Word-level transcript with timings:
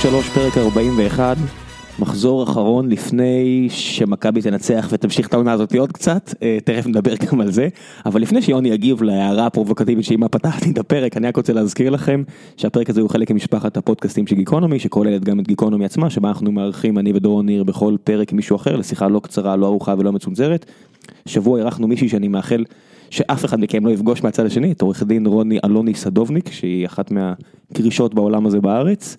ציון 0.00 0.12
שלוש, 0.12 0.28
פרק 0.28 0.58
41, 0.58 1.36
מחזור 1.98 2.42
אחרון 2.42 2.88
לפני 2.88 3.66
שמכבי 3.70 4.42
תנצח 4.42 4.88
ותמשיך 4.90 5.28
את 5.28 5.34
העונה 5.34 5.52
הזאת 5.52 5.74
עוד 5.74 5.92
קצת, 5.92 6.34
אה, 6.42 6.58
תכף 6.64 6.86
נדבר 6.86 7.14
גם 7.14 7.40
על 7.40 7.50
זה, 7.50 7.68
אבל 8.06 8.20
לפני 8.20 8.42
שיוני 8.42 8.68
יגיב 8.68 9.02
להערה 9.02 9.46
הפרובוקטיבית 9.46 10.04
שעימה 10.04 10.28
פתחתי 10.28 10.70
את 10.70 10.78
הפרק, 10.78 11.16
אני 11.16 11.28
רק 11.28 11.36
רוצה 11.36 11.52
להזכיר 11.52 11.90
לכם 11.90 12.22
שהפרק 12.56 12.90
הזה 12.90 13.00
הוא 13.00 13.10
חלק 13.10 13.30
ממשפחת 13.30 13.76
הפודקאסטים 13.76 14.26
של 14.26 14.36
גיקונומי, 14.36 14.78
שכוללת 14.78 15.24
גם 15.24 15.40
את 15.40 15.48
גיקונומי 15.48 15.84
עצמה, 15.84 16.10
שבה 16.10 16.28
אנחנו 16.28 16.52
מארחים, 16.52 16.98
אני 16.98 17.12
ודורון 17.12 17.46
ניר, 17.46 17.64
בכל 17.64 17.96
פרק 18.04 18.32
מישהו 18.32 18.56
אחר, 18.56 18.76
לשיחה 18.76 19.08
לא 19.08 19.20
קצרה, 19.20 19.56
לא 19.56 19.66
ארוכה 19.66 19.94
ולא 19.98 20.12
מצונזרת. 20.12 20.66
שבוע 21.26 21.58
אירחנו 21.58 21.88
מישהי 21.88 22.08
שאני 22.08 22.28
מאחל 22.28 22.64
שאף 23.10 23.44
אחד 23.44 23.60
מכם 23.60 23.86
לא 23.86 23.90
יפגוש 23.90 24.22
מהצד 24.22 24.46
השני, 24.46 24.72
את 24.72 24.82
עורך 24.82 25.02
דין 25.02 25.26
רוני 25.26 25.58
אלוני 25.64 25.94
סדובניק, 25.94 26.52
שהיא 26.52 26.86
אחת 26.86 27.10
מהקרישות 27.10 28.14
בעולם 28.14 28.46
הזה 28.46 28.60
בארץ. 28.60 29.16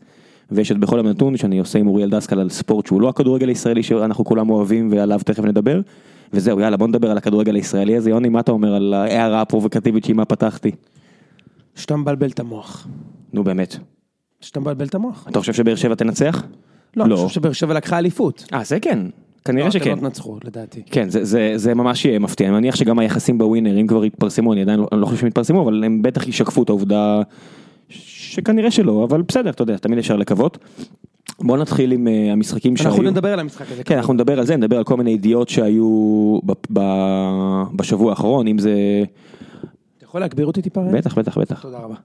ויש 0.51 0.71
את 0.71 0.77
בכל 0.77 0.97
יום 0.97 1.07
נתון 1.07 1.37
שאני 1.37 1.59
עושה 1.59 1.79
עם 1.79 1.87
אוריאל 1.87 2.09
דסקל 2.09 2.39
על 2.39 2.49
ספורט 2.49 2.85
שהוא 2.85 3.01
לא 3.01 3.09
הכדורגל 3.09 3.47
הישראלי 3.47 3.83
שאנחנו 3.83 4.25
כולם 4.25 4.49
אוהבים 4.49 4.91
ועליו 4.91 5.19
תכף 5.25 5.43
נדבר. 5.43 5.81
וזהו 6.33 6.59
יאללה 6.59 6.77
בוא 6.77 6.87
נדבר 6.87 7.11
על 7.11 7.17
הכדורגל 7.17 7.55
הישראלי 7.55 7.97
הזה 7.97 8.09
יוני 8.09 8.29
מה 8.29 8.39
אתה 8.39 8.51
אומר 8.51 8.75
על 8.75 8.93
ההערה 8.93 9.41
הפרובוקטיבית 9.41 10.05
שעימה 10.05 10.25
פתחתי. 10.25 10.71
שאתה 11.75 11.95
מבלבל 11.95 12.29
את 12.29 12.39
המוח. 12.39 12.87
נו 13.33 13.43
באמת. 13.43 13.77
שאתה 14.41 14.59
מבלבל 14.59 14.85
את 14.85 14.95
המוח. 14.95 15.27
אתה 15.29 15.39
חושב 15.39 15.53
שבאר 15.53 15.75
שבע 15.75 15.95
תנצח? 15.95 16.43
לא, 16.95 17.05
אני 17.05 17.15
חושב 17.15 17.29
שבאר 17.29 17.51
שבע 17.51 17.73
לקחה 17.73 17.97
אליפות. 17.97 18.45
אה 18.53 18.63
זה 18.63 18.79
כן. 18.79 18.99
כנראה 19.45 19.65
לא, 19.65 19.71
שכן. 19.71 19.91
לא 19.91 19.95
תנצחו 19.95 20.37
לדעתי. 20.43 20.81
כן 20.91 21.09
זה, 21.09 21.23
זה, 21.23 21.53
זה 21.55 21.73
ממש 21.73 22.05
יהיה 22.05 22.19
מפתיע 22.19 22.47
אני 22.47 22.55
מניח 22.55 22.75
שגם 22.75 22.99
היחסים 22.99 23.37
בווינר 23.37 23.81
אם 23.81 23.87
כבר 23.87 24.05
יתפרסמו 24.05 24.53
אני 24.53 24.61
עדיין 24.61 24.79
לא, 24.79 24.87
אני 24.91 25.01
לא 25.01 25.05
חושב 25.05 25.17
שהם 25.17 25.27
יתפרסמו 25.27 25.63
אבל 25.63 25.83
הם 25.83 26.01
בטח 26.01 26.27
ישקפו 26.27 26.63
את 26.63 26.69
העובדה 26.69 27.21
שכנראה 28.31 28.71
שלא 28.71 29.03
אבל 29.03 29.21
בסדר 29.21 29.49
אתה 29.49 29.61
יודע 29.61 29.77
תמיד 29.77 29.97
אפשר 29.97 30.15
לקוות. 30.15 30.57
בוא 31.39 31.57
נתחיל 31.57 31.91
עם 31.91 32.07
uh, 32.07 32.31
המשחקים 32.31 32.77
שהיו. 32.77 32.89
אנחנו 32.89 33.03
נדבר 33.03 33.33
על 33.33 33.39
המשחק 33.39 33.71
הזה. 33.71 33.83
כן 33.83 33.97
אנחנו 33.97 34.13
נדבר 34.13 34.39
על 34.39 34.45
זה 34.45 34.55
נדבר 34.55 34.77
על 34.77 34.83
כל 34.83 34.97
מיני 34.97 35.11
ידיעות 35.11 35.49
שהיו 35.49 36.39
בשבוע 37.73 38.09
האחרון 38.09 38.47
אם 38.47 38.57
זה. 38.57 38.73
אתה 39.97 40.05
יכול 40.05 40.21
להגביר 40.21 40.45
אותי 40.45 40.61
טיפה? 40.61 40.81
בטח 40.93 41.17
בטח 41.17 41.37
בטח. 41.37 41.61
תודה 41.61 41.77
רבה. 41.77 41.95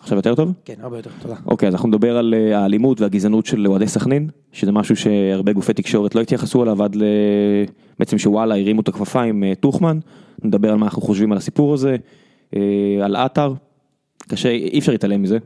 עכשיו 0.00 0.18
יותר 0.18 0.34
טוב? 0.34 0.52
כן, 0.64 0.74
הרבה 0.80 0.96
יותר, 0.96 1.10
תודה. 1.22 1.34
אוקיי 1.46 1.68
אז 1.68 1.74
אנחנו 1.74 1.88
נדבר 1.88 2.16
על 2.16 2.34
אה, 2.34 2.58
האלימות 2.58 3.00
והגזענות 3.00 3.46
של 3.46 3.66
אוהדי 3.66 3.86
סכנין 3.86 4.28
שזה 4.52 4.72
משהו 4.72 4.96
שהרבה 4.96 5.52
גופי 5.52 5.72
תקשורת 5.72 6.14
לא 6.14 6.20
התייחסו 6.20 6.62
אליו 6.62 6.82
עד 6.82 6.96
ל... 6.96 7.04
בעצם 7.98 8.18
שוואלה 8.18 8.54
הרימו 8.54 8.80
את 8.80 8.88
הכפפה 8.88 9.22
עם 9.22 9.44
אה, 9.44 9.52
טוחמן 9.54 9.98
נדבר 10.42 10.70
על 10.70 10.76
מה 10.76 10.86
אנחנו 10.86 11.02
חושבים 11.02 11.32
על 11.32 11.38
הסיפור 11.38 11.74
הזה 11.74 11.96
אה, 12.56 12.60
על 13.04 13.16
עטר 13.16 13.54
קשה 14.28 14.48
אי 14.48 14.78
אפשר 14.78 14.92
להתעלם 14.92 15.22
מזה? 15.22 15.38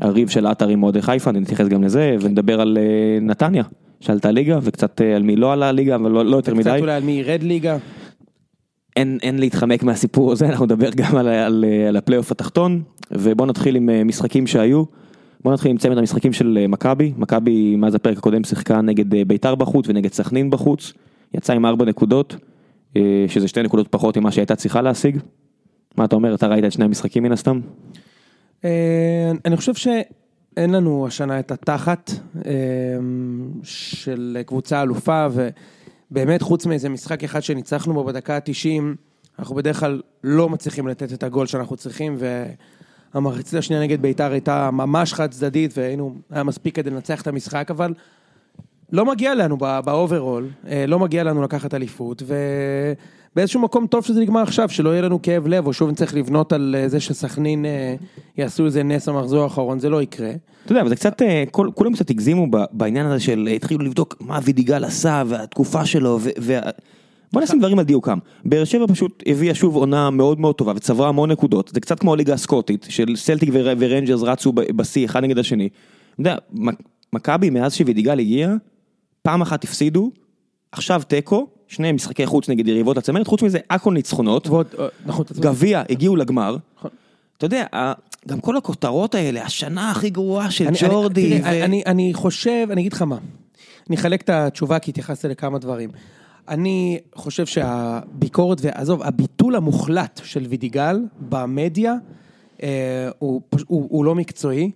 הריב 0.00 0.28
של 0.28 0.46
עטר 0.46 0.68
עם 0.68 0.82
אוהדי 0.82 1.02
חיפה 1.02 1.32
נתייחס 1.32 1.68
גם 1.68 1.82
לזה 1.82 2.16
ונדבר 2.20 2.60
על 2.60 2.78
אה, 2.80 3.18
נתניה 3.20 3.64
שעלתה 4.00 4.30
ליגה 4.30 4.58
וקצת 4.62 5.00
אה, 5.00 5.16
על 5.16 5.22
מי 5.22 5.36
לא 5.36 5.52
עלה 5.52 5.72
ליגה 5.72 5.94
אבל 5.94 6.10
לא, 6.10 6.24
לא 6.24 6.36
יותר 6.36 6.54
מדי 6.54 6.62
קצת 6.62 6.80
אולי 6.80 6.92
על 6.92 7.02
מי 7.02 7.12
ירד 7.12 7.42
ליגה. 7.42 7.78
אין, 8.98 9.18
אין 9.22 9.38
להתחמק 9.38 9.82
מהסיפור 9.82 10.32
הזה, 10.32 10.48
אנחנו 10.48 10.64
נדבר 10.64 10.90
גם 10.90 11.16
על, 11.16 11.28
על, 11.28 11.64
על 11.88 11.96
הפלייאוף 11.96 12.32
התחתון, 12.32 12.82
ובואו 13.10 13.48
נתחיל 13.48 13.76
עם 13.76 13.90
אה, 13.90 14.04
משחקים 14.04 14.46
שהיו. 14.46 14.84
בואו 15.42 15.54
נתחיל 15.54 15.70
עם 15.70 15.76
צמד 15.76 15.98
המשחקים 15.98 16.32
של 16.32 16.58
אה, 16.60 16.66
מכבי, 16.66 17.12
מכבי 17.16 17.76
מאז 17.76 17.94
הפרק 17.94 18.18
הקודם 18.18 18.44
שיחקה 18.44 18.80
נגד 18.80 19.14
אה, 19.14 19.24
ביתר 19.24 19.54
בחוץ 19.54 19.88
ונגד 19.88 20.12
סכנין 20.12 20.50
בחוץ, 20.50 20.92
יצאה 21.34 21.56
עם 21.56 21.66
ארבע 21.66 21.84
נקודות, 21.84 22.36
שזה 23.28 23.48
שתי 23.48 23.62
נקודות 23.62 23.88
פחות 23.88 24.16
ממה 24.16 24.30
שהייתה 24.30 24.56
צריכה 24.56 24.82
להשיג. 24.82 25.18
מה 25.96 26.04
אתה 26.04 26.16
אומר, 26.16 26.34
אתה 26.34 26.46
ראית 26.46 26.64
את 26.64 26.72
שני 26.72 26.84
המשחקים 26.84 27.22
מן 27.22 27.32
הסתם? 27.32 27.60
אה, 28.64 29.30
אני 29.44 29.56
חושב 29.56 29.74
שאין 29.74 30.70
לנו 30.70 31.06
השנה 31.06 31.38
את 31.40 31.50
התחת 31.50 32.10
אה, 32.46 32.52
של 33.62 34.38
קבוצה 34.46 34.82
אלופה, 34.82 35.26
ובאמת 36.10 36.42
חוץ 36.42 36.66
מאיזה 36.66 36.88
משחק 36.88 37.24
אחד 37.24 37.40
שניצחנו 37.40 37.94
בו 37.94 38.04
בדקה 38.04 38.36
ה-90, 38.36 38.82
אנחנו 39.38 39.54
בדרך 39.54 39.80
כלל 39.80 40.02
לא 40.24 40.48
מצליחים 40.48 40.88
לתת 40.88 41.12
את 41.12 41.22
הגול 41.22 41.46
שאנחנו 41.46 41.76
צריכים, 41.76 42.16
והמחצית 43.14 43.54
השנייה 43.58 43.82
נגד 43.82 44.02
ביתר 44.02 44.32
הייתה 44.32 44.70
ממש 44.70 45.14
חד 45.14 45.30
צדדית, 45.30 45.78
והיינו, 45.78 46.14
היה 46.30 46.42
מספיק 46.42 46.76
כדי 46.76 46.90
לנצח 46.90 47.22
את 47.22 47.26
המשחק, 47.26 47.70
אבל 47.70 47.94
לא 48.92 49.04
מגיע 49.04 49.34
לנו 49.34 49.56
ב 49.56 49.66
overall, 49.66 50.48
אה, 50.68 50.84
לא 50.86 50.98
מגיע 50.98 51.24
לנו 51.24 51.42
לקחת 51.42 51.74
אליפות, 51.74 52.22
ובאיזשהו 53.32 53.60
מקום 53.60 53.86
טוב 53.86 54.04
שזה 54.04 54.20
נגמר 54.20 54.42
עכשיו, 54.42 54.68
שלא 54.68 54.90
יהיה 54.90 55.02
לנו 55.02 55.22
כאב 55.22 55.46
לב, 55.46 55.66
או 55.66 55.72
שוב 55.72 55.90
נצטרך 55.90 56.14
לבנות 56.14 56.52
על 56.52 56.74
אה, 56.78 56.88
זה 56.88 57.00
שסכנין 57.00 57.64
אה, 57.64 57.94
יעשו 58.38 58.66
איזה 58.66 58.82
נס 58.82 59.08
במחזור 59.08 59.42
האחרון, 59.42 59.78
זה 59.78 59.88
לא 59.88 60.02
יקרה. 60.02 60.30
אתה 60.64 60.72
יודע, 60.72 60.80
אבל 60.80 60.88
זה 60.88 60.96
קצת, 60.96 61.22
כל, 61.50 61.68
כולם 61.74 61.92
קצת 61.94 62.10
הגזימו 62.10 62.46
בעניין 62.72 63.06
הזה 63.06 63.20
של 63.20 63.48
התחילו 63.56 63.84
לבדוק 63.84 64.16
מה 64.20 64.38
וידיגל 64.44 64.84
עשה 64.84 65.22
והתקופה 65.26 65.86
שלו, 65.86 66.18
ו... 66.20 66.30
ו... 66.40 66.58
בוא 67.32 67.42
נשים 67.42 67.58
דברים 67.58 67.78
על 67.78 67.84
דיוקם, 67.84 68.18
באר 68.44 68.64
שבע 68.64 68.86
פשוט 68.86 69.22
הביאה 69.26 69.54
שוב 69.54 69.76
עונה 69.76 70.10
מאוד 70.10 70.40
מאוד 70.40 70.54
טובה 70.54 70.72
וצברה 70.76 71.08
המון 71.08 71.30
נקודות, 71.30 71.70
זה 71.74 71.80
קצת 71.80 71.98
כמו 71.98 72.12
הליגה 72.12 72.34
הסקוטית 72.34 72.86
של 72.88 73.16
סלטיק 73.16 73.48
ור- 73.52 73.76
ורנג'רס 73.78 74.22
רצו 74.22 74.52
בשיא 74.52 75.04
אחד 75.04 75.22
נגד 75.22 75.38
השני. 75.38 75.68
אתה 76.14 76.20
יודע, 76.20 76.36
מכבי 77.12 77.50
מאז 77.50 77.74
שווידיגל 77.74 78.18
הגיע, 78.18 78.54
פעם 79.22 79.42
אחת 79.42 79.64
הפסידו, 79.64 80.10
עכשיו 80.72 81.02
תיקו, 81.08 81.46
שני 81.68 81.92
משחקי 81.92 82.26
חוץ 82.26 82.48
נגד 82.48 82.68
יריבות 82.68 82.96
לצמרת, 82.96 83.26
חוץ 83.26 83.42
מזה 83.42 83.58
הכל 83.70 83.92
ניצחונות, 83.94 84.46
אה, 84.78 84.86
נכון. 85.06 85.24
גביע 85.40 85.82
הגיעו 85.90 86.16
לגמר, 86.16 86.56
נכון. 86.78 86.90
אתה 87.38 87.46
יודע, 87.46 87.64
גם 88.28 88.40
כל 88.40 88.56
הכותרות 88.56 89.14
האלה, 89.14 89.42
השנה 89.44 89.90
הכי 89.90 90.10
גרועה 90.10 90.50
של 90.50 90.66
אני- 90.66 90.78
ג'ורדי, 90.88 91.40
ו- 91.44 91.46
אני, 91.64 91.82
אני 91.86 92.14
חושב, 92.14 92.66
אני 92.70 92.80
אגיד 92.80 92.92
לך 92.92 93.02
מה, 93.02 93.18
אני 93.88 93.96
אחלק 93.96 94.22
את 94.22 94.30
התשובה 94.30 94.78
כי 94.78 94.90
התייחסת 94.90 95.24
לכמה 95.24 95.58
דברים. 95.58 95.90
אני 96.48 96.98
חושב 97.14 97.46
שהביקורת, 97.46 98.58
ועזוב, 98.62 99.02
הביטול 99.02 99.56
המוחלט 99.56 100.20
של 100.24 100.46
וידיגל 100.48 101.00
במדיה 101.28 101.94
אה, 102.62 102.68
הוא, 103.18 103.40
פש- 103.50 103.64
הוא, 103.66 103.86
הוא 103.90 104.04
לא 104.04 104.14
מקצועי. 104.14 104.70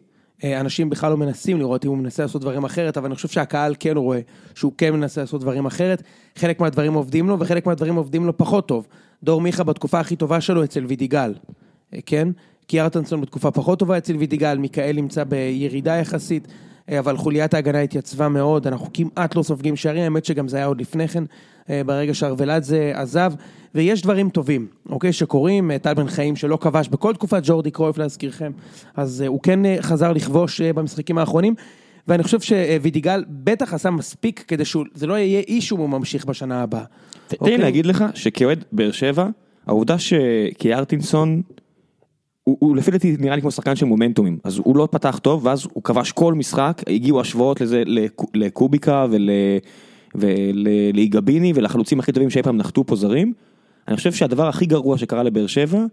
אה, 0.44 0.60
אנשים 0.60 0.90
בכלל 0.90 1.10
לא 1.10 1.16
מנסים 1.16 1.58
לראות 1.58 1.84
אם 1.84 1.90
הוא 1.90 1.98
מנסה 1.98 2.22
לעשות 2.22 2.42
דברים 2.42 2.64
אחרת, 2.64 2.96
אבל 2.96 3.06
אני 3.06 3.14
חושב 3.14 3.28
שהקהל 3.28 3.74
כן 3.80 3.96
רואה 3.96 4.20
שהוא 4.54 4.72
כן 4.78 4.94
מנסה 4.94 5.20
לעשות 5.20 5.40
דברים 5.40 5.66
אחרת. 5.66 6.02
חלק 6.36 6.60
מהדברים 6.60 6.94
עובדים 6.94 7.28
לו 7.28 7.38
וחלק 7.38 7.66
מהדברים 7.66 7.94
עובדים 7.94 8.26
לו 8.26 8.36
פחות 8.36 8.68
טוב. 8.68 8.86
דור 9.22 9.40
מיכה 9.40 9.64
בתקופה 9.64 10.00
הכי 10.00 10.16
טובה 10.16 10.40
שלו 10.40 10.64
אצל 10.64 10.84
וידיגל, 10.86 11.34
אה, 11.94 11.98
כן? 12.06 12.28
קיארטנסון 12.66 13.20
בתקופה 13.20 13.50
פחות 13.50 13.78
טובה 13.78 13.98
אצל 13.98 14.16
וידיגל, 14.16 14.58
מיכאל 14.58 14.96
נמצא 14.96 15.24
בירידה 15.24 15.96
יחסית, 15.96 16.48
אבל 16.90 17.16
חוליית 17.16 17.54
ההגנה 17.54 17.80
התייצבה 17.80 18.28
מאוד, 18.28 18.66
אנחנו 18.66 18.86
כמעט 18.94 19.36
לא 19.36 19.42
סופגים 19.42 19.76
שערים, 19.76 20.02
האמת 20.02 20.24
שגם 20.24 20.48
זה 20.48 20.56
היה 20.56 20.66
עוד 20.66 20.80
לפני 20.80 21.08
כן, 21.08 21.24
אה, 21.70 21.82
ברגע 21.86 22.14
שארוולדזה 22.14 22.92
עזב, 22.94 23.32
ויש 23.74 24.02
דברים 24.02 24.30
טובים, 24.30 24.66
אוקיי, 24.88 25.12
שקורים, 25.12 25.70
אה, 25.70 25.78
טל 25.78 25.94
בן 25.94 26.08
חיים 26.08 26.36
שלא 26.36 26.58
כבש 26.60 26.88
בכל 26.88 27.14
תקופת 27.14 27.42
ג'ורדי 27.44 27.70
קרויף 27.70 27.98
להזכירכם, 27.98 28.52
אז 28.96 29.22
אה, 29.22 29.26
הוא 29.26 29.40
כן 29.42 29.64
אה, 29.64 29.76
חזר 29.80 30.12
לכבוש 30.12 30.60
אה, 30.60 30.72
במשחקים 30.72 31.18
האחרונים, 31.18 31.54
ואני 32.08 32.22
חושב 32.22 32.40
שווידיגל 32.40 33.24
בטח 33.28 33.74
עשה 33.74 33.90
מספיק 33.90 34.44
כדי 34.48 34.64
שזה 34.64 35.06
לא 35.06 35.18
יהיה 35.18 35.40
אישו 35.40 35.76
אם 35.76 35.80
הוא 35.80 35.88
ממשיך 35.88 36.24
בשנה 36.24 36.62
הבאה. 36.62 36.84
תן 37.28 37.36
אוקיי? 37.40 37.56
לי 37.56 37.62
להגיד 37.62 37.86
לך 37.86 38.04
שכאוהד 38.14 38.64
באר 38.72 38.92
שבע, 38.92 39.28
העובדה 39.66 39.96
שקיארטינסון, 39.98 41.42
הוא, 42.44 42.56
הוא 42.60 42.76
לפי 42.76 42.90
דעתי 42.90 43.16
נראה 43.18 43.36
לי 43.36 43.40
כמו 43.42 43.50
שחקן 43.50 43.76
של 43.76 43.86
מומנטומים, 43.86 44.38
אז 44.44 44.58
הוא 44.58 44.76
לא 44.76 44.88
פתח 44.90 45.18
טוב, 45.22 45.46
ואז 45.46 45.66
הוא 45.72 45.82
כבש 45.82 46.12
כל 46.12 46.34
משחק, 46.34 46.82
הגיעו 46.86 47.20
השוואות 47.20 47.60
לזה 47.60 47.82
לקו- 47.86 48.30
לקוביקה 48.34 49.06
ול, 49.10 49.30
ולאיגביני 50.14 51.52
ולחלוצים 51.54 52.00
הכי 52.00 52.12
טובים 52.12 52.30
שאי 52.30 52.42
פעם 52.42 52.56
נחתו 52.56 52.84
פה 52.86 52.96
זרים. 52.96 53.32
אני 53.88 53.96
חושב 53.96 54.12
שהדבר 54.12 54.48
הכי 54.48 54.66
גרוע 54.66 54.98
שקרה 54.98 55.22
לבאר 55.22 55.46
שבע, 55.46 55.84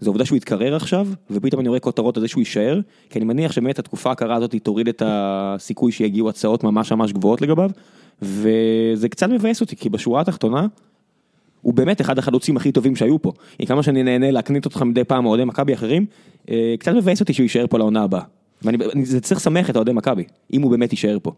זה 0.00 0.08
העובדה 0.08 0.24
שהוא 0.24 0.36
יתקרר 0.36 0.76
עכשיו, 0.76 1.08
ופתאום 1.30 1.60
אני 1.60 1.68
רואה 1.68 1.80
כותרות 1.80 2.16
על 2.16 2.20
זה 2.20 2.28
שהוא 2.28 2.40
יישאר, 2.40 2.80
כי 3.10 3.18
אני 3.18 3.26
מניח 3.26 3.52
שבאמת 3.52 3.78
התקופה 3.78 4.10
הקרה 4.10 4.34
הזאת 4.34 4.54
תוריד 4.62 4.88
את 4.88 5.02
הסיכוי 5.06 5.92
שיגיעו 5.92 6.28
הצעות 6.28 6.64
ממש 6.64 6.92
ממש 6.92 7.12
גבוהות 7.12 7.42
לגביו, 7.42 7.70
וזה 8.22 9.08
קצת 9.08 9.28
מבאס 9.28 9.60
אותי, 9.60 9.76
כי 9.76 9.88
בשורה 9.88 10.20
התחתונה, 10.20 10.66
הוא 11.66 11.74
באמת 11.74 12.00
אחד 12.00 12.18
החלוצים 12.18 12.56
הכי 12.56 12.72
טובים 12.72 12.96
שהיו 12.96 13.22
פה. 13.22 13.32
כמה 13.66 13.82
שאני 13.82 14.02
נהנה 14.02 14.30
להקנית 14.30 14.64
אותך 14.64 14.82
מדי 14.82 15.04
פעם 15.04 15.26
אוהדי 15.26 15.44
מכבי 15.44 15.74
אחרים, 15.74 16.06
אה, 16.50 16.74
קצת 16.78 16.92
מבאס 16.92 17.20
אותי 17.20 17.32
שהוא 17.32 17.44
יישאר 17.44 17.66
פה 17.66 17.78
לעונה 17.78 18.02
הבאה. 18.02 18.22
ואני 18.62 18.78
אני- 18.94 19.04
זה 19.04 19.20
צריך 19.20 19.40
לשמח 19.40 19.70
את 19.70 19.76
אוהדי 19.76 19.92
מכבי, 19.92 20.24
אם 20.52 20.62
הוא 20.62 20.70
באמת 20.70 20.92
יישאר 20.92 21.18
פה. 21.22 21.32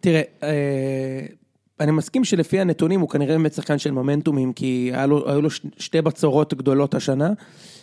תראה, 0.00 0.22
אה, 0.42 0.48
אני 1.80 1.92
מסכים 1.92 2.24
שלפי 2.24 2.60
הנתונים 2.60 3.00
הוא 3.00 3.08
כנראה 3.08 3.36
באמת 3.36 3.52
שחקן 3.52 3.78
של 3.78 3.90
מומנטומים, 3.90 4.52
כי 4.52 4.90
לו, 5.08 5.30
היו 5.30 5.42
לו 5.42 5.50
שתי 5.78 6.02
בצורות 6.02 6.54
גדולות 6.54 6.94
השנה, 6.94 7.32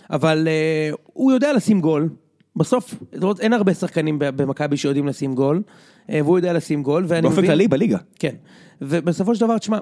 אבל 0.10 0.48
אה, 0.48 0.96
הוא 1.14 1.32
יודע 1.32 1.54
לשים 1.54 1.82
גול. 1.82 2.10
בסוף, 2.56 2.96
אין 3.40 3.54
הרבה 3.54 3.74
שחקנים 3.74 4.16
במכבי 4.20 4.78
שיודעים 4.78 5.08
לשים 5.08 5.36
גול, 5.36 5.62
והוא 6.10 6.38
יודע 6.38 6.54
לשים 6.54 6.84
גול, 6.84 7.06
ואני 7.08 7.22
באופן 7.22 7.46
כללי 7.46 7.68
בליגה. 7.68 7.98
כן, 8.20 8.36
ובסופו 8.82 9.36
של 9.36 9.42
דבר, 9.42 9.58
תשמע, 9.58 9.78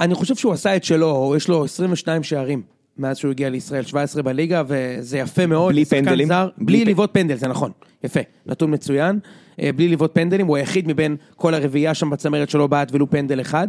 אני 0.00 0.14
חושב 0.14 0.34
שהוא 0.34 0.52
עשה 0.52 0.76
את 0.76 0.84
שלו, 0.84 1.34
יש 1.36 1.48
לו 1.48 1.64
22 1.64 2.22
שערים 2.22 2.62
מאז 2.98 3.16
שהוא 3.16 3.30
הגיע 3.30 3.48
לישראל, 3.48 3.84
17 3.84 4.22
בליגה, 4.22 4.62
וזה 4.66 5.18
יפה 5.18 5.46
מאוד. 5.46 5.72
בלי 5.72 5.84
פנדלים? 5.84 6.28
זר, 6.28 6.48
בלי 6.58 6.66
בלי 6.66 6.84
לבעוט 6.84 7.10
פנדל, 7.12 7.36
זה 7.36 7.48
נכון. 7.48 7.70
יפה, 8.04 8.20
נתון 8.46 8.74
מצוין. 8.74 9.18
אה, 9.60 9.70
בלי 9.76 9.88
לבעוט 9.88 10.14
פנדלים, 10.14 10.46
הוא 10.46 10.56
היחיד 10.56 10.88
מבין 10.88 11.16
כל 11.36 11.54
הרביעייה 11.54 11.94
שם 11.94 12.10
בצמרת 12.10 12.50
שלא 12.50 12.66
בעט 12.66 12.88
ולו 12.92 13.10
פנדל 13.10 13.40
אחד. 13.40 13.68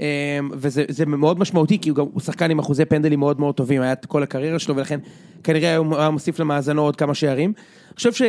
אה, 0.00 0.38
וזה 0.52 0.84
זה 0.88 1.06
מאוד 1.06 1.38
משמעותי, 1.38 1.78
כי 1.78 1.88
הוא 1.88 1.96
גם 1.96 2.06
הוא 2.12 2.20
שחקן 2.20 2.50
עם 2.50 2.58
אחוזי 2.58 2.84
פנדלים 2.84 3.18
מאוד 3.18 3.40
מאוד 3.40 3.54
טובים, 3.54 3.82
היה 3.82 3.92
את 3.92 4.06
כל 4.06 4.22
הקריירה 4.22 4.58
שלו, 4.58 4.76
ולכן 4.76 5.00
כנראה 5.44 5.76
הוא 5.76 5.96
היה 5.96 6.10
מוסיף 6.10 6.40
למאזנו 6.40 6.82
עוד 6.82 6.96
כמה 6.96 7.14
שערים. 7.14 7.52
אני 7.88 7.94
חושב, 7.96 8.12
ש... 8.12 8.22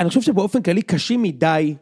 אני 0.00 0.08
חושב 0.08 0.20
שבאופן 0.20 0.62
כללי 0.62 0.82
קשים 0.82 1.22
מדי 1.22 1.74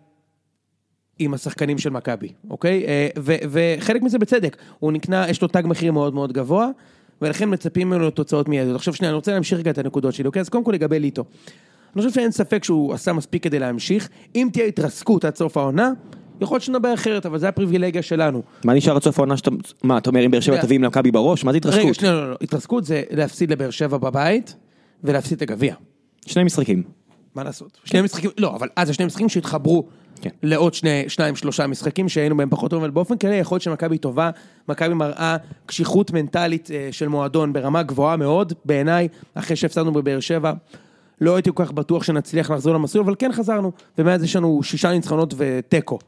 עם 1.19 1.35
השחקנים 1.35 1.79
של 1.79 1.91
מכבי, 1.91 2.29
אוקיי? 2.51 2.85
אה, 2.87 3.09
וחלק 3.51 4.03
מזה 4.03 4.19
בצדק, 4.19 4.57
הוא 4.79 4.93
נקנה, 4.93 5.29
יש 5.29 5.43
לו 5.43 5.49
תג 5.49 5.63
מחיר 5.67 5.93
מאוד 5.93 6.15
מאוד 6.15 6.33
גבוה, 6.33 6.69
ולכן 7.23 7.53
מצפים 7.53 7.91
ממנו 7.91 8.07
לתוצאות 8.07 8.49
מיידיות. 8.49 8.77
עכשיו 8.77 8.95
שנייה, 8.95 9.11
אני 9.11 9.17
רוצה 9.17 9.33
להמשיך 9.33 9.59
רגע 9.59 9.71
את 9.71 9.79
הנקודות 9.79 10.15
שלי, 10.15 10.27
אוקיי? 10.27 10.41
אז 10.41 10.49
קודם 10.49 10.65
כל 10.65 10.73
לגבי 10.73 10.99
ליטו. 10.99 11.25
אני 11.97 12.03
חושב 12.03 12.15
שאין 12.15 12.31
ספק 12.31 12.65
שהוא 12.65 12.95
עשה 12.95 13.13
מספיק 13.13 13.43
כדי 13.43 13.59
להמשיך. 13.59 14.09
אם 14.35 14.49
תהיה 14.53 14.67
התרסקות 14.67 15.25
עד 15.25 15.37
סוף 15.37 15.57
העונה, 15.57 15.93
יכול 16.41 16.55
להיות 16.55 16.63
שנדבר 16.63 16.95
אחרת, 16.95 17.27
אבל 17.27 17.39
זה 17.39 17.49
הפריבילגיה 17.49 18.03
שלנו. 18.03 18.43
מה 18.65 18.75
נשאר 18.75 18.97
עד 18.97 19.03
סוף 19.03 19.19
העונה 19.19 19.37
שאתה... 19.37 19.51
מה, 19.83 19.99
אתה 19.99 20.11
אומר 20.11 20.27
אם 20.27 20.31
באר 20.31 20.41
שבע 20.41 20.63
תביאים 20.63 20.83
למכבי 20.85 21.11
בראש? 21.11 21.45
מה 21.45 21.53
זה 21.53 21.59
התרסקות? 21.59 21.85
רגע, 21.85 21.95
שנייה, 21.95 22.15
לא, 22.15 22.31
לא, 22.31 22.37
התרסקות 22.41 22.85
זה 22.85 23.03
להפסיד 23.11 23.53
לבאר 23.53 23.71
שבע 23.71 23.99
בבית, 23.99 24.57
ולהפסיד 25.05 25.37
את 25.37 25.43
הגביע. 25.43 25.75
שני 26.27 26.45
משחקים. 26.45 26.83
מה 27.35 27.45
לעשות? 27.45 27.79
שני 27.85 28.03
משחקים, 28.03 28.31
לא, 28.39 28.55
אבל 28.57 28.69
אז 28.77 28.89
זה 28.89 28.95
שני 28.95 29.07
משחקים 29.07 29.29
שהתחברו 29.29 29.87
כן. 30.21 30.31
לעוד 30.43 30.75
שני, 30.75 31.05
שניים, 31.09 31.37
שלושה 31.37 31.67
משחקים 31.67 32.09
שהיינו 32.09 32.37
בהם 32.37 32.51
פחות 32.51 32.71
טוב, 32.71 32.83
אבל 32.83 32.91
באופן 32.91 33.19
כללי 33.19 33.35
יכול 33.37 33.57
להיות 33.57 33.63
שמכבי 33.63 33.99
טובה, 33.99 34.31
מכבי 34.69 34.95
מראה 34.95 35.37
קשיחות 35.67 36.11
מנטלית 36.11 36.71
אה, 36.71 36.89
של 36.93 37.09
מועדון 37.09 37.53
ברמה 37.53 37.83
גבוהה 37.83 38.17
מאוד, 38.17 38.53
בעיניי, 38.65 39.09
אחרי 39.35 39.57
שהפסדנו 39.57 39.93
בבאר 39.93 40.21
שבע. 40.21 40.53
לא 41.21 41.37
הייתי 41.37 41.51
כל 41.55 41.65
כך 41.65 41.73
בטוח 41.73 42.03
שנצליח 42.03 42.51
לחזור 42.51 42.75
למסלול, 42.75 43.05
אבל 43.05 43.15
כן 43.19 43.33
חזרנו, 43.33 43.73
ומאז 43.99 44.23
יש 44.23 44.37
לנו 44.37 44.63
שישה 44.63 44.93
ניצחונות 44.93 45.35
ותיקו. 45.37 45.99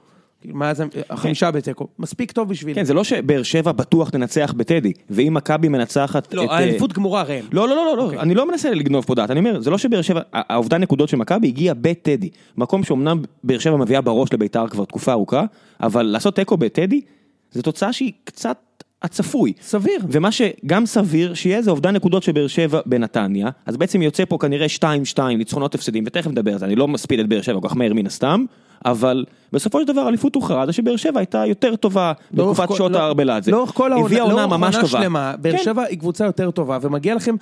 מאז 0.44 0.82
החמישה 1.10 1.50
בתיקו, 1.50 1.88
מספיק 1.98 2.32
טוב 2.32 2.48
בשביל... 2.48 2.74
כן, 2.74 2.84
זה 2.84 2.94
לא 2.94 3.04
שבאר 3.04 3.42
שבע 3.42 3.72
בטוח 3.72 4.10
תנצח 4.10 4.54
בטדי, 4.56 4.92
ואם 5.10 5.34
מכבי 5.34 5.68
מנצחת 5.68 6.34
לא, 6.34 6.44
את... 6.44 6.48
האליפות 6.50 6.92
גמורה 6.92 7.22
ראם. 7.22 7.44
לא, 7.52 7.68
לא, 7.68 7.76
לא, 7.76 7.96
לא, 7.96 8.02
אוקיי. 8.02 8.18
אני 8.18 8.34
לא 8.34 8.48
מנסה 8.48 8.70
לגנוב 8.70 9.04
פה 9.04 9.14
דעת, 9.14 9.30
אני 9.30 9.40
אומר, 9.40 9.60
זה 9.60 9.70
לא 9.70 9.78
שבאר 9.78 10.02
שבע, 10.02 10.20
האובדן 10.32 10.80
נקודות 10.80 11.08
של 11.08 11.16
מכבי 11.16 11.48
הגיע 11.48 11.74
בטדי, 11.80 12.28
מקום 12.56 12.84
שאומנם 12.84 13.22
באר 13.44 13.58
שבע 13.58 13.76
מביאה 13.76 14.00
בראש 14.00 14.32
לביתר 14.32 14.68
כבר 14.68 14.84
תקופה 14.84 15.12
ארוכה, 15.12 15.44
אבל 15.80 16.02
לעשות 16.02 16.36
תיקו 16.36 16.56
בטדי, 16.56 17.00
זו 17.52 17.62
תוצאה 17.62 17.92
שהיא 17.92 18.12
קצת 18.24 18.58
הצפוי. 19.02 19.52
סביר. 19.60 20.00
ומה 20.10 20.32
שגם 20.32 20.86
סביר, 20.86 21.34
שיהיה 21.34 21.62
זה 21.62 21.70
אובדן 21.70 21.94
נקודות 21.96 22.22
של 22.22 22.32
באר 22.32 22.46
שבע 22.46 22.80
בנתניה, 22.86 23.48
אז 23.66 23.76
בעצם 23.76 24.02
יוצא 24.02 24.24
פה 24.28 24.38
כנראה 24.40 24.66
2-2 25.16 25.20
ניצחונות 25.38 25.74
הפסדים, 25.74 26.04
ותכף 26.06 26.30
נדבר 26.30 26.52
על 26.52 26.58
זה, 26.58 26.64
אני 26.64 26.76
לא 26.76 26.88
מספיד 26.88 27.20
את 27.20 27.28
באר 27.28 27.42
שבע 27.42 27.60
כל 27.60 27.68
כך 27.68 27.76
מהר 27.76 27.94
מן 27.94 28.06
הסתם, 28.06 28.44
אבל 28.84 29.24
בסופו 29.52 29.80
של 29.80 29.86
דבר 29.86 30.08
אליפות 30.08 30.34
הוכרע, 30.34 30.66
זה 30.66 30.72
שבאר 30.72 30.96
שבע 30.96 31.20
הייתה 31.20 31.46
יותר 31.46 31.76
טובה 31.76 32.12
בתקופת 32.32 32.68
שעות 32.74 32.92
לא- 32.92 32.98
הערבלת. 32.98 33.46
לאורך 33.46 33.70
כל 33.74 33.92
העונה, 33.92 34.06
הביאה 34.06 34.22
עונה 34.22 34.34
לאורך 34.34 34.52
ממש 34.52 34.76
טובה. 34.80 35.32
באר 35.40 35.52
כן. 35.52 35.62
שבע 35.64 35.82
היא 35.82 35.98
קבוצה 35.98 36.24
יותר 36.24 36.50
טובה, 36.50 36.78
ומגיע 36.82 37.14
לכם, 37.14 37.34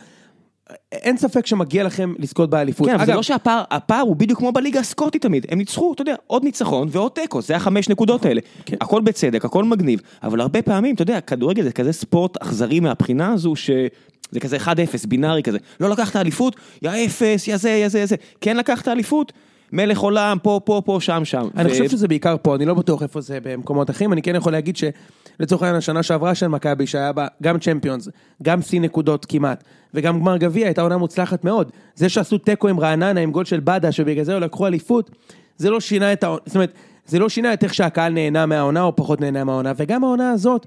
אין 0.92 1.16
ספק 1.16 1.46
שמגיע 1.46 1.84
לכם 1.84 2.12
לזכות 2.18 2.50
באליפות. 2.50 2.88
כן, 2.88 2.94
אבל 2.94 3.06
זה 3.06 3.14
לא 3.14 3.22
שהפער, 3.22 3.62
הפער 3.70 4.00
הוא 4.00 4.16
בדיוק 4.16 4.38
כמו 4.38 4.52
בליגה 4.52 4.80
הסקוטית 4.80 5.22
תמיד, 5.22 5.46
הם 5.48 5.58
ניצחו, 5.58 5.92
אתה 5.92 6.02
יודע, 6.02 6.14
עוד 6.26 6.44
ניצחון 6.44 6.88
ועוד 6.90 7.12
תיקו, 7.12 7.42
זה 7.42 7.56
החמש 7.56 7.88
נקודות 7.88 8.24
האלה. 8.24 8.40
כן. 8.66 8.76
הכל 8.80 9.00
בצדק, 9.00 9.44
הכל 9.44 9.64
מגניב, 9.64 10.00
אבל 10.22 10.40
הרבה 10.40 10.62
פעמים, 10.62 10.94
אתה 10.94 11.02
יודע, 11.02 11.20
כדורגל 11.20 11.62
זה 11.62 11.72
כזה 11.72 11.92
ספורט 11.92 12.36
אכזרי 12.42 12.80
מהבחינה 12.80 13.32
הזו, 13.32 13.56
שזה 13.56 14.40
כזה 14.40 14.56
1-0, 14.56 14.68
בינארי 15.08 15.42
כזה. 15.42 15.58
לא 15.80 15.90
לקחת 15.90 16.16
אליפות, 16.16 16.56
יא 16.82 16.90
אפס, 17.06 17.48
יא 17.48 17.56
זה, 17.56 17.70
יא 17.70 17.88
זה, 17.88 17.98
יא 17.98 18.06
זה. 18.06 18.16
כן 18.40 18.56
לקחת 18.56 18.88
אליפות, 18.88 19.32
מלך 19.72 19.98
עולם, 19.98 20.38
פה, 20.42 20.60
פה, 20.64 20.82
פה, 20.84 20.98
שם, 21.00 21.24
שם. 21.24 21.48
אני 21.56 21.68
חושב 21.68 21.88
שזה 21.88 22.08
בעיקר 22.08 22.36
פה, 22.42 22.54
אני 22.54 22.64
לא 22.64 22.74
בטוח 22.74 23.02
איפה 23.02 23.20
זה 23.20 23.38
במקומות 23.42 23.90
אחרים, 23.90 24.12
אני 24.12 24.22
כן 24.22 24.34
יכול 24.34 24.52
להגיד 24.52 24.76
שלצורך 24.76 25.62
העניין 25.62 25.78
השנה 25.78 26.02
שעברה 26.02 26.34
של 26.34 26.48
מכבי, 26.48 26.86
שהיה 26.86 27.12
בה 27.12 27.26
גם 27.42 27.58
צ'מפיונס, 27.58 28.08
גם 28.42 28.62
שיא 28.62 28.80
נקודות 28.80 29.24
כמעט, 29.24 29.64
וגם 29.94 30.20
גמר 30.20 30.36
גביע, 30.36 30.66
הייתה 30.66 30.82
עונה 30.82 30.96
מוצלחת 30.96 31.44
מאוד. 31.44 31.70
זה 31.94 32.08
שעשו 32.08 32.38
תיקו 32.38 32.68
עם 32.68 32.80
רעננה, 32.80 33.20
עם 33.20 33.32
גול 33.32 33.44
של 33.44 33.60
בדה, 33.60 33.92
שבגלל 33.92 34.24
זה 34.24 34.38
לקחו 34.38 34.66
אליפות, 34.66 35.10
זה 35.56 35.70
לא 35.70 35.80
שינה 35.80 36.12
את 36.12 36.24
העונה, 36.24 36.40
זאת 36.46 36.54
אומרת, 36.54 36.72
זה 37.06 37.18
לא 37.18 37.28
שינה 37.28 37.52
את 37.52 37.64
איך 37.64 37.74
שהקהל 37.74 38.12
נהנה 38.12 38.46
מהעונה 38.46 38.82
או 38.82 38.96
פחות 38.96 39.20
נהנה 39.20 39.44
מהעונה, 39.44 39.72
וגם 39.76 40.04
העונה 40.04 40.30
הזאת, 40.30 40.66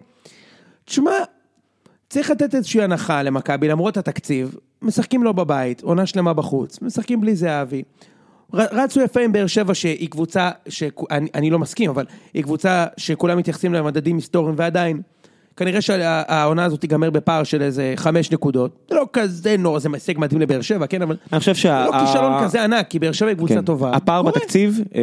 תשמע, 0.86 1.12
צריך 2.10 2.32
לתת 2.32 2.56
איזושהי 2.56 2.82
הנחה 2.82 3.24
למכבי, 3.24 3.68
למרות 3.68 3.98
התקציב, 3.98 4.56
משחקים 4.82 5.24
לא 5.24 5.32
בבית, 5.32 5.82
עונה 5.82 6.06
שלמה 6.06 6.34
בחוץ, 6.34 6.82
משחקים 6.82 7.22
בלי 7.22 7.36
זהבי. 7.36 7.84
רצו 8.54 9.02
יפה 9.02 9.20
עם 9.22 9.32
באר 9.32 9.48
שבע 9.48 9.74
שהיא 9.74 10.10
קבוצה, 10.10 10.50
שאני 10.70 11.28
אני 11.36 11.50
לא 11.50 11.60
מסכים, 11.60 11.90
אבל 11.90 12.06
היא 12.34 12.44
קבוצה 12.44 12.86
שכולם 12.98 13.38
מתייחסים 13.38 13.74
למדדים 13.74 14.16
היסטוריים 14.16 14.56
ועדיין, 14.58 15.02
כנראה 15.58 15.82
שהעונה 15.82 16.66
הזאת 16.66 16.82
תיגמר 16.82 17.10
בפער 17.10 17.44
של 17.44 17.62
איזה 17.62 17.94
חמש 17.96 18.32
נקודות. 18.32 18.72
זה 18.90 18.96
לא 18.96 19.06
כזה 19.14 19.58
נורא, 19.58 19.80
זה 19.80 19.90
הישג 19.94 20.14
מדהים 20.18 20.42
לבאר 20.42 20.62
שבע, 20.62 20.88
כן, 20.88 21.02
אבל 21.02 21.16
אני 21.34 21.40
חושב 21.40 21.54
זה 21.54 21.60
שה... 21.60 21.86
לא 21.86 22.06
כישלון 22.06 22.44
כזה 22.44 22.64
ענק, 22.64 22.88
כי 22.90 23.00
באר 23.00 23.12
שבע 23.12 23.28
היא 23.28 23.38
קבוצה 23.38 23.56
כן. 23.56 23.62
טובה. 23.62 23.92
הפער. 23.92 24.22
בתקציב 24.22 24.80
אה, 24.96 25.02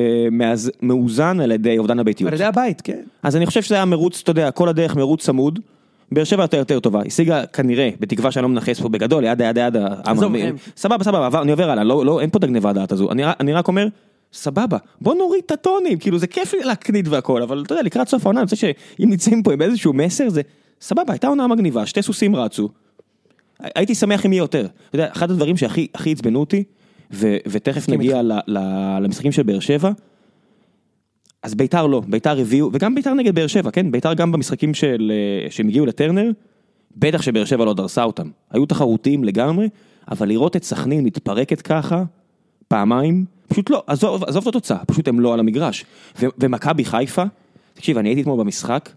מאוזן 0.83 1.41
על 1.41 1.53
ידי 1.53 1.79
אובדן 1.79 1.99
הביתיות. 1.99 2.29
על 2.29 2.35
ידי 2.35 2.45
הבית, 2.45 2.81
כן. 2.81 3.01
אז 3.23 3.37
אני 3.37 3.47
חושב 3.47 3.63
שזה 3.63 3.75
היה 3.75 3.85
מרוץ, 3.85 4.21
אתה 4.23 4.31
יודע, 4.31 4.51
כל 4.51 4.69
הדרך 4.69 4.97
מרוץ 4.97 5.23
צמוד. 5.25 5.59
באר 6.13 6.25
שבע 6.25 6.43
יותר 6.45 6.57
יותר 6.57 6.81
טובה, 6.81 7.03
השיגה 7.07 7.47
כנראה, 7.47 7.91
בתקווה 8.01 8.31
שאני 8.31 8.43
לא 8.43 8.49
מנכס 8.49 8.81
פה 8.81 8.89
בגדול, 8.89 9.25
ידה 9.25 9.45
ידה 9.45 9.61
ידה, 9.61 9.87
סבבה 10.77 11.05
סבבה, 11.05 11.43
אני 11.43 11.51
עובר 11.51 11.71
הלאה, 11.71 11.85
לא, 11.85 12.07
לא, 12.07 12.21
אין 12.21 12.31
פה 12.31 12.39
את 12.39 12.45
הגניבה 12.45 12.71
הדעת 12.71 12.93
הזו, 12.93 13.11
אני, 13.11 13.25
רק- 13.25 13.37
אני 13.41 13.53
רק 13.53 13.69
אומר, 13.69 13.87
סבבה, 14.33 14.77
בוא 15.01 15.15
נוריד 15.15 15.43
את 15.47 15.51
הטונים, 15.51 15.99
כאילו 15.99 16.19
זה 16.19 16.27
כיף 16.27 16.55
לי 16.55 16.65
להקניט 16.65 17.09
והכל, 17.09 17.43
אבל 17.43 17.63
אתה 17.67 17.73
יודע, 17.73 17.83
לקראת 17.83 18.09
סוף 18.09 18.27
העונה, 18.27 18.41
אני 18.41 18.47
חושב 18.47 18.57
שאם 18.57 19.09
נצאים 19.11 19.43
פה 19.43 19.53
עם 19.53 19.63
איזשהו 19.63 19.93
מסר, 19.93 20.29
זה 20.29 20.41
סבבה, 20.81 21.13
הייתה 21.13 21.27
עונה 21.29 21.47
מגניבה, 21.47 21.87
שתי 21.87 22.03
סוסים 22.03 22.37
רצו, 22.37 22.69
הייתי 23.75 23.95
שמח 23.95 24.27
אם 24.27 24.33
יהיה 24.33 24.41
יותר, 24.41 24.67
אתה 24.89 24.97
יודע, 24.97 25.09
אחד 25.13 25.31
הדברים 25.31 25.57
שהכי 25.57 25.87
הכי 25.95 26.13
עצבנו 26.13 26.41
אותי, 26.41 26.65
ותכף 27.47 27.89
נגיע 27.89 28.23
ל, 28.23 28.33
ל, 28.47 28.59
למשחקים 29.01 29.33
של 29.33 29.43
באר 29.43 29.61
שבע, 29.61 29.91
אז 31.43 31.55
ביתר 31.55 31.87
לא, 31.87 32.03
ביתר 32.09 32.41
הביאו, 32.41 32.71
וגם 32.73 32.95
ביתר 32.95 33.15
נגד 33.15 33.35
באר 33.35 33.47
שבע, 33.47 33.71
כן? 33.71 33.91
ביתר 33.91 34.15
גם 34.15 34.33
במשחקים 34.33 34.75
של, 34.75 35.13
אה, 35.15 35.51
שהם 35.51 35.69
הגיעו 35.69 35.87
לטרנר, 35.87 36.31
בטח 36.97 37.23
שבאר 37.23 37.45
שבע 37.45 37.65
לא 37.65 37.75
דרסה 37.75 38.05
אותם. 38.05 38.31
היו 38.51 38.67
תחרותיים 38.67 39.25
לגמרי, 39.25 39.69
אבל 40.11 40.29
לראות 40.29 40.57
את 40.57 40.65
סכנין 40.65 41.05
מתפרקת 41.05 41.63
ככה, 41.63 42.05
פעמיים, 42.69 43.25
פשוט 43.49 43.71
לא, 43.71 43.83
עזוב, 43.87 44.25
עזוב 44.25 44.43
את 44.43 44.49
התוצאה, 44.49 44.85
פשוט 44.85 45.09
הם 45.09 45.21
לא 45.21 45.35
על 45.35 45.41
המגרש. 45.41 45.85
ו- 46.21 46.27
ומכבי 46.39 46.85
חיפה, 46.85 47.25
תקשיב, 47.75 47.99
אני 47.99 48.09
הייתי 48.09 48.21
אתמול 48.21 48.41
במשחק, 48.41 48.91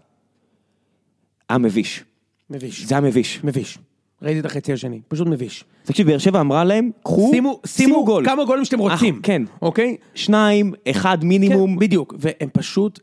היה 1.48 1.58
מביש. 1.58 2.04
מביש. 2.50 2.84
זה 2.84 2.94
היה 2.94 3.00
מביש. 3.00 3.44
מביש. 3.44 3.78
ראיתי 4.22 4.40
את 4.40 4.44
החצי 4.44 4.72
השני, 4.72 5.00
פשוט 5.08 5.28
מביש. 5.28 5.64
תקשיב, 5.84 6.06
באר 6.06 6.18
שבע 6.18 6.40
אמרה 6.40 6.64
להם, 6.64 6.90
קחו, 7.02 7.30
שימו, 7.32 7.60
שימו 7.66 8.04
גול. 8.04 8.24
כמה 8.24 8.44
גולים 8.44 8.64
שאתם 8.64 8.78
רוצים. 8.78 9.14
אה, 9.14 9.20
כן. 9.22 9.42
אוקיי? 9.62 9.96
שניים, 10.14 10.72
אחד 10.90 11.24
מינימום. 11.24 11.72
כן, 11.72 11.78
בדיוק, 11.78 12.14
והם 12.18 12.48
פשוט, 12.52 13.00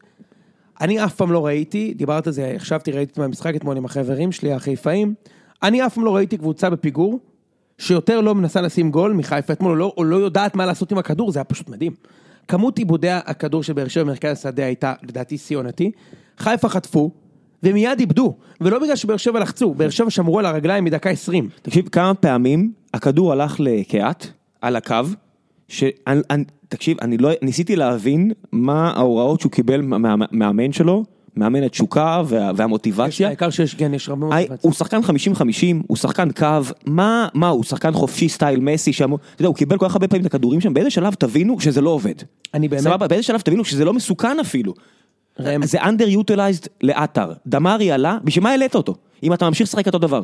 אני 0.82 1.04
אף 1.04 1.16
פעם 1.16 1.32
לא 1.32 1.46
ראיתי, 1.46 1.94
דיברת 1.94 2.28
על 2.28 2.34
זה, 2.34 2.54
ישבתי, 2.56 2.92
ראיתי 2.92 3.12
את 3.12 3.20
המשחק 3.20 3.56
אתמול 3.56 3.78
עם 3.78 3.86
החברים 3.86 4.32
שלי, 4.32 4.54
החיפאים, 4.54 5.14
אני 5.64 5.86
אף 5.86 5.94
פעם 5.94 6.06
לא 6.06 6.16
ראיתי 6.16 6.38
קבוצה 6.38 6.70
בפיגור, 6.70 7.20
שיותר 7.78 8.22
לא 8.22 8.36
מנסה 8.36 8.62
לשים 8.62 8.92
גול 8.92 9.14
מחיפה 9.14 9.54
אתמול, 9.54 9.72
או 9.72 9.76
לא, 9.76 9.94
או 9.98 10.04
לא 10.04 10.16
יודעת 10.16 10.56
מה 10.56 10.66
לעשות 10.66 10.92
עם 10.92 10.98
הכדור, 10.98 11.32
זה 11.32 11.40
היה 11.40 11.44
פשוט 11.44 11.70
מדהים. 11.70 11.94
כמות 12.48 12.78
עיבודי 12.78 13.10
הכדור 13.12 13.64
של 13.64 13.74
באר 13.74 13.88
שבע 13.88 14.04
במרכז 14.04 14.38
השדה 14.38 14.66
הייתה, 14.66 14.94
לדעתי, 15.04 15.38
שיא. 15.38 15.60
חיפה 16.38 16.70
חטפו, 16.70 17.12
ומיד 17.64 18.00
איבדו, 18.00 18.36
ולא 18.62 18.80
בגלל 18.80 18.96
שבאר 18.96 19.18
שבע 19.18 19.40
לחצו, 19.40 19.74
באר 19.74 19.90
שבע 19.90 20.10
שמרו 20.10 20.40
על 20.40 20.46
הרגליים 20.46 20.84
מדקה 20.84 21.10
20. 21.10 21.50
תקשיב, 21.62 21.88
כמה 21.90 22.14
פעמים 22.14 22.72
הכדור 22.94 23.32
הלך 23.32 23.56
לקהת, 23.60 24.28
על 24.62 24.76
הקו, 24.76 24.96
שאני, 25.68 26.22
אני, 26.30 26.44
תקשיב, 26.70 26.98
אני 27.02 27.18
לא, 27.18 27.30
ניסיתי 27.42 27.76
להבין 27.76 28.32
מה 28.52 28.92
ההוראות 28.96 29.40
שהוא 29.40 29.52
קיבל 29.52 29.82
מה- 29.82 29.98
מה- 29.98 30.16
מהמאמן 30.32 30.72
שלו, 30.72 31.04
מאמן 31.36 31.64
התשוקה 31.64 32.22
וה, 32.26 32.52
והמוטיבציה. 32.56 33.28
העיקר 33.28 33.50
שיש, 33.50 33.76
כן, 33.76 33.94
יש 33.94 34.10
הרבה 34.10 34.26
מוטיבציה. 34.26 34.58
הוא 34.62 34.74
שחקן 34.74 35.00
50-50, 35.02 35.04
הוא 35.88 35.98
שחקן 35.98 36.32
קו, 36.32 36.46
מה, 36.86 37.28
מה, 37.34 37.48
הוא 37.50 37.64
שחקן 37.64 37.94
חופשי 37.94 38.30
סטייל 38.30 38.60
מסי 38.60 38.94
שם, 38.94 39.14
אתה 39.14 39.42
יודע, 39.42 39.48
הוא 39.48 39.56
קיבל 39.56 39.78
כל 39.78 39.86
כך 39.90 39.96
הרבה 39.96 40.08
פעמים 40.08 40.22
את 40.22 40.34
הכדורים 40.34 40.62
שם, 40.62 40.74
באיזה 40.74 40.90
שלב 40.90 41.14
תבינו 41.14 41.60
שזה 41.60 41.82
לא 41.82 41.90
עובד. 41.90 42.14
אני 42.54 42.68
באמת- 42.68 42.84
סבבה, 42.84 43.08
באיזה 43.08 43.24
שלב 43.24 43.42
תבינו 43.42 43.66
שזה 43.66 43.86
לא 43.86 43.94
מסוכן 43.94 44.38
אפילו. 44.42 44.74
ראם- 45.40 45.66
זה 45.66 45.82
under 45.84 46.04
utilized 46.24 46.68
לאתר. 46.84 47.32
דמרי 47.48 47.92
עלה, 47.92 48.18
בשביל 48.24 48.44
מה 48.44 48.50
העלית 48.50 48.76
אותו? 48.76 48.96
אם 49.24 49.34
אתה 49.34 49.48
ממשיך 49.48 49.68
לשחק 49.68 49.88
אותו 49.88 49.98
דבר. 50.00 50.24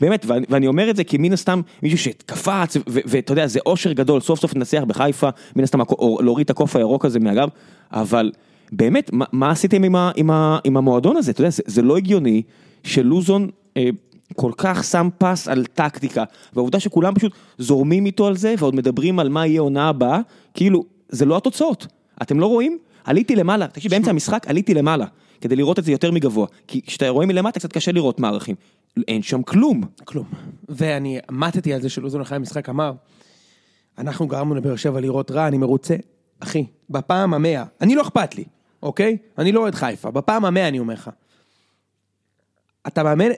באמת, 0.00 0.24
ואני, 0.26 0.46
ואני 0.48 0.66
אומר 0.66 0.90
את 0.90 0.96
זה 0.96 1.04
כי 1.04 1.18
מן 1.18 1.32
הסתם 1.32 1.60
מישהו 1.82 1.98
שקפץ, 1.98 2.76
ואתה 2.86 3.32
יודע, 3.32 3.46
זה 3.46 3.60
אושר 3.66 3.92
גדול, 3.92 4.20
סוף 4.20 4.40
סוף 4.40 4.54
לנצח 4.54 4.82
בחיפה, 4.86 5.28
מן 5.56 5.64
הסתם 5.64 5.78
להוריד 6.20 6.44
את 6.44 6.50
הקוף 6.50 6.76
הירוק 6.76 7.04
הזה 7.04 7.18
מהגב, 7.20 7.48
אבל 7.92 8.32
באמת, 8.72 9.10
מה, 9.12 9.24
מה 9.32 9.50
עשיתם 9.50 9.82
עם, 9.82 9.96
ה, 9.96 10.10
עם, 10.16 10.30
ה, 10.30 10.58
עם 10.64 10.76
המועדון 10.76 11.16
הזה? 11.16 11.30
אתה 11.30 11.40
יודע, 11.40 11.50
זה, 11.50 11.62
זה 11.66 11.82
לא 11.82 11.96
הגיוני 11.96 12.42
שלוזון, 12.84 13.48
אה, 13.76 13.88
כל 14.36 14.52
כך 14.56 14.84
שם 14.84 15.08
פס 15.18 15.48
על 15.48 15.64
טקטיקה, 15.74 16.24
והעובדה 16.54 16.80
שכולם 16.80 17.14
פשוט 17.14 17.32
זורמים 17.58 18.06
איתו 18.06 18.26
על 18.26 18.36
זה, 18.36 18.54
ועוד 18.58 18.74
מדברים 18.74 19.18
על 19.18 19.28
מה 19.28 19.46
יהיה 19.46 19.60
עונה 19.60 19.88
הבאה, 19.88 20.20
כאילו, 20.54 20.84
זה 21.08 21.24
לא 21.24 21.36
התוצאות. 21.36 21.86
אתם 22.22 22.40
לא 22.40 22.46
רואים? 22.46 22.78
עליתי 23.08 23.36
למעלה, 23.36 23.66
תקשיב, 23.66 23.90
באמצע 23.90 24.10
המשחק 24.10 24.46
עליתי 24.48 24.74
למעלה, 24.74 25.06
כדי 25.40 25.56
לראות 25.56 25.78
את 25.78 25.84
זה 25.84 25.92
יותר 25.92 26.10
מגבוה. 26.10 26.46
כי 26.66 26.82
כשאתה 26.82 27.08
רואה 27.08 27.26
מלמטה 27.26 27.60
קצת 27.60 27.72
קשה 27.72 27.92
לראות 27.92 28.20
מערכים. 28.20 28.54
אין 29.08 29.22
שם 29.22 29.42
כלום. 29.42 29.80
כלום. 30.04 30.26
ואני 30.68 31.18
עמדתי 31.28 31.74
על 31.74 31.80
זה 31.80 31.88
שלוזון 31.88 32.20
אחרי 32.20 32.36
המשחק 32.36 32.68
אמר, 32.68 32.92
אנחנו 33.98 34.26
גרמנו 34.26 34.54
לבאר 34.54 34.76
שבע 34.76 35.00
לראות 35.00 35.30
רע, 35.30 35.48
אני 35.48 35.58
מרוצה. 35.58 35.96
אחי, 36.40 36.66
בפעם 36.90 37.34
המאה, 37.34 37.64
אני 37.80 37.94
לא 37.94 38.02
אכפת 38.02 38.34
לי, 38.34 38.44
אוקיי? 38.82 39.16
אני 39.38 39.52
לא 39.52 39.60
אוהד 39.60 39.74
חיפה, 39.74 40.10
בפעם 40.10 40.44
המאה 40.44 40.68
אני 40.68 40.78
אומר 40.78 40.94
לך. 40.94 41.10
אתה 42.86 43.02
מאמן 43.02 43.30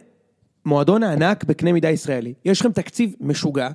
מועדון 0.65 1.03
הענק 1.03 1.45
בקנה 1.45 1.73
מידה 1.73 1.91
ישראלי, 1.91 2.35
יש 2.45 2.61
לכם 2.61 2.73
תקציב 2.73 3.15
משוגע, 3.21 3.69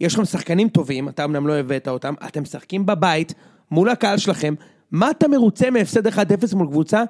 יש 0.00 0.14
לכם 0.14 0.24
שחקנים 0.24 0.68
טובים, 0.68 1.08
אתה 1.08 1.24
אמנם 1.24 1.46
לא 1.46 1.52
הבאת 1.52 1.88
אותם, 1.88 2.14
אתם 2.26 2.42
משחקים 2.42 2.86
בבית, 2.86 3.34
מול 3.70 3.88
הקהל 3.88 4.18
שלכם, 4.18 4.54
מה 4.92 5.10
אתה 5.10 5.28
מרוצה 5.28 5.70
מהפסד 5.70 6.06
1-0 6.06 6.12
מול 6.54 6.66
קבוצה 6.66 7.02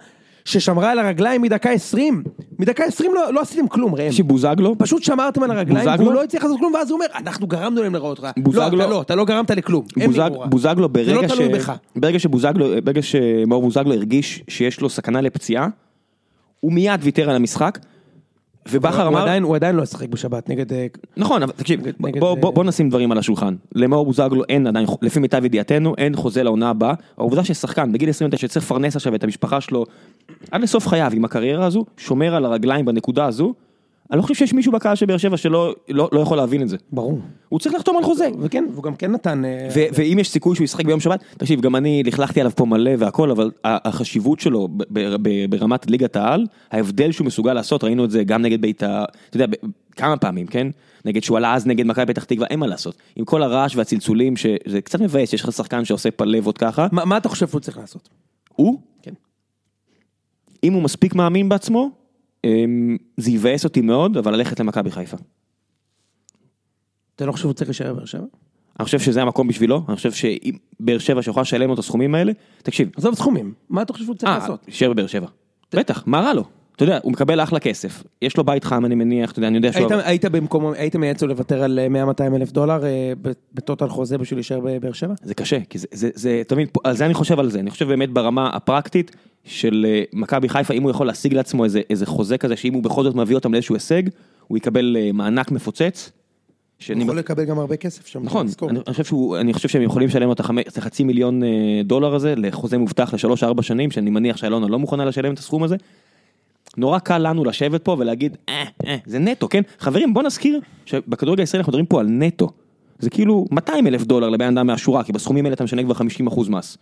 ששמרה 0.45 0.91
על 0.91 0.99
הרגליים 0.99 1.43
מדקה 1.43 1.71
20? 1.71 2.23
מדקה 2.59 2.85
20 2.85 3.15
לא, 3.15 3.33
לא 3.33 3.41
עשיתם 3.41 3.69
כלום, 3.69 3.95
ראם. 3.95 4.13
שבוזגלו, 4.13 4.79
פשוט 4.79 5.03
שמרתם 5.03 5.43
על 5.43 5.51
הרגליים, 5.51 5.87
בוזגלו? 5.87 6.05
והוא 6.05 6.15
לא 6.15 6.23
הצליח 6.25 6.43
לעשות 6.45 6.59
כלום, 6.59 6.75
ואז 6.75 6.91
הוא 6.91 6.97
אומר, 6.97 7.07
אנחנו 7.17 7.47
גרמנו 7.47 7.83
להם 7.83 7.95
לראות 7.95 8.21
רע. 8.21 8.31
בוזגלו- 8.39 8.77
לא, 8.77 8.83
אתה 8.85 8.91
לא, 8.91 9.01
אתה 9.03 9.15
לא 9.15 9.25
גרמת 9.25 9.51
לכלום. 9.51 9.85
בוזג. 10.07 10.31
בוזגלו 10.45 10.89
ברגע 10.89 11.29
זה 11.29 11.43
לא 11.49 11.55
בך. 11.55 11.73
ברגע 11.97 12.19
שבוזגלו, 12.19 12.67
ברגע 12.85 13.03
שמאור 13.03 13.63
בוזגלו 13.63 13.93
הרגיש 13.95 14.43
שיש 14.49 14.81
לו 14.81 14.91
סכנה 14.91 15.21
לפציעה, 15.21 15.69
הוא 16.61 16.73
מיד 16.73 17.01
ויתר 17.03 17.31
על 17.31 17.37
המשחק, 17.37 17.79
ובכר 18.69 19.09
אמר, 19.09 19.23
עדיין- 19.23 19.43
הוא 19.43 19.57
עדיין 19.57 19.77
לא 19.77 19.83
ישחק 19.83 20.09
בשבת 20.09 20.49
נגד... 20.49 20.73
אה, 20.73 20.87
נכון, 21.17 21.43
אבל 21.43 21.53
תקשיב, 21.53 21.81
נגד- 22.01 22.21
בוא, 22.21 22.35
בוא, 22.35 22.53
בוא 22.53 22.65
נשים 22.65 22.89
דברים 22.89 23.13
על 23.13 23.19
השולחן. 23.19 23.55
למאור 23.75 24.05
בוזגלו 24.05 24.43
אין 24.49 24.67
עדיין, 24.67 24.87
לפי 25.03 25.21
מיטב 25.21 25.45
ידיעתנו, 25.45 25.95
אין 25.99 26.17
חוזה 26.17 26.43
לעונה 26.43 26.71
הבאה. 26.71 26.95
העובדה 27.19 27.45
ששחקן 27.45 27.93
בגיל 27.93 28.09
29 28.09 28.37
שצריך 28.49 28.65
לפרנס 28.65 28.97
עכשיו 28.97 29.15
את 29.15 29.25
המשפחה 29.25 29.61
שלו 29.61 29.85
עד 30.51 30.61
לסוף 30.63 30.87
חייו 30.89 31.11
עם 31.15 31.25
הקריירה 31.25 31.67
הזו, 31.67 31.85
שומר 31.97 32.35
על 32.35 32.45
הרגליים 32.45 32.85
בנקודה 32.85 33.25
הזו, 33.27 33.55
אני 34.11 34.19
לא 34.19 34.23
חושב 34.23 34.35
שיש 34.35 34.53
מישהו 34.53 34.73
בקהל 34.73 34.97
של 34.97 35.07
באר 35.07 35.17
שבע 35.17 35.37
שלא 35.37 35.75
לא, 35.89 36.09
לא 36.13 36.21
יכול 36.21 36.37
להבין 36.37 36.63
את 36.63 36.69
זה. 36.69 36.77
ברור. 36.93 37.19
הוא 37.49 37.61
צריך 37.61 37.75
לחתום 37.75 37.97
על 37.97 38.05
חוזה. 38.05 38.29
וכן, 38.41 38.65
והוא 38.73 38.85
גם 38.85 38.97
כן 38.97 39.13
נתן... 39.13 39.45
אה, 39.45 39.69
ו- 39.75 39.87
ואם 39.95 40.19
יש 40.21 40.31
סיכוי 40.31 40.57
שהוא 40.57 40.65
ישחק 40.65 40.85
ביום 40.85 41.01
שבת, 41.01 41.25
תקשיב, 41.39 41.61
גם 41.61 41.77
אני 41.77 42.03
לכלכתי 42.07 42.41
עליו 42.41 42.53
פה 42.57 42.65
מלא 42.65 42.91
והכל, 42.99 43.31
אבל 43.31 43.51
החשיבות 43.65 44.41
שלו 44.41 44.69
ברמת 45.51 45.91
ליגת 45.91 46.17
העל, 46.17 46.47
ההבדל 46.71 47.13
שהוא 47.13 47.27
מסוגל 47.27 47.53
לעשות, 47.53 47.85
ראינו 47.85 48.05
את 48.05 48.11
זה 48.11 48.25
גם 48.25 48.43
נגד 48.43 48.61
בית"ר, 48.61 49.05
אתה 49.31 49.37
יודע, 49.37 49.57
כמה 49.97 50.17
פעמים, 50.17 50.47
כן? 50.47 50.67
נגד 51.05 51.23
שהוא 51.23 51.37
עלה 51.37 51.55
אז 51.55 51.67
נגד 51.67 51.87
מכבי 51.87 52.07
פתח 52.07 52.25
תקווה, 52.25 52.47
אין 52.51 52.59
מה 52.59 52.67
לעשות. 52.67 52.97
עם 53.17 53.25
כל 53.25 53.43
הרעש 53.43 53.77
והצלצולים, 53.77 54.37
שזה 54.37 54.81
קצת 54.81 55.01
מבאס, 55.01 55.33
יש 55.33 55.43
לך 55.43 55.53
שחקן 55.53 55.85
שעושה 55.85 56.11
פלבות 56.11 56.59
ככה, 56.59 56.87
מה 56.93 57.05
מה 57.05 57.17
אתה 57.17 57.29
חושב 57.29 57.49
שהוא 57.49 57.61
צריך 57.61 57.79
לעשות? 57.79 58.09
הוא, 58.55 58.81
כן. 59.03 59.13
אם 60.65 60.73
הוא 60.73 60.83
מספיק 60.83 61.15
מאמין 61.15 61.49
בעצמו, 61.49 62.00
זה 63.17 63.31
יבאס 63.31 63.65
אותי 63.65 63.81
מאוד, 63.81 64.17
אבל 64.17 64.35
ללכת 64.35 64.61
למכבי 64.61 64.91
חיפה. 64.91 65.17
אתה 67.17 67.27
לא 67.27 67.33
חושב 67.33 67.43
שהוא 67.43 67.53
צריך 67.53 67.69
להישאר 67.69 67.93
בבאר 67.95 68.05
שבע? 68.05 68.25
אני 68.81 68.85
חושב 68.85 68.99
שזה 68.99 69.23
המקום 69.23 69.49
בשבילו, 69.49 69.85
אני 69.89 69.97
חושב 69.97 70.13
שאם 70.13 70.55
באר 70.81 70.99
שבע 70.99 71.23
שיכולה 71.23 71.43
לשלם 71.43 71.69
לו 71.69 71.75
את 71.75 71.79
הסכומים 71.79 72.15
האלה, 72.15 72.33
תקשיב, 72.63 72.91
עזוב 72.97 73.15
סכומים, 73.15 73.55
מה 73.69 73.83
אתה 73.83 73.93
חושב 73.93 74.05
שהוא 74.05 74.17
צריך 74.17 74.33
אה, 74.33 74.39
לעשות? 74.39 74.65
יישאר 74.69 74.93
בבאר 74.93 75.07
שבע. 75.07 75.27
בטח, 75.75 76.07
מה 76.07 76.21
רע 76.21 76.35
לו? 76.35 76.45
אתה 76.83 76.91
יודע, 76.91 76.99
הוא 77.03 77.13
מקבל 77.13 77.41
אחלה 77.41 77.61
כסף. 77.61 78.03
יש 78.23 78.37
לו 78.37 78.45
בית 78.45 78.65
חם, 78.65 78.85
אני 78.85 78.95
מניח, 78.95 79.31
אתה 79.31 79.39
יודע, 79.39 79.49
אני 79.49 79.57
יודע 79.57 79.73
שהוא... 79.73 79.93
היית- 79.93 80.07
היית 80.07 80.25
במקום, 80.25 80.73
היית 80.73 80.97
מייעץ 80.97 81.23
לו 81.23 81.29
לוותר 81.29 81.63
על 81.63 81.79
100-200 82.21 82.37
אלף 82.37 82.53
דולר 82.53 82.85
אה, 82.85 83.13
בטוטל 83.55 83.89
חוזה 83.89 84.19
בשביל 84.19 84.39
להישאר 84.39 84.61
בבאר 84.65 84.93
שבע? 84.93 85.15
זה 85.23 85.35
קשה, 85.35 85.59
כי 85.71 85.79
זה, 85.79 85.87
זה, 85.93 86.11
זה, 86.15 86.39
אתה 86.41 86.55
מבין, 86.55 86.67
פה- 86.73 86.81
על 86.85 86.97
זה 86.97 87.07
אני 87.07 87.15
חושב 87.15 87.39
על 87.41 87.51
זה. 87.51 87.61
אני 87.61 87.71
חושב 87.71 87.89
באמת 87.89 88.11
ברמה 88.11 88.51
הפרקטית 88.53 89.17
של 89.45 89.87
אה, 89.89 90.03
מכבי 90.13 90.49
חיפה, 90.49 90.75
אם 90.75 90.83
הוא 90.83 90.91
יכול 90.91 91.07
להשיג 91.07 91.35
לעצמו 91.35 91.65
איזה, 91.65 91.81
איזה 91.91 92.07
חוזה 92.07 92.39
כזה, 92.39 92.57
שאם 92.57 92.75
הוא 92.75 92.83
בכל 92.83 93.03
זאת 93.05 93.15
מביא 93.15 93.35
אותם 93.35 93.53
לאיזשהו 93.53 93.75
הישג, 93.75 94.03
הוא 94.49 94.59
יקבל 94.59 94.97
אה, 95.01 95.13
מענק 95.13 95.51
מפוצץ. 95.51 96.11
שאני 96.79 97.03
יכול 97.05 97.19
לקבל 97.19 97.45
גם 97.45 97.59
הרבה 97.59 97.77
כסף 97.77 98.07
שם. 98.07 98.21
נכון. 98.25 98.47
אני 98.63 98.79
אני 98.79 98.93
חושב 98.93 99.05
שהוא, 99.05 99.37
אני 99.37 99.53
חושב 99.53 99.69
שהם 99.69 99.83
יכולים 99.83 100.09
לשלם 100.09 100.27
לו 100.27 100.33
את 100.69 100.79
החצי 100.79 101.05
מיליון 101.05 101.43
אה, 101.43 101.49
דולר 101.85 102.15
הזה 102.15 102.35
לחוזה 102.37 102.79
מובטח 102.79 103.15
לשלוש 103.15 103.43
ארבע 103.45 103.63
שנים, 103.63 103.91
שאני 103.91 104.11
מניח 104.11 104.37
שאלונה 104.37 104.67
לא 104.69 104.79
מוכנה 104.79 105.05
לשלם 105.05 105.35
את 105.35 105.39
הסכום 105.39 105.63
הזה. 105.63 105.77
נורא 106.81 106.99
קל 106.99 107.19
לנו 107.19 107.45
לשבת 107.45 107.85
פה 107.85 107.97
ולהגיד, 107.99 108.37
אה, 108.49 108.65
אה, 108.87 108.97
זה 109.07 109.19
נטו, 109.19 109.49
כן? 109.49 109.63
חברים, 109.79 110.15
בוא 110.15 110.23
נזכיר 110.23 110.61
שבכדורגל 110.87 111.43
הישראלי 111.43 111.61
אנחנו 111.61 111.71
מדברים 111.71 111.87
פה 111.87 112.01
על 112.01 112.07
נטו. 112.07 112.51
זה 112.99 113.11
כאילו 113.11 113.47
200 113.51 113.87
אלף 113.87 114.05
דולר 114.05 114.29
לבן 114.29 114.59
אדם 114.59 114.67
מהשורה, 114.67 115.05
כי 115.05 115.13
בסכומים 115.13 115.45
האלה 115.45 115.55
אתה 115.55 115.65
משנה 115.65 115.83
כבר 115.83 115.95
50 115.95 116.27
אחוז 116.27 116.49
מס. 116.49 116.79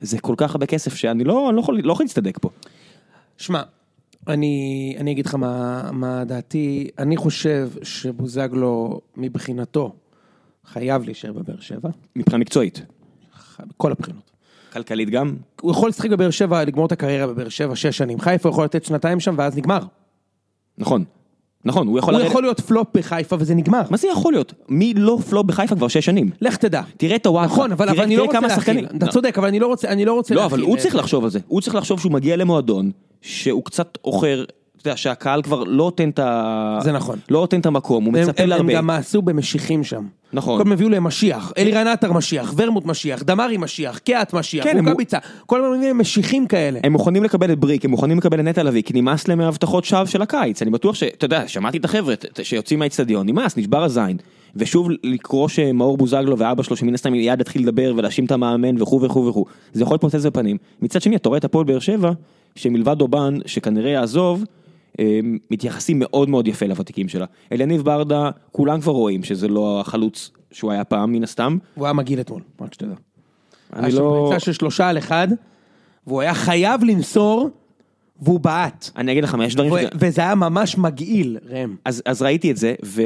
זה 0.00 0.18
כל 0.18 0.34
כך 0.36 0.54
הרבה 0.54 0.66
כסף 0.66 0.94
שאני 0.94 1.24
לא, 1.24 1.52
לא 1.54 1.60
יכול, 1.60 1.80
לא 1.84 1.92
יכול 1.92 2.04
להצטדק 2.04 2.38
פה. 2.38 2.48
שמע, 3.36 3.62
אני, 4.28 4.94
אני 4.98 5.12
אגיד 5.12 5.26
לך 5.26 5.34
מה, 5.34 5.90
מה 5.92 6.24
דעתי, 6.24 6.88
אני 6.98 7.16
חושב 7.16 7.70
שבוזגלו 7.82 9.00
מבחינתו 9.16 9.92
חייב 10.64 11.04
להישאר 11.04 11.32
בבאר 11.32 11.60
שבע, 11.60 11.90
מבחינה 12.16 12.38
מקצועית. 12.38 12.82
בכל 13.66 13.92
הבחינות. 13.92 14.30
כלכלית 14.72 15.10
גם. 15.10 15.34
הוא 15.60 15.70
יכול 15.70 15.88
לשחק 15.88 16.10
בבאר 16.10 16.30
שבע, 16.30 16.64
לגמור 16.64 16.86
את 16.86 16.92
הקריירה 16.92 17.26
בבאר 17.26 17.48
שבע 17.48 17.76
שש 17.76 17.96
שנים, 17.96 18.20
חיפה 18.20 18.48
יכול 18.48 18.64
לתת 18.64 18.84
שנתיים 18.84 19.20
שם 19.20 19.34
ואז 19.38 19.56
נגמר. 19.56 19.80
נכון. 20.78 21.04
נכון, 21.64 21.86
הוא 21.86 21.98
יכול... 21.98 22.14
הוא 22.14 22.18
לרדת- 22.20 22.30
יכול 22.30 22.42
להיות 22.42 22.60
פלופ 22.60 22.88
בחיפה 22.94 23.36
וזה 23.38 23.54
נגמר. 23.54 23.82
מה 23.90 23.96
זה 23.96 24.08
יכול 24.08 24.32
להיות? 24.32 24.54
מי 24.68 24.94
לא 24.94 25.18
פלופ 25.30 25.46
בחיפה 25.46 25.76
כבר 25.76 25.88
שש 25.88 26.04
שנים? 26.04 26.30
לך 26.40 26.56
תדע. 26.56 26.82
תראה 26.96 27.16
את 27.16 27.26
הוואטסאפ. 27.26 27.52
נכון, 27.52 27.72
אבל 27.72 28.00
אני 28.00 28.16
לא 28.16 28.24
רוצה 28.24 28.40
להכיל. 28.40 28.86
אתה 28.96 29.06
צודק, 29.06 29.38
אבל 29.38 29.48
אני 29.48 29.60
לא 29.60 29.66
רוצה 29.66 29.88
אני 29.88 30.04
לא 30.04 30.12
רוצה 30.12 30.34
לא, 30.34 30.42
להכיל. 30.42 30.54
אבל 30.60 30.68
הוא 30.68 30.76
צריך 30.76 30.94
לחשוב 30.94 31.24
על 31.24 31.30
זה. 31.30 31.38
הוא 31.48 31.60
צריך 31.60 31.74
לחשוב 31.76 32.00
שהוא 32.00 32.12
מגיע 32.12 32.36
למועדון, 32.36 32.90
שהוא 33.20 33.64
קצת 33.64 33.98
עוכר, 34.02 34.44
אתה 34.82 34.88
יודע, 34.88 34.96
שהקהל 34.96 35.42
כבר 35.42 35.64
לא 35.64 35.76
נותן 35.84 36.08
את 36.08 36.18
ה... 36.18 36.78
זה 36.82 36.92
נכון. 36.92 37.18
לא 37.30 37.40
נותן 37.40 37.60
את 37.60 37.66
המקום, 37.66 38.04
הוא 38.04 38.16
הם- 38.16 38.22
מצפה 38.28 38.42
הם- 38.42 38.52
הם 38.52 38.58
להרבה. 38.58 38.72
גם 38.74 38.86
מעשו 38.86 39.22
במשיחים 39.22 39.84
שם. 39.84 40.04
נכון. 40.32 40.56
כל 40.56 40.62
הזמן 40.62 40.72
הביאו 40.72 40.88
להם 40.88 41.04
משיח, 41.04 41.52
אלירן 41.58 41.86
עטר 41.86 42.12
משיח, 42.12 42.54
ורמוט 42.56 42.84
משיח, 42.86 43.22
דמרי 43.22 43.56
משיח, 43.56 43.98
קיאט 43.98 44.32
משיח, 44.34 44.64
כן, 44.64 44.78
הם- 44.78 44.84
רוקאביצה, 44.88 45.18
כל 45.46 45.64
הזמן 45.64 45.76
מביאים 45.78 45.98
משיחים 45.98 46.46
כאלה. 46.46 46.80
הם 46.84 46.92
מוכנים 46.92 47.24
לקבל 47.24 47.52
את 47.52 47.58
בריק, 47.58 47.84
הם 47.84 47.90
מוכנים 47.90 48.18
לקבל 48.18 48.40
את 48.40 48.44
נטע 48.44 48.62
לביא, 48.62 48.82
כי 48.82 48.92
נמאס 49.00 49.28
להם 49.28 49.38
מהבטחות 49.38 49.84
שווא 49.84 50.04
של 50.04 50.22
הקיץ. 50.22 50.62
אני 50.62 50.70
בטוח 50.70 50.94
ש... 50.94 51.02
אתה 51.02 51.24
יודע, 51.24 51.48
שמעתי 51.48 51.78
את 51.78 51.84
החבר'ה 51.84 52.14
שיוצאים 52.42 52.78
מהאיצטדיון, 52.78 53.26
נמאס, 53.26 53.56
נשבר 53.56 53.82
הזין. 53.84 54.16
ושוב 54.56 54.88
לקרוא 55.04 55.48
שמאור 55.48 55.96
בוזגלו 55.96 56.38
ואבא 56.38 56.62
שלו 56.62 56.76
שמן 56.76 56.94
הסתם 56.94 57.12
מיד 57.12 57.40
יתחיל 57.40 57.62
לדבר 57.62 57.92
ולהאשים 57.96 58.24
את 58.24 58.30
המאמן 58.32 58.82
וכו' 58.82 59.02
וכו' 59.02 59.26
וכו'. 59.26 59.44
זה 59.72 59.82
יכול 59.82 59.94
להתפוצץ 59.94 60.24
בפנים. 60.26 60.56
מצד 60.82 61.02
שני, 61.02 61.16
אתה 61.16 61.28
רואה 61.28 61.38
את 61.38 61.44
הפועל 61.44 61.64
באר 61.64 61.78
שבע, 61.78 62.10
שמלבד 62.56 63.00
אובן, 63.00 63.34
שכנראה 63.46 63.90
יעזוב, 63.90 64.38
הם 64.38 64.44
מתייחסים 65.50 65.96
מאוד 65.98 66.28
מאוד 66.30 66.48
יפה 66.48 66.66
לוותיקים 66.66 67.08
שלה. 67.08 67.26
אליניב 67.52 67.82
ברדה, 67.82 68.30
כולם 68.52 68.80
כבר 68.80 68.92
רואים 68.92 69.22
שזה 69.24 69.48
לא 69.48 69.80
החלוץ 69.80 70.30
שהוא 70.52 70.72
היה 70.72 70.84
פעם, 70.84 71.12
מן 71.12 71.22
הסתם. 71.22 71.58
הוא 71.74 71.84
היה 71.86 71.92
מגעיל 71.92 72.20
אתמול, 72.20 72.42
רק 72.60 72.74
שתדע. 72.74 72.94
אני 73.72 73.82
היה 73.86 73.90
שם 73.90 73.98
לא... 73.98 74.24
ריצה 74.28 74.40
של 74.40 74.52
שלושה 74.52 74.88
על 74.88 74.98
אחד, 74.98 75.28
והוא 76.06 76.20
היה 76.20 76.34
חייב 76.34 76.84
למסור, 76.84 77.50
והוא 78.22 78.40
בעט. 78.40 78.90
אני 78.96 79.12
אגיד 79.12 79.24
לך 79.24 79.34
מה, 79.34 79.44
יש 79.44 79.54
דברים... 79.54 79.72
ו- 79.72 79.78
ש- 79.80 79.88
וזה 79.94 80.20
היה 80.22 80.34
ממש 80.34 80.78
מגעיל, 80.78 81.38
ראם. 81.48 81.74
אז, 81.84 82.02
אז 82.06 82.22
ראיתי 82.22 82.50
את 82.50 82.56
זה, 82.56 82.74
והוא 82.82 82.98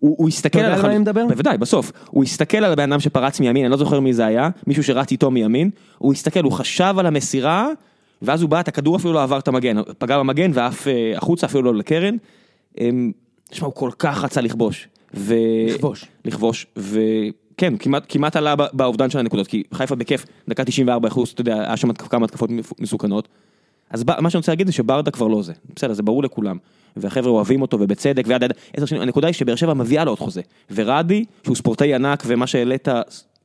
הוא 0.00 0.28
הסתכל 0.28 0.58
אתה 0.58 0.66
יודע 0.66 0.66
על 0.66 0.72
מה 0.72 0.78
החלוץ- 0.78 0.90
אני 0.90 0.98
מדבר? 0.98 1.26
בוודאי, 1.28 1.58
בסוף. 1.58 1.92
הוא 2.10 2.24
הסתכל 2.24 2.56
על 2.56 2.72
הבן 2.72 2.92
אדם 2.92 3.00
שפרץ 3.00 3.40
מימין, 3.40 3.64
אני 3.64 3.70
לא 3.70 3.76
זוכר 3.76 4.00
מי 4.00 4.12
זה 4.12 4.26
היה, 4.26 4.48
מישהו 4.66 4.84
שרץ 4.84 5.10
איתו 5.12 5.30
מימין, 5.30 5.70
הוא 5.98 6.12
הסתכל, 6.12 6.44
הוא 6.44 6.52
חשב 6.52 6.94
על 6.98 7.06
המסירה, 7.06 7.68
ואז 8.24 8.42
הוא 8.42 8.50
בעט, 8.50 8.68
הכדור 8.68 8.96
אפילו 8.96 9.12
לא 9.12 9.22
עבר 9.22 9.38
את 9.38 9.48
המגן, 9.48 9.76
פגע 9.98 10.18
במגן 10.18 10.50
ועף 10.54 10.88
אה, 10.88 11.12
החוצה, 11.16 11.46
אפילו 11.46 11.62
לא 11.62 11.74
לקרן. 11.74 12.16
אמ, 12.80 13.12
תשמע, 13.50 13.66
הוא 13.66 13.74
כל 13.74 13.90
כך 13.98 14.24
רצה 14.24 14.40
לכבוש. 14.40 14.88
ו... 15.14 15.34
לכבוש. 15.68 16.04
לכבוש, 16.24 16.66
וכן, 16.76 17.76
כמעט, 17.78 18.04
כמעט 18.08 18.36
עלה 18.36 18.54
באובדן 18.72 19.10
של 19.10 19.18
הנקודות, 19.18 19.46
כי 19.46 19.62
חיפה 19.74 19.94
בכיף, 19.94 20.26
דקה 20.48 20.64
94 20.64 21.08
אחוז, 21.08 21.28
אתה 21.28 21.40
יודע, 21.40 21.60
היה 21.60 21.76
שם 21.76 21.92
כמה 21.92 22.24
התקפות 22.24 22.50
מסוכנות. 22.80 23.28
אז 23.90 24.04
מה 24.18 24.30
שאני 24.30 24.38
רוצה 24.38 24.52
להגיד 24.52 24.66
זה 24.66 24.72
שברדה 24.72 25.10
כבר 25.10 25.26
לא 25.26 25.42
זה, 25.42 25.52
בסדר, 25.76 25.92
זה 25.92 26.02
ברור 26.02 26.22
לכולם. 26.22 26.56
והחבר'ה 26.96 27.30
אוהבים 27.30 27.62
אותו 27.62 27.80
ובצדק, 27.80 28.24
ועד 28.26 28.44
עד 28.44 28.52
עשר 28.76 28.86
שנים, 28.86 29.02
הנקודה 29.02 29.26
היא 29.26 29.34
שבאר 29.34 29.54
שבע 29.54 29.74
מביאה 29.74 30.04
לו 30.04 30.10
עוד 30.10 30.18
חוזה. 30.18 30.40
ורדי, 30.70 31.24
שהוא 31.44 31.56
ספורטאי 31.56 31.94
ענק, 31.94 32.22
ומה 32.26 32.46
שהעלית 32.46 32.88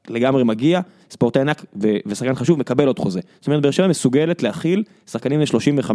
לגמרי 0.08 0.44
מגיע, 0.44 0.82
ספורטאי 1.12 1.42
ענק 1.42 1.66
ו- 1.82 1.98
ושחקן 2.06 2.36
חשוב, 2.36 2.60
מקבל 2.60 2.88
עוד 2.88 3.00
חוזה. 3.00 3.20
זאת 3.40 3.48
אומרת, 3.48 3.62
באר 3.62 3.72
שבע 3.72 3.88
מסוגלת 3.88 4.44
להכיל 4.44 4.84
שחקנים 5.08 5.40
ל-35, 5.40 5.92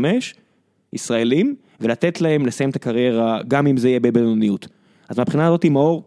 ישראלים, 0.92 1.54
ולתת 1.80 2.20
להם 2.20 2.46
לסיים 2.46 2.70
את 2.70 2.76
הקריירה, 2.76 3.40
גם 3.48 3.66
אם 3.66 3.76
זה 3.76 3.88
יהיה 3.88 4.00
בבינוניות. 4.00 4.68
אז 5.08 5.18
מהבחינה 5.18 5.46
הזאת, 5.46 5.64
מאור, 5.64 6.02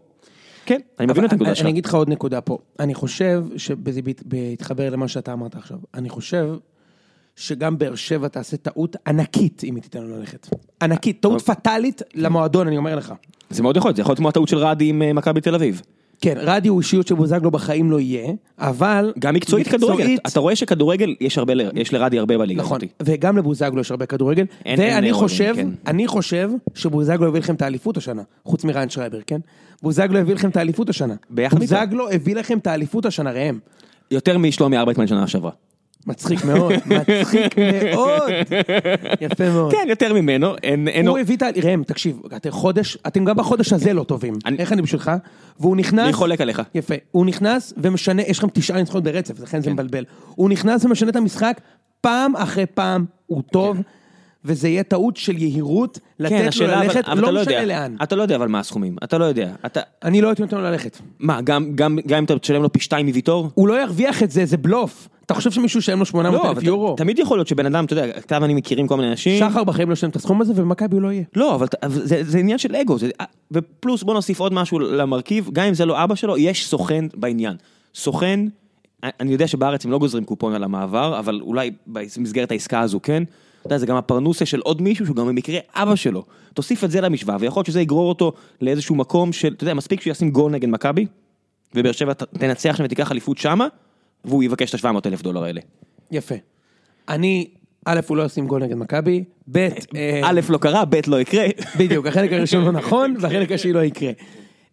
כן, 0.66 0.80
אני 1.00 1.06
מבין 1.06 1.24
את 1.24 1.32
הנקודה 1.32 1.54
שלך. 1.54 1.64
אני 1.64 1.70
אגיד 1.70 1.86
לך 1.86 1.94
עוד 1.94 2.08
נקודה 2.08 2.40
פה. 2.40 2.58
אני 2.80 2.94
חושב, 2.94 3.44
שזה 3.56 4.00
בהתחבר 4.24 4.90
למה 4.90 5.08
שאתה 5.08 5.32
אמרת 5.32 5.56
עכשיו, 5.56 5.78
אני 5.94 6.08
חושב 6.08 6.54
שגם 7.36 7.78
באר 7.78 7.94
שבע 7.94 8.28
תעשה 8.28 8.56
טעות 8.56 8.96
ענקית 9.06 9.62
אם 9.64 9.74
היא 9.74 9.82
תיתן 9.82 10.02
לו 10.02 10.18
ללכת. 10.18 10.48
ענקית, 10.82 11.22
טעות 11.22 11.42
פטאלית 11.42 12.02
למועדון, 12.14 12.66
אני 12.66 12.76
אומר 12.76 12.96
לך. 12.96 13.14
זה 13.50 13.62
מאוד 13.62 13.76
יכול 13.76 13.88
להיות, 13.88 13.96
זה 13.96 14.02
יכול 14.02 14.10
להיות 14.10 14.18
כמו 14.18 14.28
הטעות 14.28 14.48
של 14.48 14.58
רדי 14.58 14.88
עם 14.88 15.02
אה, 15.02 15.12
מכבי 15.12 15.40
תל 15.40 15.54
אביב. 15.54 15.82
כן, 16.20 16.34
רדי 16.36 16.68
הוא 16.68 16.80
אישיות 16.80 17.06
שבוזגלו 17.06 17.50
בחיים 17.50 17.90
לא 17.90 18.00
יהיה, 18.00 18.32
אבל... 18.58 19.12
גם 19.18 19.34
מקצועית 19.34 19.68
כדורגל, 19.68 20.16
אתה 20.26 20.40
רואה 20.40 20.56
שכדורגל 20.56 21.14
יש 21.20 21.38
הרבה, 21.38 21.52
יש 21.74 21.92
לרדי 21.92 22.18
הרבה 22.18 22.38
בליגה 22.38 22.62
נכון. 22.62 22.80
וגם 23.02 23.38
לבוזגלו 23.38 23.80
יש 23.80 23.90
הרבה 23.90 24.06
כדורגל, 24.06 24.44
ואני 24.66 25.12
חושב, 25.12 25.52
כן. 25.56 25.68
אני 25.86 26.06
חושב 26.06 26.50
שבוזגלו 26.74 27.28
הביא 27.28 27.40
לכם 27.40 27.54
את 27.54 27.62
האליפות 27.62 27.96
השנה, 27.96 28.22
חוץ 28.44 28.64
מריין 28.64 28.90
שרייבר, 28.90 29.20
כן? 29.26 29.40
בוזגלו 29.82 30.18
הביא 30.18 30.34
לכם 30.34 30.48
את 30.48 30.56
האליפות 30.56 30.88
השנה. 30.88 31.14
ביחד 31.30 31.62
איתו. 31.62 31.76
בוזגלו 31.76 32.10
הביא 32.10 32.34
לכם 32.34 32.58
את 32.58 32.66
האליפות 32.66 33.06
השנה, 33.06 33.32
ראם. 33.32 33.58
יותר 34.10 34.38
משלומי 34.38 34.78
ארבייטמן 34.78 35.06
שנה 35.06 35.26
שעברה. 35.26 35.50
מצחיק 36.06 36.44
מאוד, 36.44 36.72
מצחיק 36.86 37.54
מאוד. 37.92 38.30
יפה 39.20 39.50
מאוד. 39.50 39.72
כן, 39.72 39.86
יותר 39.88 40.12
ממנו, 40.14 40.54
אין, 40.62 40.88
אין, 40.88 41.08
הוא 41.08 41.18
הביא 41.18 41.36
את 41.36 41.42
ה... 41.42 41.46
ראם, 41.64 41.82
תקשיב, 41.86 42.20
אתם 42.36 42.50
חודש, 42.50 42.98
אתם 43.06 43.24
גם 43.24 43.36
בחודש 43.36 43.72
הזה 43.72 43.92
לא 43.92 44.04
טובים. 44.04 44.34
אני- 44.46 44.56
איך 44.58 44.72
אני 44.72 44.82
בשבילך? 44.82 45.10
והוא 45.60 45.76
נכנס... 45.76 46.04
אני 46.04 46.12
חולק 46.12 46.40
עליך. 46.40 46.62
יפה. 46.74 46.94
הוא 47.10 47.26
נכנס 47.26 47.72
ומשנה, 47.76 48.22
יש 48.22 48.38
לכם 48.38 48.48
תשעה 48.52 48.78
ניצחונות 48.78 49.04
ברצף, 49.04 49.40
לכן 49.40 49.56
כן. 49.58 49.62
זה 49.62 49.70
מבלבל. 49.70 50.04
הוא 50.34 50.50
נכנס 50.50 50.84
ומשנה 50.84 51.10
את 51.10 51.16
המשחק 51.16 51.60
פעם 52.00 52.36
אחרי 52.36 52.66
פעם, 52.66 53.04
הוא 53.26 53.42
טוב, 53.52 53.76
וזה 54.44 54.68
יהיה 54.68 54.82
טעות 54.82 55.16
של 55.16 55.38
יהירות, 55.38 55.98
לתת 56.18 56.32
לו 56.32 56.38
כן, 56.38 56.48
השאלה, 56.48 56.78
אבל, 56.78 56.84
ללכת, 56.84 57.08
אבל 57.08 57.20
לא 57.20 57.32
לא 57.32 57.40
משנה 57.40 57.64
לאן. 57.64 57.96
אתה 58.02 58.16
לא 58.16 58.22
יודע 58.22 58.36
אבל 58.36 58.48
מה 58.48 58.58
הסכומים, 58.58 58.96
אתה 59.04 59.18
לא 59.18 59.24
יודע, 59.24 59.52
אתה, 59.66 59.80
אני 60.04 60.20
לא 60.20 60.28
הייתי 60.28 60.42
נותן 60.42 60.56
לו 60.56 60.62
ללכת. 60.62 60.98
מה, 61.18 61.40
גם, 61.40 61.72
גם, 61.74 61.98
גם 62.06 62.18
אם 62.18 62.24
אתה 62.24 62.38
תשלם 62.38 62.62
לו 62.62 62.72
פי 62.72 62.80
שתיים 62.80 63.06
מוויטור? 63.06 63.50
הוא 63.54 63.68
לא 63.68 63.82
ירוויח 63.82 64.22
את 64.22 64.30
זה, 64.30 64.44
זה 64.44 64.56
בלוף. 64.56 65.08
אתה 65.26 65.34
חושב 65.34 65.50
שמישהו 65.50 65.78
ישלם 65.78 65.98
לו 65.98 66.04
800 66.04 66.44
לא, 66.44 66.50
אלף 66.50 66.62
יורו? 66.62 66.94
תמיד 66.96 67.18
יכול 67.18 67.38
להיות 67.38 67.48
שבן 67.48 67.66
אדם, 67.66 67.84
אתה 67.84 67.92
יודע, 67.92 68.18
אתה 68.18 68.38
ואני 68.42 68.54
מכירים 68.54 68.86
כל 68.86 68.96
מיני 68.96 69.10
אנשים, 69.10 69.38
שחר 69.38 69.64
בחיים 69.64 69.88
לא 69.88 69.92
ישלם 69.92 70.10
את 70.10 70.16
הסכום 70.16 70.40
הזה, 70.40 70.52
ובמכבי 70.56 70.94
הוא 70.94 71.02
לא 71.02 71.12
יהיה. 71.12 71.24
לא, 71.36 71.54
אבל 71.54 71.66
זה, 71.88 72.24
זה 72.24 72.38
עניין 72.38 72.58
של 72.58 72.76
אגו, 72.76 72.98
זה, 72.98 73.10
ופלוס 73.52 74.02
בוא 74.02 74.14
נוסיף 74.14 74.40
עוד 74.40 74.52
משהו 74.52 74.78
למרכיב, 74.78 75.50
גם 75.52 75.64
אם 75.64 75.74
זה 75.74 75.86
לא 75.86 76.04
אבא 76.04 76.14
שלו, 76.14 76.38
יש 76.38 76.66
סוכן 76.66 77.04
בעניין. 77.14 77.56
סוכן, 77.94 78.40
אני 79.02 79.32
יודע 79.32 79.46
שבארץ 79.46 79.84
הם 79.84 79.90
לא 79.90 79.98
גוזרים 79.98 80.24
קופון 80.24 80.54
על 80.54 80.64
המעבר, 80.64 81.18
אבל 81.18 81.40
אולי 81.42 81.70
במסגרת 81.86 82.50
העסקה 82.50 82.80
הזו 82.80 83.00
כן, 83.02 83.22
יודע, 83.74 83.78
זה 83.78 83.86
גם 83.86 83.96
הפרנוסה 83.96 84.46
של 84.46 84.60
עוד 84.60 84.82
מישהו 84.82 85.06
שהוא 85.06 85.16
גם 85.16 85.26
במקרה 85.26 85.58
אבא 85.74 85.96
שלו. 85.96 86.24
תוסיף 86.54 86.84
את 86.84 86.90
זה 86.90 87.00
למשוואה, 87.00 87.36
ויכול 87.40 87.60
להיות 87.60 87.66
שזה 87.66 87.80
יגרור 87.80 88.08
אותו 88.08 88.32
לאיזשהו 88.60 88.94
מקום 88.94 89.32
של, 89.32 89.52
אתה 89.56 89.64
יודע, 89.64 89.74
מספיק 89.74 90.00
שהוא 90.00 90.10
ישים 90.10 90.30
גול 90.30 90.52
נגד 90.52 90.68
מכבי, 90.68 91.06
ובאר 91.74 91.92
שבע 91.92 92.12
תנצח 92.12 92.76
שם 92.76 92.84
ותיקח 92.84 93.12
אליפות 93.12 93.38
שמה, 93.38 93.66
והוא 94.24 94.42
יבקש 94.42 94.74
את 94.74 94.84
ה-700 94.84 94.98
אלף 95.06 95.22
דולר 95.22 95.44
האלה. 95.44 95.60
יפה. 96.10 96.34
אני, 97.08 97.48
א', 97.84 98.00
הוא 98.08 98.16
לא 98.16 98.22
ישים 98.22 98.46
גול 98.46 98.62
נגד 98.62 98.74
מכבי, 98.74 99.24
ב', 99.52 99.68
אה, 99.96 100.20
א', 100.24 100.40
לא 100.48 100.58
קרה, 100.58 100.84
ב', 100.84 100.96
לא 101.06 101.20
יקרה. 101.20 101.44
בדיוק, 101.78 102.06
החלק 102.06 102.32
הראשון 102.32 102.64
לא 102.64 102.72
נכון, 102.72 103.14
והחלק 103.20 103.52
השני 103.52 103.72
לא 103.72 103.84
יקרה. 103.84 104.10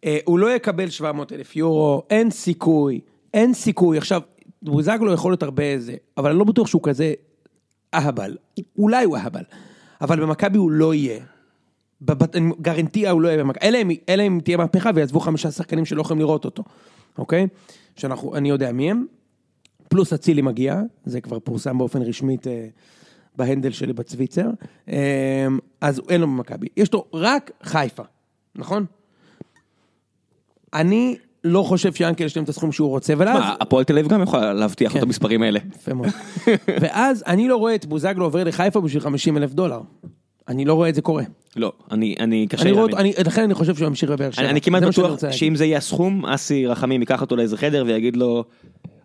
אה, 0.06 0.18
הוא 0.26 0.40
לא 0.40 0.56
יקבל 0.56 0.90
700 0.90 1.34
אלף 1.34 1.56
יורו, 1.56 2.04
אין 2.10 2.32
סיכוי, 2.32 3.00
אין 3.34 3.54
סיכוי. 3.54 3.98
עכשיו, 3.98 4.22
בוזגלו 4.62 5.14
יכול 5.14 5.32
להיות 5.32 5.44
הרבה 5.44 5.64
זה, 5.78 5.96
אבל 6.18 6.30
אני 6.30 6.40
לא 6.40 6.46
בטוח 6.46 6.68
שהוא 6.68 6.84
כזה 6.84 7.14
אהבל. 7.96 8.38
אולי 8.78 9.06
הוא 9.06 9.18
אהבל, 9.18 9.44
אבל 10.02 10.22
במכבי 10.22 10.58
הוא 10.58 10.72
לא 10.72 10.94
יהיה. 10.94 11.20
בבת- 12.02 12.36
גרנטיה 12.62 13.12
הוא 13.12 13.22
לא 13.22 13.28
יהיה 13.28 13.38
במכבי, 13.44 13.68
אלא 13.68 13.78
אלא 14.10 14.24
אם 14.28 14.40
תהיה 14.44 14.58
מהפכה 14.58 14.90
ויעזבו 14.96 15.20
חמישה 15.20 15.52
שחקנים 15.52 15.86
שלא 15.86 16.02
יכולים 16.02 16.20
לראות 16.22 16.46
אותו, 16.46 16.64
אוקיי? 17.18 17.48
שאנחנו, 17.96 18.36
אני 18.36 18.50
יודע 18.50 18.72
מי 18.72 18.92
הם. 18.92 19.06
פלוס 19.90 20.14
אצילי 20.14 20.42
מגיע, 20.42 20.82
זה 21.06 21.22
כבר 21.22 21.40
פורסם 21.40 21.78
באופן 21.78 22.02
רשמית 22.02 22.48
אה, 22.48 22.68
בהנדל 23.36 23.72
שלי 23.72 23.94
בצוויצר, 23.94 24.50
אה, 24.90 25.48
אז 25.82 26.02
אין 26.10 26.22
לו 26.22 26.28
במכבי. 26.28 26.68
יש 26.78 26.94
לו 26.94 27.06
רק 27.14 27.52
חיפה, 27.64 28.04
נכון? 28.56 28.86
אני 30.74 31.16
לא 31.46 31.64
חושב 31.64 31.94
שיאנקל 31.94 32.24
ישלם 32.24 32.44
את 32.44 32.50
הסכום 32.50 32.72
שהוא 32.72 32.90
רוצה, 32.90 33.14
ואז... 33.18 33.40
מה, 33.40 33.56
הפועל 33.60 33.84
תל 33.84 33.98
אביב 33.98 34.12
גם 34.12 34.22
יכולה 34.22 34.54
להבטיח 34.54 34.92
כן. 34.92 34.98
את 34.98 35.04
המספרים 35.04 35.42
האלה. 35.42 35.60
יפה 35.76 35.94
מאוד. 35.94 36.10
ואז 36.82 37.24
אני 37.28 37.48
לא 37.48 37.56
רואה 37.56 37.76
את 37.76 37.86
בוזגלו 37.86 38.26
עובר 38.26 38.44
לחיפה 38.44 38.82
בשביל 38.82 39.02
50 39.02 39.38
אלף 39.38 39.54
דולר. 39.54 39.80
אני 40.48 40.66
לא 40.66 40.74
רואה 40.74 40.90
את 40.90 40.96
זה 40.96 41.02
קורה. 41.02 41.24
לא, 41.56 41.74
אני, 41.92 42.16
אני 42.20 42.48
קשה 42.50 42.72
להאמין. 42.72 43.14
לכן 43.26 43.44
אני 43.44 43.54
חושב 43.54 43.76
שהוא 43.76 43.88
ימשיך 43.88 44.10
בבאר 44.10 44.32
שבע. 44.32 44.50
אני, 44.50 44.62
כמעט 44.62 44.84
בטוח. 44.84 45.20
שאם 45.32 45.56
זה 45.56 45.66
יהיה 45.66 45.78
הסכום, 45.78 46.26
אסי 46.26 46.68
רחמים 46.68 47.02
ייקח 47.02 47.22
אותו 47.22 47.36
לאיזה 47.36 47.58
חדר 47.58 47.84
ויגיד 47.88 48.18
לו, 48.18 48.44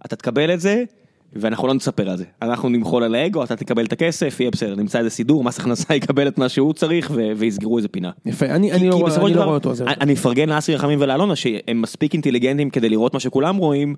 אתה 0.07 0.17
תקבל 0.17 0.55
את 0.55 0.61
זה, 0.61 0.85
ואנחנו 1.33 1.69
לא 1.69 1.75
נספר 1.75 2.11
על 2.11 2.17
זה. 2.17 2.25
אנחנו 2.43 2.69
נמחול 2.69 3.03
על 3.05 3.15
האגו, 3.15 3.45
אתה 3.45 3.57
תקבל 3.57 3.85
את 3.85 3.93
הכסף, 3.93 4.37
יהיה 4.41 4.51
בסדר, 4.51 4.75
נמצא 4.75 4.99
איזה 4.99 5.11
סידור, 5.11 5.45
מס 5.45 5.59
הכנסה 5.59 5.95
יקבל 5.97 6.29
את 6.29 6.39
מה 6.39 6.49
שהוא 6.49 6.73
צריך, 6.73 7.11
ו- 7.15 7.33
ויסגרו 7.37 7.77
איזה 7.79 7.89
פינה. 7.89 8.11
יפה, 8.27 8.47
אני 8.47 8.73
אני 8.73 8.89
לא 8.89 8.97
כי 8.97 9.03
בסופו 9.05 9.27
אני 9.27 9.33
של 9.33 9.39
לא 9.39 9.43
דבר, 9.43 9.45
רואה 9.45 9.55
אותו 9.57 9.69
עוזר. 9.69 9.85
אני- 10.01 10.13
מפרגן 10.13 10.49
לאסי 10.49 10.75
רחמים 10.75 10.99
ולאלונה, 11.03 11.37
שהם 11.37 11.83
מספיק 11.83 12.13
אינטליגנטים 12.13 12.71
כדי 12.71 12.89
לראות 12.89 13.15
מה 13.15 13.21
שכולם 13.21 13.57
רואים, 13.57 13.95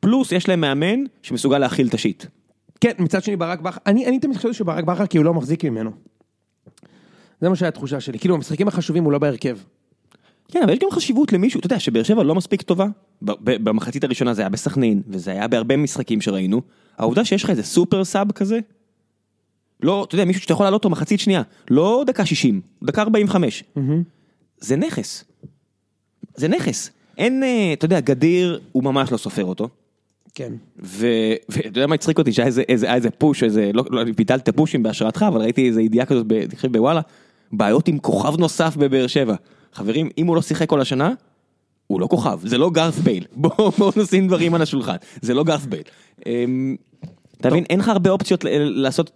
פלוס 0.00 0.32
יש 0.32 0.48
להם 0.48 0.60
מאמן 0.60 0.98
שמסוגל 1.22 1.58
להכיל 1.58 1.88
את 1.88 1.94
השיט. 1.94 2.24
כן, 2.80 2.92
מצד 2.98 3.22
שני 3.22 3.36
ברק 3.36 3.60
בכר, 3.60 3.78
אני 3.86 4.06
אני 4.06 4.18
תמיד 4.18 4.36
חשבתי 4.36 4.54
שברק 4.54 4.84
בכר 4.84 5.06
כי 5.06 5.18
הוא 5.18 5.24
לא 5.24 5.34
מחזיק 5.34 5.64
ממנו. 5.64 5.90
זה 7.40 7.48
מה 7.48 7.56
שהיה 7.56 7.68
התחושה 7.68 8.00
שלי, 8.00 8.18
כאילו 8.18 8.34
המשחקים 8.34 8.68
החשובים 8.68 9.04
הוא 9.04 9.12
לא 9.12 9.18
בהרכב. 9.18 9.56
כן, 10.54 10.62
אבל 10.62 10.72
יש 10.72 10.78
גם 10.78 10.90
חשיבות 10.90 11.32
למישהו, 11.32 11.58
אתה 11.58 11.66
יודע, 11.66 11.80
שבאר 11.80 12.02
שבע 12.02 12.22
לא 12.22 12.34
מספיק 12.34 12.62
טובה. 12.62 12.86
במחצית 13.22 14.04
הראשונה 14.04 14.34
זה 14.34 14.42
היה 14.42 14.48
בסכנין, 14.48 15.02
וזה 15.08 15.30
היה 15.30 15.48
בהרבה 15.48 15.76
משחקים 15.76 16.20
שראינו. 16.20 16.62
העובדה 16.98 17.24
שיש 17.24 17.44
לך 17.44 17.50
איזה 17.50 17.62
סופר 17.62 18.04
סאב 18.04 18.32
כזה, 18.32 18.58
לא, 19.82 20.04
אתה 20.04 20.14
יודע, 20.14 20.24
מישהו 20.24 20.42
שאתה 20.42 20.52
יכול 20.52 20.66
לעלות 20.66 20.84
אותו 20.84 20.90
מחצית 20.90 21.20
שנייה, 21.20 21.42
לא 21.70 22.04
דקה 22.06 22.26
60, 22.26 22.60
דקה 22.82 23.02
45. 23.02 23.64
זה 24.58 24.76
נכס. 24.76 25.24
זה 26.34 26.48
נכס. 26.48 26.90
אין, 27.18 27.42
אה, 27.42 27.72
אתה 27.72 27.84
יודע, 27.84 28.00
גדיר, 28.00 28.60
הוא 28.72 28.84
ממש 28.84 29.12
לא 29.12 29.16
סופר 29.16 29.44
אותו. 29.44 29.68
כן. 30.34 30.52
ואתה 30.76 31.66
יודע 31.66 31.86
מה 31.86 31.94
הצחיק 31.94 32.18
אותי 32.18 32.32
שהיה 32.32 32.48
איזה, 32.68 32.94
איזה, 32.94 33.10
פוש, 33.10 33.42
איזה, 33.42 33.70
לא, 33.74 33.84
לא, 33.90 34.04
ביטלתי 34.04 34.42
את 34.42 34.48
הפושים 34.48 34.82
בהשראתך, 34.82 35.24
אבל 35.28 35.40
ראיתי 35.40 35.68
איזה 35.68 35.82
ידיעה 35.82 36.06
כזאת, 36.06 36.26
אני 36.32 36.56
חושב 36.56 36.72
בוואלה, 36.72 37.00
בעיות 37.52 37.88
עם 37.88 37.98
כוכב 37.98 38.40
נוסף 38.40 38.76
בבאר 38.76 39.06
שבע. 39.06 39.34
חברים, 39.74 40.08
אם 40.18 40.26
הוא 40.26 40.36
לא 40.36 40.42
שיחק 40.42 40.68
כל 40.68 40.80
השנה, 40.80 41.12
הוא 41.86 42.00
לא 42.00 42.06
כוכב, 42.06 42.40
זה 42.42 42.58
לא 42.58 42.70
גארת 42.70 42.94
בייל. 42.94 43.24
בואו 43.36 43.70
בוא 43.70 43.92
נשים 43.96 44.28
דברים 44.28 44.54
על 44.54 44.62
השולחן, 44.62 44.96
זה 45.22 45.34
לא 45.34 45.44
גארת 45.44 45.66
בייל. 45.66 45.82
אמ, 46.26 46.76
אתה 47.40 47.50
מבין, 47.50 47.64
אין 47.70 47.78
לך 47.78 47.88
הרבה 47.88 48.10
אופציות 48.10 48.44
לעשות, 48.50 49.10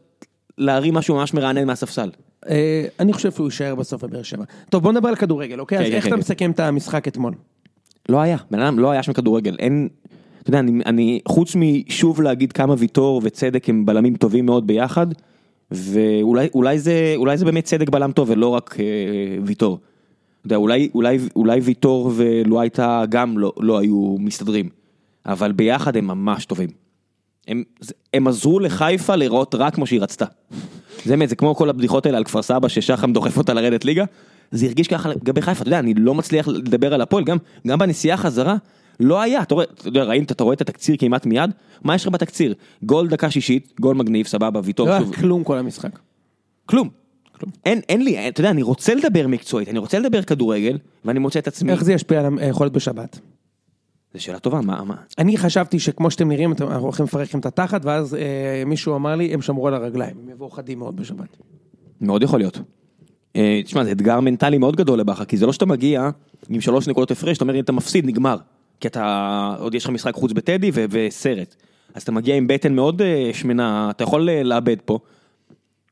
להרים 0.59 0.95
משהו 0.95 1.15
ממש 1.15 1.35
מרענן 1.35 1.67
מהספסל. 1.67 2.11
אה, 2.49 2.85
אני 3.01 3.13
חושב 3.13 3.33
שהוא 3.33 3.47
יישאר 3.47 3.75
בסוף 3.75 4.05
בבאר 4.05 4.23
שבע. 4.23 4.45
טוב, 4.71 4.83
בוא 4.83 4.93
נדבר 4.93 5.09
על 5.09 5.17
כדורגל, 5.17 5.61
אוקיי? 5.61 5.79
כן, 5.79 5.85
אז 5.85 5.91
כן, 5.91 5.97
איך 5.97 6.05
כן, 6.05 6.09
אתה 6.09 6.17
כן. 6.17 6.21
מסכם 6.21 6.51
את 6.51 6.61
המשחק 6.61 7.09
אתמול? 7.09 7.35
לא 8.09 8.21
היה, 8.21 8.37
בן 8.51 8.61
אדם 8.61 8.79
לא 8.79 8.91
היה 8.91 9.03
שם 9.03 9.13
כדורגל, 9.13 9.57
אין, 9.59 9.89
אתה 10.43 10.51
יודע, 10.51 10.59
אני, 10.59 10.83
אני 10.87 11.21
חוץ 11.29 11.57
משוב 11.57 12.23
להגיד 12.23 12.53
כמה 12.53 12.75
ויטור 12.79 13.21
וצדק 13.25 13.69
הם 13.69 13.87
בלמים 13.87 14.17
טובים 14.17 14.47
מאוד 14.47 14.67
ביחד, 14.67 15.07
ואולי 15.71 16.49
אולי 16.55 16.79
זה, 16.79 17.15
אולי 17.17 17.37
זה 17.37 17.45
באמת 17.45 17.65
צדק 17.65 17.89
בלם 17.89 18.13
טוב 18.13 18.31
ולא 18.31 18.49
רק 18.49 18.77
אה, 18.81 18.85
ויטור. 19.45 19.79
אתה 20.49 20.55
יודע, 20.55 20.63
אולי, 20.63 20.89
אולי, 20.95 21.19
אולי 21.37 21.61
ויטור 21.61 22.13
ולו 22.17 22.61
הייתה 22.61 23.05
גם 23.09 23.39
לא, 23.39 23.53
לא 23.61 23.79
היו 23.79 24.17
מסתדרים, 24.19 24.69
אבל 25.27 25.53
ביחד 25.53 25.97
הם 25.97 26.07
ממש 26.07 26.45
טובים. 26.45 26.69
הם, 27.49 27.63
הם 28.15 28.27
עזרו 28.27 28.61
לחיפה 28.61 29.17
לראות 29.17 29.55
רק 29.55 29.75
כמו 29.75 29.87
שהיא 29.87 30.01
רצתה. 30.01 30.25
זה 31.05 31.11
באמת, 31.11 31.29
זה 31.29 31.37
כמו 31.37 31.55
כל 31.55 31.71
הבדיחות 31.71 32.07
האלה 32.07 32.19
על 32.19 32.25
כפר 32.25 32.43
סבא 32.43 32.69
ששחם 32.69 33.13
דוחף 33.13 33.39
אותה 33.39 33.55
לרדת 33.55 33.85
ליגה, 33.85 34.05
זה 34.51 34.67
הרגיש 34.67 34.89
ככה 34.89 35.09
לגבי 35.09 35.43
חיפה, 35.43 35.61
אתה 35.63 35.69
יודע, 35.69 35.79
אני 35.79 35.95
לא 35.95 36.15
מצליח 36.15 36.49
לדבר 36.49 36.95
על 36.95 37.01
הפועל, 37.01 37.25
גם, 37.25 37.37
גם 37.67 37.79
בנסיעה 37.79 38.17
חזרה, 38.17 38.57
לא 39.01 39.21
היה, 39.21 39.43
אתה 39.43 39.55
רואה, 39.55 39.67
אתה 39.75 39.89
יודע, 39.89 40.05
ראית, 40.05 40.33
אתה 40.33 40.45
רואה 40.45 40.55
את 40.55 40.61
התקציר 40.61 40.97
כמעט 40.99 41.27
מיד, 41.27 41.51
מה 41.83 41.95
יש 41.95 42.03
לך 42.03 42.13
בתקציר? 42.13 42.55
גול 42.83 43.09
דקה 43.09 43.31
שישית, 43.31 43.73
גול 43.81 43.97
מגניב, 43.97 44.27
סבבה, 44.27 44.61
ויטור, 44.65 44.89
לא 44.89 44.93
היה 44.93 45.01
שוב, 45.01 45.15
כלום 45.15 45.45
כל 45.45 45.59
המשחק. 45.59 45.99
כלום. 46.67 46.89
אין, 47.65 47.81
אין 47.89 48.05
לי, 48.05 48.29
אתה 48.29 48.41
יודע, 48.41 48.51
אני 48.51 48.63
רוצה 48.63 48.95
לדבר 48.95 49.27
מקצועית, 49.27 49.69
אני 49.69 49.79
רוצה 49.79 49.99
לדבר 49.99 50.23
כדורגל, 50.23 50.79
ואני 51.05 51.19
מוצא 51.19 51.39
את 51.39 51.47
עצמי, 51.49 51.73
איך 51.73 51.85
זה 51.85 51.93
ישפיע 51.93 52.21
על 52.27 52.39
היכולת 52.39 52.73
בשבת? 52.73 53.19
זו 54.15 54.23
שאלה 54.23 54.39
טובה, 54.39 54.61
מה, 54.61 54.85
מה, 54.85 54.95
אני 55.19 55.37
חשבתי 55.39 55.79
שכמו 55.79 56.11
שאתם 56.11 56.29
נראים, 56.29 56.53
אתם- 56.53 56.67
אנחנו 56.69 56.83
הולכים 56.85 57.05
לפרק 57.05 57.29
לכם 57.29 57.39
את 57.39 57.47
התחת, 57.47 57.81
ואז 57.85 58.15
אה, 58.15 58.21
מישהו 58.67 58.97
אמר 58.97 59.17
לי, 59.17 59.35
הם 59.35 59.43
שמרו 59.43 59.69
על 59.69 59.75
הרגליים, 59.75 60.17
הם 60.25 60.31
יבואו 60.31 60.51
חדים 60.51 60.79
מאוד 60.79 60.97
בשבת. 60.97 61.37
מאוד 62.01 62.23
יכול 62.23 62.39
להיות. 62.39 62.59
אה, 63.37 63.61
תשמע, 63.65 63.85
זה 63.85 63.93
אתגר 63.93 64.21
מנטלי 64.21 64.59
מאוד 64.59 64.77
גדול 64.77 64.99
לבכר, 65.01 65.25
כי 65.25 65.37
זה 65.37 65.47
לא 65.47 65.53
שאתה 65.53 65.67
מגיע 65.67 66.11
עם 66.49 66.61
שלוש 66.61 66.89
נקודות 66.89 67.11
הפרש, 67.11 67.37
אתה 67.37 67.45
אומר, 67.45 67.55
אם 67.55 67.61
אתה 67.61 67.73
מפסיד, 67.73 68.07
נגמר. 68.07 68.37
כי 68.81 68.89
אתה, 68.89 69.55
עוד 69.59 69.75
יש 69.75 69.85
לך 69.85 69.91
משחק 69.91 70.15
חוץ 70.15 70.33
בטדי 70.33 70.71
ו- 70.75 70.85
וסרט. 70.91 71.55
אז 71.95 72.03
אתה 72.03 72.13
מגיע 72.13 72.35
עם 72.37 72.47
בטן 72.47 72.75
מאוד 72.75 73.03
אה, 73.03 73.31
שמנה, 73.33 73.91
אתה 73.91 74.05
יכול 74.05 74.29
אה, 74.29 74.43
לאבד 74.43 74.77
פה. 74.85 74.99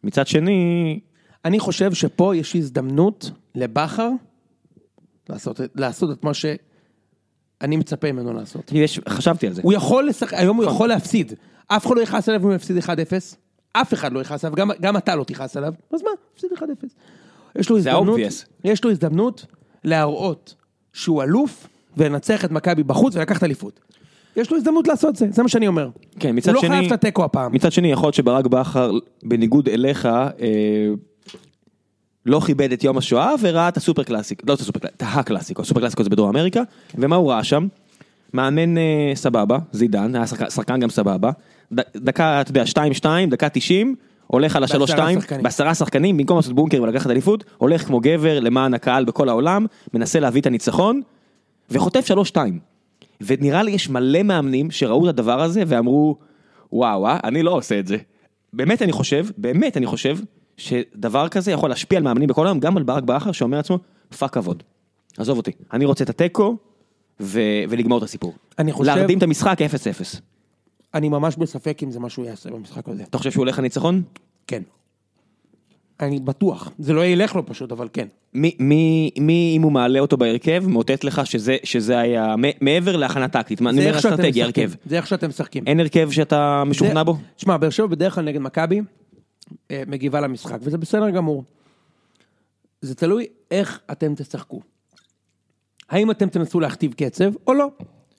מצד 0.04 0.26
שני, 0.26 1.00
אני 1.46 1.58
חושב 1.58 1.94
שפה 1.94 2.36
יש 2.36 2.56
הזדמנות 2.56 3.30
לבכר 3.54 4.10
לעשות, 5.28 5.60
לעשות 5.74 6.10
את 6.10 6.24
מה 6.24 6.34
שאני 6.34 7.76
מצפה 7.76 8.12
ממנו 8.12 8.32
לעשות. 8.32 8.72
יש, 8.72 9.00
חשבתי 9.08 9.46
על 9.46 9.52
זה. 9.52 9.62
הוא 9.64 9.72
יכול 9.72 10.08
לשחק, 10.08 10.34
היום 10.34 10.56
הוא 10.56 10.64
יכול 10.64 10.88
להפסיד. 10.88 11.32
אף 11.66 11.86
אחד 11.86 11.96
לא 11.96 12.00
יכעס 12.00 12.28
עליו 12.28 12.40
אם 12.40 12.46
הוא 12.46 12.54
יפסיד 12.54 12.78
1-0. 12.78 12.88
אף 13.72 13.94
אחד 13.94 14.12
לא 14.12 14.20
יכעס 14.20 14.44
עליו, 14.44 14.56
גם, 14.56 14.70
גם 14.80 14.96
אתה 14.96 15.14
לא 15.14 15.24
תכעס 15.24 15.56
עליו, 15.56 15.74
אז 15.92 16.02
מה, 16.02 16.10
הפסיד 16.34 16.50
1-0. 16.52 16.62
יש 17.58 17.70
לו 17.70 17.78
הזדמנות. 17.78 18.20
יש 18.64 18.84
לו 18.84 18.90
הזדמנות 18.90 19.46
להראות 19.84 20.54
שהוא 20.92 21.22
אלוף 21.22 21.68
ולנצח 21.96 22.44
את 22.44 22.50
מכבי 22.50 22.82
בחוץ 22.82 23.16
ולקחת 23.16 23.44
אליפות. 23.44 23.80
יש 24.36 24.50
לו 24.50 24.56
הזדמנות 24.56 24.88
לעשות 24.88 25.10
את 25.10 25.16
זה, 25.16 25.26
זה 25.30 25.42
מה 25.42 25.48
שאני 25.48 25.68
אומר. 25.68 25.88
כן, 26.20 26.36
מצד 26.36 26.52
הוא 26.52 26.60
שני... 26.60 26.68
לא 26.70 26.74
חייב 26.74 26.92
את 26.92 26.92
התיקו 26.92 27.24
הפעם. 27.24 27.52
מצד 27.52 27.72
שני, 27.72 27.92
יכול 27.92 28.06
להיות 28.06 28.14
שברק 28.14 28.46
בכר, 28.46 28.92
בניגוד 29.22 29.68
אליך, 29.68 30.06
אה, 30.06 30.30
לא 32.26 32.40
כיבד 32.46 32.72
את 32.72 32.84
יום 32.84 32.98
השואה 32.98 33.34
וראה 33.40 33.68
את 33.68 33.76
הסופר 33.76 34.02
קלאסיק, 34.02 34.42
לא 34.46 34.54
את 34.54 34.60
הסופר 34.60 34.78
קלאסיק, 34.78 34.96
את 34.96 35.02
הקלאסיקו, 35.06 35.62
הסופר 35.62 35.80
קלאסיקו 35.80 36.04
זה 36.04 36.10
בדרום 36.10 36.28
אמריקה, 36.28 36.62
ומה 36.94 37.16
הוא 37.16 37.32
ראה 37.32 37.44
שם? 37.44 37.66
מאמן 38.34 38.78
אה, 38.78 39.12
סבבה, 39.14 39.58
זידן, 39.72 40.16
היה 40.16 40.26
שחקן, 40.26 40.50
שחקן 40.50 40.80
גם 40.80 40.90
סבבה, 40.90 41.30
ד, 41.72 41.80
דקה, 41.96 42.40
אתה 42.40 42.50
יודע, 42.50 42.64
2-2, 43.02 43.06
דקה 43.30 43.48
90, 43.48 43.94
הולך 44.26 44.56
על 44.56 44.62
בעשרה 44.62 45.04
ה-3-2, 45.04 45.20
שחקנים. 45.20 45.42
בעשרה 45.42 45.74
שחקנים, 45.74 46.16
במקום 46.16 46.36
לעשות 46.36 46.52
בונקר 46.52 46.82
ולקחת 46.82 47.10
אליפות, 47.10 47.44
הולך 47.58 47.86
כמו 47.86 48.00
גבר 48.00 48.40
למען 48.40 48.74
הקהל 48.74 49.04
בכל 49.04 49.28
העולם, 49.28 49.66
מנסה 49.94 50.20
להביא 50.20 50.40
את 50.40 50.46
הניצחון, 50.46 51.00
וחוטף 51.70 52.10
3-2. 52.34 52.36
ונראה 53.20 53.62
לי 53.62 53.70
יש 53.70 53.90
מלא 53.90 54.22
מאמנים 54.22 54.70
שראו 54.70 55.04
את 55.04 55.08
הדבר 55.08 55.42
הזה 55.42 55.62
ואמרו, 55.66 56.16
וואו, 56.72 57.06
אה, 57.06 57.18
אני 57.24 57.42
לא 57.42 57.50
עושה 57.50 57.78
את 57.78 57.86
זה. 57.86 57.96
באמת 58.52 58.82
אני 58.82 58.92
חושב, 58.92 59.26
באמת 59.38 59.76
אני 59.76 59.86
חושב, 59.86 60.18
שדבר 60.56 61.28
כזה 61.28 61.52
יכול 61.52 61.68
להשפיע 61.68 61.98
על 61.98 62.04
מאמנים 62.04 62.28
בכל 62.28 62.46
העולם, 62.46 62.60
גם 62.60 62.76
על 62.76 62.82
ברק 62.82 63.02
בכר 63.02 63.32
שאומר 63.32 63.56
לעצמו, 63.56 63.78
fuck 64.18 64.32
כבוד. 64.34 64.62
עזוב 65.18 65.36
אותי, 65.36 65.50
אני 65.72 65.84
רוצה 65.84 66.04
את 66.04 66.10
התיקו 66.10 66.56
ו- 67.20 67.40
ולגמור 67.68 67.98
את 67.98 68.02
הסיפור. 68.02 68.34
אני 68.58 68.72
חושב- 68.72 68.90
להרדים 68.96 69.18
את 69.18 69.22
המשחק 69.22 69.58
0-0. 69.62 70.20
אני 70.94 71.08
ממש 71.08 71.36
בספק 71.36 71.78
אם 71.82 71.90
זה 71.90 72.00
מה 72.00 72.10
שהוא 72.10 72.26
יעשה 72.26 72.50
במשחק 72.50 72.88
הזה. 72.88 73.02
אתה 73.02 73.18
חושב 73.18 73.30
שהוא 73.30 73.42
הולך 73.42 73.58
לניצחון? 73.58 74.02
כן. 74.46 74.62
אני 76.00 76.20
בטוח, 76.20 76.70
זה 76.78 76.92
לא 76.92 77.04
ילך 77.06 77.34
לו 77.36 77.46
פשוט, 77.46 77.72
אבל 77.72 77.88
כן. 77.92 78.06
מי, 78.34 78.56
מי, 78.60 79.10
מי 79.20 79.54
אם 79.56 79.62
הוא 79.62 79.72
מעלה 79.72 80.00
אותו 80.00 80.16
בהרכב, 80.16 80.64
מאותת 80.68 81.04
לך 81.04 81.26
שזה, 81.26 81.56
שזה 81.64 81.98
היה 81.98 82.34
מעבר 82.60 82.96
להכנה 82.96 83.28
טקטית, 83.28 83.62
אני 83.62 83.86
אומר 83.86 83.98
אסטרטגיה. 83.98 84.44
הרכב. 84.44 84.70
זה 84.86 84.96
איך 84.96 85.06
שאתם 85.06 85.28
משחקים. 85.28 85.64
אין 85.66 85.80
הרכב 85.80 86.10
שאתה 86.10 86.62
משוכנע 86.66 86.94
זה- 87.00 87.04
בו? 87.04 87.16
תשמע, 87.36 87.56
באר 87.56 87.70
שבע 87.70 87.86
בדרך 87.86 88.14
כלל 88.14 88.24
נגד 88.24 88.40
מכבי 88.40 88.80
מגיבה 89.86 90.20
למשחק, 90.20 90.58
וזה 90.60 90.78
בסדר 90.78 91.10
גמור. 91.10 91.44
זה 92.80 92.94
תלוי 92.94 93.26
איך 93.50 93.80
אתם 93.92 94.14
תשחקו. 94.14 94.60
האם 95.88 96.10
אתם 96.10 96.28
תנסו 96.28 96.60
להכתיב 96.60 96.92
קצב 96.92 97.30
או 97.46 97.54
לא. 97.54 97.68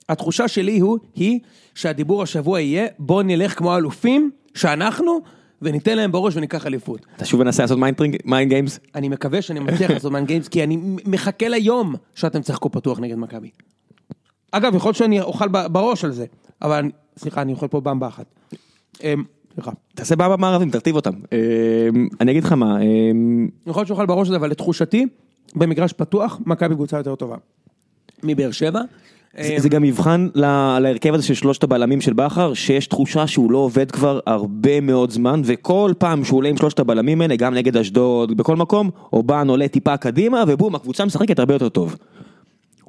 התחושה 0.08 0.48
שלי 0.48 0.78
הוא, 0.78 0.98
היא 1.14 1.40
שהדיבור 1.74 2.22
השבוע 2.22 2.60
יהיה, 2.60 2.86
בואו 2.98 3.22
נלך 3.22 3.58
כמו 3.58 3.76
אלופים, 3.76 4.30
שאנחנו, 4.54 5.20
וניתן 5.62 5.96
להם 5.96 6.12
בראש 6.12 6.36
וניקח 6.36 6.66
אליפות. 6.66 7.06
אתה 7.16 7.24
שוב 7.24 7.42
מנסה 7.42 7.62
לעשות 7.62 7.78
mind 8.24 8.48
games? 8.48 8.80
אני 8.94 9.08
מקווה 9.08 9.42
שאני 9.42 9.60
מצליח 9.60 9.90
לעשות 9.90 10.12
mind 10.12 10.24
games, 10.24 10.48
כי 10.48 10.64
אני 10.64 10.76
מחכה 11.04 11.48
ליום 11.48 11.94
שאתם 12.14 12.40
תשחקו 12.40 12.70
פתוח 12.70 12.98
נגד 12.98 13.16
מכבי. 13.16 13.50
אגב, 14.50 14.74
יכול 14.74 14.88
להיות 14.88 14.96
שאני 14.96 15.20
אוכל 15.20 15.48
בראש 15.48 16.04
על 16.04 16.12
זה, 16.12 16.26
אבל 16.62 16.90
סליחה, 17.16 17.42
אני 17.42 17.52
אוכל 17.52 17.68
פה 17.68 17.80
במבה 17.80 18.08
אחת. 18.08 18.26
סליחה. 19.54 19.70
תעשה 19.94 20.16
באבא 20.16 20.36
מערבים, 20.38 20.70
תרטיב 20.70 20.96
אותם. 20.96 21.12
אמ, 21.32 22.08
אני 22.20 22.30
אגיד 22.30 22.44
לך 22.44 22.52
מה, 22.52 22.80
אמ, 22.82 23.48
יכול 23.66 23.80
להיות 23.80 23.88
שאוכל 23.88 24.06
בראש 24.06 24.28
על 24.28 24.32
זה, 24.32 24.36
אבל 24.36 24.50
לתחושתי, 24.50 25.06
במגרש 25.56 25.92
פתוח, 25.92 26.40
מכבי 26.46 26.74
קבוצה 26.74 26.96
יותר 26.96 27.14
טובה. 27.14 27.36
מבאר 28.22 28.50
שבע. 28.50 28.80
זה- 29.40 29.56
אמ, 29.64 29.68
גם 29.68 29.82
מבחן 29.82 30.28
להרכב 30.34 31.14
הזה 31.14 31.22
של 31.22 31.34
שלושת 31.34 31.62
הבלמים 31.62 32.00
של 32.00 32.12
בכר, 32.12 32.54
שיש 32.54 32.86
תחושה 32.86 33.26
שהוא 33.26 33.50
לא 33.52 33.58
עובד 33.58 33.90
כבר 33.90 34.20
הרבה 34.26 34.80
מאוד 34.80 35.10
זמן, 35.10 35.42
וכל 35.44 35.92
פעם 35.98 36.24
שהוא 36.24 36.36
עולה 36.38 36.48
עם 36.48 36.56
שלושת 36.56 36.78
הבלמים 36.78 37.20
האלה, 37.20 37.36
גם 37.36 37.54
נגד 37.54 37.76
אשדוד, 37.76 38.36
בכל 38.36 38.56
מקום, 38.56 38.90
אובן 39.12 39.48
עולה 39.48 39.68
טיפה 39.68 39.96
קדימה, 39.96 40.44
ובום, 40.48 40.74
הקבוצה 40.74 41.04
משחקת 41.04 41.38
הרבה 41.38 41.54
יותר 41.54 41.68
טוב. 41.68 41.96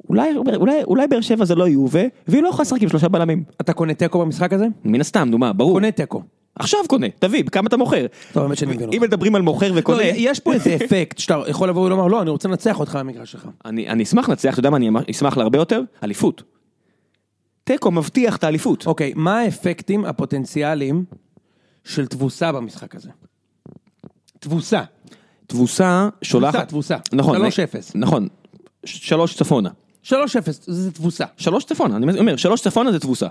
אולי, 0.08 0.36
אולי, 0.36 0.82
אולי 0.84 1.06
באר 1.06 1.20
שבע 1.20 1.44
זה 1.44 1.54
לא 1.54 1.68
יובה, 1.68 2.00
והיא 2.28 2.42
לא 2.42 2.48
יכולה 2.48 2.62
לשחק 2.62 2.82
עם 2.82 2.88
שלושה 2.88 3.08
בלמים. 3.08 3.44
אתה 3.60 3.72
קונה 3.72 3.94
תיקו 3.94 4.18
במשחק 4.20 4.52
הזה? 4.52 4.66
מן 4.84 5.00
הסתם, 5.00 5.28
נו 5.30 5.38
מה, 5.38 5.52
ברור. 5.52 5.72
קונה 5.72 5.90
תיקו. 5.90 6.22
עכשיו 6.60 6.80
קונה, 6.88 7.06
תביא, 7.18 7.44
בכמה 7.44 7.66
אתה 7.68 7.76
מוכר. 7.76 8.06
טוב, 8.32 8.42
האמת 8.42 8.58
שאני 8.58 8.72
מבין 8.74 8.86
אותך. 8.86 8.96
אם 8.96 9.02
מדברים 9.02 9.34
על 9.34 9.42
מוכר 9.42 9.72
וקונה, 9.74 9.98
לא, 9.98 10.02
יש 10.16 10.40
פה 10.40 10.52
איזה 10.52 10.74
אפקט 10.84 11.18
שאתה 11.18 11.42
יכול 11.48 11.68
לבוא 11.68 11.82
ולומר, 11.86 12.06
לא, 12.06 12.22
אני 12.22 12.30
רוצה 12.30 12.48
לנצח 12.48 12.80
אותך 12.80 12.96
במגרש 13.00 13.32
שלך. 13.32 13.48
אני, 13.64 14.02
אשמח 14.02 14.28
לנצח, 14.28 14.52
אתה 14.52 14.60
יודע 14.60 14.70
מה, 14.70 14.76
אני 14.76 14.90
אשמח 15.10 15.36
להרבה 15.36 15.58
יותר? 15.58 15.80
אליפות. 16.04 16.42
תיקו 17.64 17.90
מבטיח 17.90 18.36
את 18.36 18.44
האליפות. 18.44 18.86
אוקיי, 18.86 19.12
מה 19.16 19.38
האפקטים 19.38 20.04
הפוטנציאליים 20.04 21.04
של 21.84 22.06
תבוסה 22.06 22.52
במשחק 22.52 22.94
הזה? 22.94 23.08
תבוסה. 24.38 24.82
תבוסה 25.46 26.08
שולחת... 26.22 26.68
תבוסה, 26.68 26.96
נכון. 27.12 27.36
3-0. 27.46 27.48
נכון. 27.94 28.28
ש- 28.84 29.08
שלוש 29.08 29.34
צפונה. 29.36 29.70
3-0, 30.04 30.12
זה 30.60 30.92
תבוסה. 30.92 31.24
שלוש 31.36 31.64
צפונה, 31.64 31.96
אני 31.96 32.18
אומר, 32.18 32.36
שלוש 32.36 32.60
צפונה 32.60 32.92
זה 32.92 32.98
תבוסה. 32.98 33.26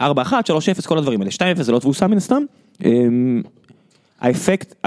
ארבע 0.00 0.22
אחת, 0.22 0.46
שלוש 0.46 0.68
אפס, 0.68 0.86
כל 0.86 0.98
הדברים 0.98 1.20
האלה. 1.20 1.30
שתיים 1.30 1.56
אפס 1.56 1.66
זה 1.66 1.72
לא 1.72 1.78
תבוסה 1.78 2.06
מן 2.06 2.16
הסתם. 2.16 2.42
אמ, 2.84 3.42
האפקט, 4.20 4.86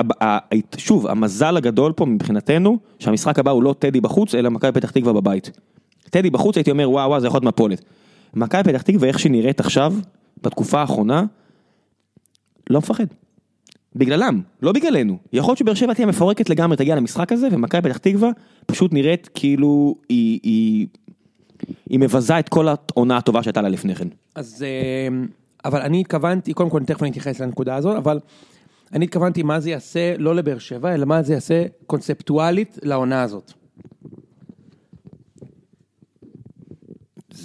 שוב, 0.77 1.07
המזל 1.07 1.57
הגדול 1.57 1.93
פה 1.95 2.05
מבחינתנו, 2.05 2.77
שהמשחק 2.99 3.39
הבא 3.39 3.51
הוא 3.51 3.63
לא 3.63 3.75
טדי 3.79 4.01
בחוץ, 4.01 4.35
אלא 4.35 4.49
מכבי 4.49 4.71
פתח 4.71 4.91
תקווה 4.91 5.13
בבית. 5.13 5.51
טדי 6.09 6.29
בחוץ 6.29 6.57
הייתי 6.57 6.71
אומר 6.71 6.89
וואו 6.89 7.09
וואו 7.09 7.19
זה 7.19 7.27
יכול 7.27 7.37
להיות 7.37 7.55
מפולת. 7.55 7.81
מכבי 8.33 8.63
פתח 8.63 8.81
תקווה 8.81 9.07
איך 9.07 9.19
שהיא 9.19 9.31
נראית 9.31 9.59
עכשיו, 9.59 9.93
בתקופה 10.43 10.81
האחרונה, 10.81 11.25
לא 12.69 12.79
מפחד. 12.79 13.05
בגללם, 13.95 14.41
לא 14.61 14.71
בגללנו. 14.71 15.17
יכול 15.33 15.51
להיות 15.51 15.57
שבאר 15.57 15.73
שבע 15.73 15.93
תהיה 15.93 16.07
מפורקת 16.07 16.49
לגמרי, 16.49 16.77
תגיע 16.77 16.95
למשחק 16.95 17.31
הזה, 17.31 17.47
ומכבי 17.51 17.81
פתח 17.81 17.97
תקווה 17.97 18.29
פשוט 18.65 18.93
נראית 18.93 19.29
כאילו 19.33 19.95
היא, 20.09 20.39
היא, 20.43 20.87
היא 21.89 21.99
מבזה 21.99 22.39
את 22.39 22.49
כל 22.49 22.67
העונה 22.67 23.17
הטובה 23.17 23.43
שהייתה 23.43 23.61
לה 23.61 23.69
לפני 23.69 23.95
כן. 23.95 24.07
אז, 24.35 24.65
אה, 24.67 25.25
אבל 25.65 25.81
אני 25.81 26.01
התכוונתי, 26.01 26.53
קודם 26.53 26.69
כל 26.69 26.83
תכף 26.83 27.01
אני 27.01 27.11
אתייחס 27.11 27.39
לנקודה 27.39 27.75
הזאת, 27.75 27.97
אבל 27.97 28.19
אני 28.93 29.05
התכוונתי 29.05 29.43
מה 29.43 29.59
זה 29.59 29.69
יעשה 29.69 30.17
לא 30.17 30.35
לבאר 30.35 30.57
שבע, 30.57 30.93
אלא 30.93 31.05
מה 31.05 31.23
זה 31.23 31.33
יעשה 31.33 31.65
קונספטואלית 31.87 32.79
לעונה 32.83 33.23
הזאת. 33.23 33.53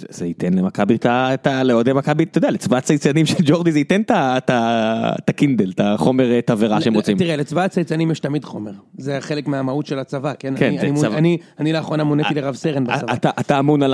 זה, 0.09 0.25
ייתן 0.25 0.53
למכבי 0.53 0.95
את 1.05 1.47
ה... 1.47 1.63
לאוהדי 1.63 1.93
מכבי, 1.93 2.23
אתה 2.23 2.37
יודע, 2.37 2.51
לצבא 2.51 2.77
הצייצנים 2.77 3.25
של 3.25 3.43
ג'ורדי 3.43 3.71
זה 3.71 3.79
ייתן 3.79 4.01
את 4.09 5.29
הקינדל, 5.29 5.71
את 5.75 5.79
החומר 5.83 6.41
תבערה 6.41 6.81
שהם 6.81 6.93
רוצים. 6.93 7.17
תראה, 7.17 7.35
לצבא 7.35 7.63
הצייצנים 7.63 8.11
יש 8.11 8.19
תמיד 8.19 8.45
חומר. 8.45 8.71
זה 8.97 9.17
חלק 9.19 9.47
מהמהות 9.47 9.85
של 9.85 9.99
הצבא, 9.99 10.33
כן? 10.39 10.53
כן, 10.57 10.75
זה 10.81 11.01
צבא. 11.01 11.17
אני, 11.59 11.73
לאחרונה 11.73 12.03
מוניתי 12.03 12.33
לרב 12.33 12.55
סרן 12.55 12.83
בצבא. 12.83 13.13
אתה, 13.39 13.59
אמון 13.59 13.83
על? 13.83 13.93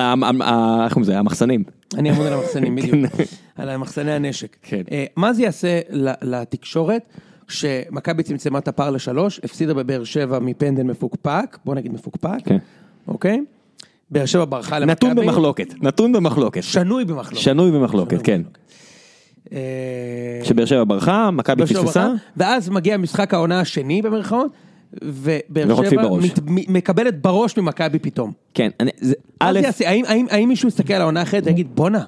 המחסנים. 1.13 1.63
אני 1.98 2.12
אמון 2.12 2.28
על 2.28 2.34
המחסנים, 2.34 2.76
בדיוק. 2.76 3.12
כן. 3.17 3.24
על 3.56 3.78
מחסני 3.78 4.12
הנשק. 4.12 4.58
כן. 4.62 4.82
אה, 4.91 5.06
מה 5.15 5.34
זה 5.34 5.43
יעשה 5.43 5.80
לתקשורת 6.22 7.02
כשמכבי 7.48 8.24
צמצמה 8.24 8.60
את 8.60 8.67
הפער 8.67 8.89
לשלוש, 8.89 9.39
הפסידה 9.43 9.74
בבאר 9.74 10.04
שבע 10.04 10.39
מפנדל 10.39 10.84
מפוקפק, 10.84 11.58
בוא 11.65 11.76
נגיד 11.76 11.93
מפוקפק, 11.93 12.38
כן. 12.46 12.58
אוקיי? 13.08 13.41
באר 14.12 14.26
שבע 14.26 14.46
ברחה 14.46 14.80
למכבי. 14.80 14.91
נתון 14.91 15.15
במחלוקת, 15.15 15.74
נתון 15.82 16.12
במחלוקת. 16.13 16.63
שנוי 16.63 17.06
במחלוקת. 17.06 17.41
שנוי 17.41 17.72
במחלוקת, 17.72 18.22
כן. 18.24 18.41
שבאר 20.43 20.65
שבע 20.65 20.84
ברחה, 20.84 21.32
מכבי 21.32 21.65
פספסה. 21.65 22.10
ואז 22.38 22.70
מגיע 22.70 22.98
משחק 22.98 23.34
העונה 23.34 23.60
השני 23.60 24.02
במרכאות, 24.02 24.52
ובאר 25.04 25.84
שבע. 25.89 26.10
מת- 26.20 26.39
מקבלת 26.70 27.22
בראש 27.22 27.58
ממכבי 27.58 28.00
פתאום. 28.00 28.32
כן, 28.54 28.70
אני- 28.80 28.91
זה- 29.00 29.13
א'? 29.39 29.60
האם, 29.86 30.06
האם, 30.08 30.26
האם 30.30 30.50
מישהו 30.50 30.67
יסתכל 30.67 30.93
על 30.93 31.02
העונה 31.02 31.22
אחרת 31.22 31.43
ויגיד 31.46 31.67
בואנה, 31.76 32.04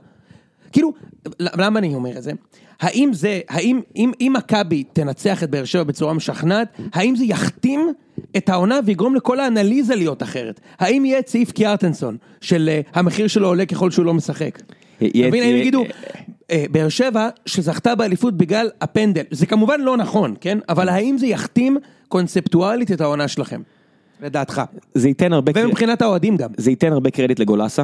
כאילו, 0.71 0.93
למה 1.39 1.79
אני 1.79 1.95
אומר 1.95 2.17
את 2.17 2.23
זה? 2.23 2.31
האם 2.79 3.13
זה, 3.13 3.39
האם, 3.49 3.79
אם, 3.95 4.11
אם 4.21 4.33
מכבי 4.37 4.83
תנצח 4.93 5.43
את 5.43 5.49
באר 5.49 5.65
שבע 5.65 5.83
בצורה 5.83 6.13
משכנעת, 6.13 6.67
האם 6.93 7.15
זה 7.15 7.23
יכתים 7.27 7.93
את 8.37 8.49
העונה 8.49 8.79
ויגרום 8.85 9.15
לכל 9.15 9.39
האנליזה 9.39 9.95
להיות 9.95 10.23
אחרת? 10.23 10.59
האם 10.79 11.05
יהיה 11.05 11.19
את 11.19 11.27
סעיף 11.27 11.51
קיארטנסון, 11.51 12.17
של 12.41 12.69
אה, 12.71 12.81
המחיר 12.93 13.27
שלו 13.27 13.47
עולה 13.47 13.65
ככל 13.65 13.91
שהוא 13.91 14.05
לא 14.05 14.13
משחק? 14.13 14.59
אתה 14.97 15.05
מבין, 15.27 15.43
יהיה- 15.43 15.57
יגידו, 15.57 15.83
אה, 16.51 16.65
באר 16.71 16.89
שבע 16.89 17.29
שזכתה 17.45 17.95
באליפות 17.95 18.37
בגלל 18.37 18.69
הפנדל, 18.81 19.23
זה 19.31 19.45
כמובן 19.45 19.81
לא 19.81 19.97
נכון, 19.97 20.35
כן? 20.41 20.57
אבל 20.69 20.89
האם 20.89 21.17
זה 21.17 21.27
יכתים 21.27 21.77
קונספטואלית 22.07 22.91
את 22.91 23.01
העונה 23.01 23.27
שלכם? 23.27 23.61
לדעתך. 24.21 24.61
זה 24.93 25.07
ייתן 25.07 25.33
הרבה 25.33 25.53
קרדיט. 25.53 25.67
ומבחינת 25.67 26.01
האוהדים 26.01 26.37
גם. 26.37 26.49
זה 26.57 26.69
ייתן 26.71 26.93
הרבה 26.93 27.09
קרדיט 27.11 27.39
לגולסה, 27.39 27.83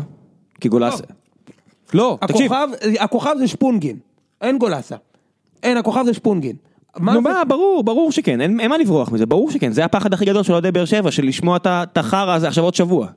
כי 0.61 0.69
גולסה... 0.69 1.03
לא, 1.93 2.17
הכוכב, 2.21 2.67
הכוכב 2.99 3.33
זה 3.39 3.47
שפונגין, 3.47 3.97
אין 4.41 4.57
גולסה. 4.57 4.95
אין, 5.63 5.77
הכוכב 5.77 6.03
זה 6.05 6.13
שפונגין. 6.13 6.55
מה 6.97 7.13
נו 7.13 7.21
זה? 7.23 7.29
מה, 7.29 7.45
ברור, 7.47 7.83
ברור 7.83 8.11
שכן, 8.11 8.41
אין 8.41 8.59
אין 8.59 8.69
מה 8.69 8.77
לברוח 8.77 9.11
מזה, 9.11 9.25
ברור 9.25 9.51
שכן, 9.51 9.71
זה 9.71 9.85
הפחד 9.85 10.13
הכי 10.13 10.25
גדול 10.25 10.43
של 10.43 10.53
אוהדי 10.53 10.71
באר 10.71 10.85
שבע, 10.85 11.11
של 11.11 11.25
לשמוע 11.25 11.57
את 11.65 11.97
החרא 11.97 12.33
הזה 12.35 12.47
עכשיו 12.47 12.63
עוד 12.63 12.75
שבוע. 12.75 13.07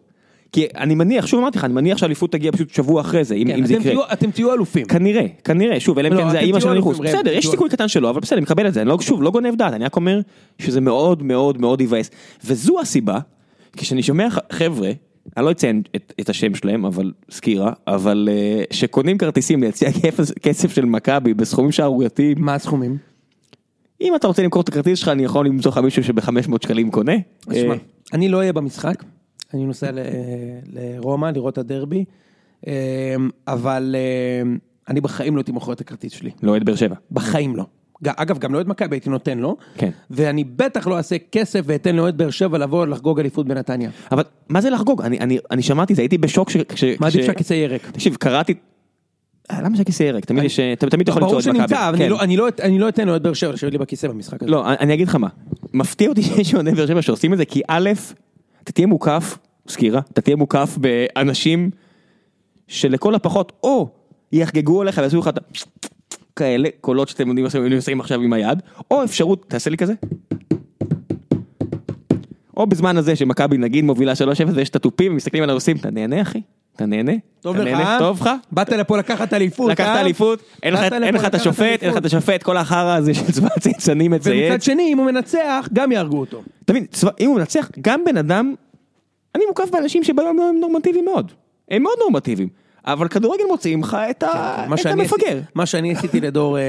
כי 0.53 0.67
אני 0.77 0.95
מניח, 0.95 1.27
שוב 1.27 1.41
אמרתי 1.41 1.59
לך, 1.59 1.65
אני 1.65 1.73
מניח 1.73 1.99
שהאליפות 1.99 2.33
תגיע 2.33 2.53
פשוט 2.53 2.71
שבוע 2.71 3.01
אחרי 3.01 3.25
זה, 3.25 3.35
אם 3.35 3.47
כן, 3.49 3.59
אם 3.59 3.67
זה 3.67 3.75
יקרה. 3.75 3.85
תהיו- 3.93 4.03
אתם 4.13 4.31
תהיו 4.31 4.53
אלופים. 4.53 4.87
כנראה, 4.87 5.27
כנראה, 5.45 5.81
שוב, 5.81 5.99
אלא 5.99 6.09
אם 6.09 6.13
לא, 6.13 6.23
כן 6.23 6.31
זה 6.31 6.39
האימא 6.39 6.61
של 6.61 6.73
ניחוס. 6.73 6.97
אלופים, 7.01 7.15
ראם, 7.17 7.23
בסדר, 7.25 7.33
יש 7.39 7.47
סיכוי 7.51 7.69
קטן 7.71 7.89
שלא, 7.89 8.11
אבל 8.11 8.21
בסדר, 8.21 8.37
אני 8.37 8.43
מקבל 8.43 8.69
את 8.69 8.75
זה, 8.75 8.81
אני 8.81 8.89
לא, 8.89 8.99
שוב, 9.01 9.23
לא 9.23 9.31
גונב 9.31 9.55
דעת, 9.55 9.73
אני 9.73 9.85
רק 9.85 9.97
אומר 9.97 10.21
שזה 10.59 10.81
מאוד 10.81 11.23
מאוד 11.23 11.61
מאוד 11.61 11.81
יבאס. 11.81 12.11
וזו 12.45 12.81
הסיבה, 12.81 13.19
כשאני 13.77 14.03
שומע 14.03 14.29
חבר'ה, 14.53 14.91
אני 15.37 15.45
לא 15.45 15.51
אציין 15.51 15.83
את, 15.97 16.13
את 16.21 16.29
השם 16.29 16.55
שלהם, 16.55 16.85
אבל 16.85 17.13
סקירה, 17.31 17.73
אבל 17.87 18.29
אה, 18.33 18.63
שקונים 18.71 19.19
כרטיסים 19.19 19.63
להציע 19.63 19.89
כסף- 20.43 20.73
של 20.73 20.85
מכבי 20.85 21.35
בסכומים 21.35 21.73
שערורייתיים, 21.73 22.37
מה 22.41 22.55
הסכומים? 22.55 22.97
אם 24.01 24.15
אתה 24.17 24.27
רוצה 24.27 24.43
למכור 24.43 24.63
את 24.63 24.69
הכרטיס 24.69 24.99
שלך, 24.99 25.09
אני 25.09 25.25
יכול 25.25 25.47
למצוא 25.47 25.71
לך 25.71 25.79
מישהו 25.79 26.05
שב-500 26.05 26.31
שקלים 26.63 26.91
קונה. 26.91 27.13
אה, 27.53 27.75
אני 28.13 28.29
לא 28.29 28.39
אהיה 28.39 28.53
במשחק, 28.53 29.05
אני 29.55 29.65
נוסע 29.65 29.91
ל- 29.93 29.99
לרומא 30.73 31.31
לראות 31.35 31.53
את 31.53 31.59
הדרבי, 31.59 32.05
אה, 32.67 32.73
אבל 33.49 33.95
אה, 33.99 34.51
אני 34.89 35.01
בחיים 35.01 35.37
לא 35.37 35.41
הייתי 35.41 35.53
מוכר 35.53 35.73
את 35.73 35.81
הכרטיס 35.81 36.13
שלי. 36.13 36.31
לא 36.43 36.51
אוהד 36.51 36.65
באר 36.65 36.75
שבע. 36.77 36.95
בחיים 37.13 37.57
לא. 37.57 37.65
אגב, 38.07 38.39
גם 38.39 38.53
לאוהד 38.53 38.69
מכבי 38.69 38.97
הייתי 38.97 39.11
נותן 39.11 39.39
לו, 39.39 39.57
כן. 39.77 39.91
ואני 40.11 40.45
בטח 40.45 40.87
לא 40.87 40.97
אעשה 40.97 41.17
כסף 41.33 41.61
ואתן 41.65 41.97
לאוהד 41.97 42.19
באר 42.19 42.31
שבע 42.31 42.59
לבוא 42.59 42.87
לחגוג 42.87 43.21
אליפות 43.21 43.47
בנתניה. 43.49 43.91
אבל 44.13 44.23
מה 44.49 44.61
זה 44.61 44.71
לחגוג? 44.71 45.03
אני, 45.03 45.19
אני, 45.21 45.39
אני 45.51 45.63
שמעתי 45.63 45.95
זה, 45.95 46.03
הייתי 46.03 46.19
בשוק 46.19 46.51
ש... 46.51 46.57
כש- 46.57 46.85
מה 47.01 47.07
עדיף 47.07 47.21
כש- 47.21 47.27
שהכיסא 47.27 47.53
יהיה 47.55 47.69
ריק? 47.69 47.91
תקשיב, 47.91 48.15
קראתי... 48.17 48.55
אה, 49.51 49.63
למה 49.63 49.77
שהכיסא 49.77 50.03
יהיה 50.03 50.13
ריק? 50.13 50.25
תמיד 50.25 50.45
יש... 50.45 50.61
אתה 50.61 50.91
תמיד 50.91 51.09
יכול 51.09 51.23
ברור 51.23 51.35
למצוא 51.35 51.51
את 51.51 51.57
מכבי. 51.57 51.69
שנמצא, 51.69 51.89
אבל 51.89 51.95
אני 51.97 52.05
כן. 52.05 52.11
לא- 52.11 52.21
אני 52.21 52.37
לא- 52.37 52.49
אני 52.63 52.79
לא 52.79 52.89
אתן 52.89 53.07
לאוהד 53.09 53.23
באר 53.23 53.33
שבע 53.33 53.53
לשבת 53.53 53.73
לי 53.73 53.79
בכיסא 53.79 54.09
במשחק 54.09 54.43
הזה. 54.43 54.51
לא, 54.51 54.69
אני 54.69 54.95
אגיד 54.95 55.09
לך 55.09 55.15
מה. 55.15 55.29
מפתיע 55.75 56.09
אותי 56.09 56.23
שיש 56.27 56.55
אוהדי 56.55 56.71
באר 56.71 56.87
שבע 56.87 57.03
שעושים 57.03 57.33
את 57.33 57.39
זה, 57.39 57.45
כי 57.45 57.61
א', 57.69 57.91
אתה 58.65 58.73
תהיה 58.73 58.87
מוקף, 58.87 59.39
סקירה, 59.69 60.01
אתה 60.13 60.21
תהיה 60.21 60.37
מוקף 60.37 60.79
באנשים 60.81 61.71
שלכל 62.69 63.15
הפחות, 63.15 63.53
או 63.63 63.89
יחגגו 64.33 64.81
עליך 64.81 64.99
ויעשו 64.99 65.19
לך 65.19 65.29
את 65.29 65.39
ה... 65.39 65.41
כאלה, 66.39 66.69
קולות 66.81 67.09
שאתם 67.09 67.29
יודעים 67.29 67.47
עושים 67.77 68.01
עכשיו 68.01 68.21
עם 68.21 68.33
היד, 68.33 68.63
או 68.91 69.05
אפשרות, 69.05 69.45
תעשה 69.49 69.71
לי 69.71 69.77
כזה. 69.77 69.93
או 72.57 72.67
בזמן 72.67 72.97
הזה 72.97 73.17
שמכבי 73.17 73.59
נגיד 73.59 73.85
מובילה 73.85 74.13
3-0 74.13 74.17
ויש 74.55 74.69
את 74.69 74.77
התופים 74.77 75.13
ומסתכלים 75.13 75.43
עליו 75.43 75.55
ועושים, 75.55 75.77
אתה 75.77 75.91
נהנה 75.91 76.23
אחי? 76.23 76.41
אתה 76.77 76.87
נהנה? 76.87 77.13
טוב 77.41 77.57
לך? 77.57 77.81
אה? 77.81 77.97
טוב 77.99 78.21
לך? 78.21 78.31
באת 78.53 78.69
לפה 78.73 78.99
לקחת 78.99 79.33
אליפות, 79.35 79.71
לקחת 79.71 79.87
אה? 79.87 80.01
אליפות, 80.01 80.43
אין 80.63 80.75
לך- 80.75 81.25
את 81.27 81.35
השופט, 81.35 81.83
אין 81.83 81.91
לך. 81.91 81.97
את 81.97 82.05
השופט, 82.05 82.43
כל 82.43 82.57
החרא 82.57 82.97
הזה 82.97 83.15
של 83.15 83.33
צבא 83.33 83.49
הצייצנים 83.57 84.11
מצייץ. 84.11 84.51
ומצד 84.53 84.63
שני, 84.63 84.83
אם 84.93 84.99
הוא 84.99 85.07
מנצח, 85.07 85.69
גם 85.73 85.93
יהרגו 85.93 86.21
אותו. 86.21 86.43
צבא- 86.91 87.11
אם 87.21 87.29
הוא 87.29 87.37
מנצח, 87.39 87.71
גם 87.81 88.01
בן 88.05 88.17
אדם, 88.17 88.55
אני 89.35 89.45
מוקף 89.49 89.71
באנשים 89.73 90.05
שביום 90.05 90.39
יום 90.39 90.49
הם 90.55 90.61
נורמטיביים 90.61 91.05
מאוד. 91.05 91.33
הם 91.71 91.83
מאוד 91.83 91.95
נורמטיביים. 92.01 92.49
אבל 92.93 93.09
כדורגל 93.09 93.45
מוציאים 93.49 93.83
לך 93.83 93.97
את 94.11 94.23
את 94.23 94.79
שאני 94.79 95.03
המפגר. 95.03 95.41
מה 95.55 95.67
שאני 95.67 95.93
עשיתי 95.93 96.21
לדור 96.21 96.59
אה, 96.59 96.63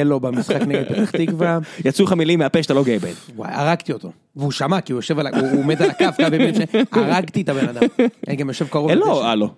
אלו 0.00 0.20
במשחק 0.20 0.60
נגד 0.60 0.84
פתח 0.88 1.10
תקווה, 1.10 1.58
יצאו 1.84 2.04
לך 2.04 2.12
מילים 2.12 2.38
מהפה 2.38 2.62
שאתה 2.62 2.74
לא 2.74 2.84
גאה 2.84 2.98
בהן. 2.98 3.12
וואי, 3.36 3.50
הרגתי 3.52 3.92
אותו. 3.92 4.12
והוא 4.36 4.52
שמע, 4.52 4.80
כי 4.80 4.92
הוא 4.92 4.98
יושב 4.98 5.18
על. 5.18 5.26
הוא 5.26 5.60
עומד 5.60 5.82
על 5.82 5.90
הקו, 5.90 6.04
כמה 6.16 6.36
ימים 6.36 6.54
ש... 6.54 6.58
הרגתי 6.92 7.40
את 7.40 7.48
הבן 7.48 7.68
אדם. 7.68 7.82
אני 8.28 8.36
גם 8.36 8.48
יושב 8.48 8.66
קרוב 8.66 8.90
אין 8.90 8.98
לזה 8.98 9.08
לו, 9.08 9.16
ש- 9.16 9.24
הלו. 9.24 9.48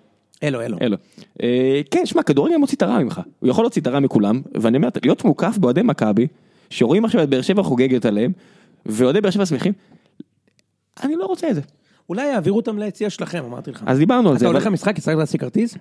אלו, 0.43 0.61
אלו. 0.61 0.77
אין 0.81 0.91
לו. 0.91 0.97
אה, 1.43 1.81
כן, 1.91 2.05
שמע, 2.05 2.23
כדורגל 2.23 2.55
מוציא 2.57 2.77
את 2.77 2.81
הרע 2.81 2.99
ממך. 2.99 3.21
הוא 3.39 3.49
יכול 3.49 3.63
להוציא 3.63 3.81
את 3.81 3.87
הרע 3.87 3.99
מכולם, 3.99 4.41
ואני 4.55 4.77
אומר, 4.77 4.87
להיות 5.03 5.23
מוקף 5.25 5.57
באוהדי 5.57 5.81
מכבי, 5.81 6.27
שרואים 6.69 7.05
עכשיו 7.05 7.23
את 7.23 7.29
באר 7.29 7.41
שבע 7.41 7.63
חוגגת 7.63 8.05
עליהם, 8.05 8.31
ואוהדי 8.85 9.21
באר 9.21 9.31
שבע 9.31 9.45
שמחים, 9.45 9.73
אני 11.03 11.15
לא 11.15 11.25
רוצה 11.25 11.49
את 11.49 11.55
זה. 11.55 11.61
אולי 12.09 12.25
יעבירו 12.27 12.57
אותם 12.57 12.77
ליציע 12.79 13.09
שלכם, 13.09 13.43
אמרתי 13.45 13.71
לך. 13.71 13.83
אז 13.85 13.97
דיברנו 13.97 14.29
על 14.29 14.37
זה. 14.37 14.45
אתה 14.45 14.53
הולך 14.53 14.65
למשחק, 14.65 14.97
יצטרך 14.97 15.17
להשיג 15.17 15.41
כרטיס? 15.41 15.77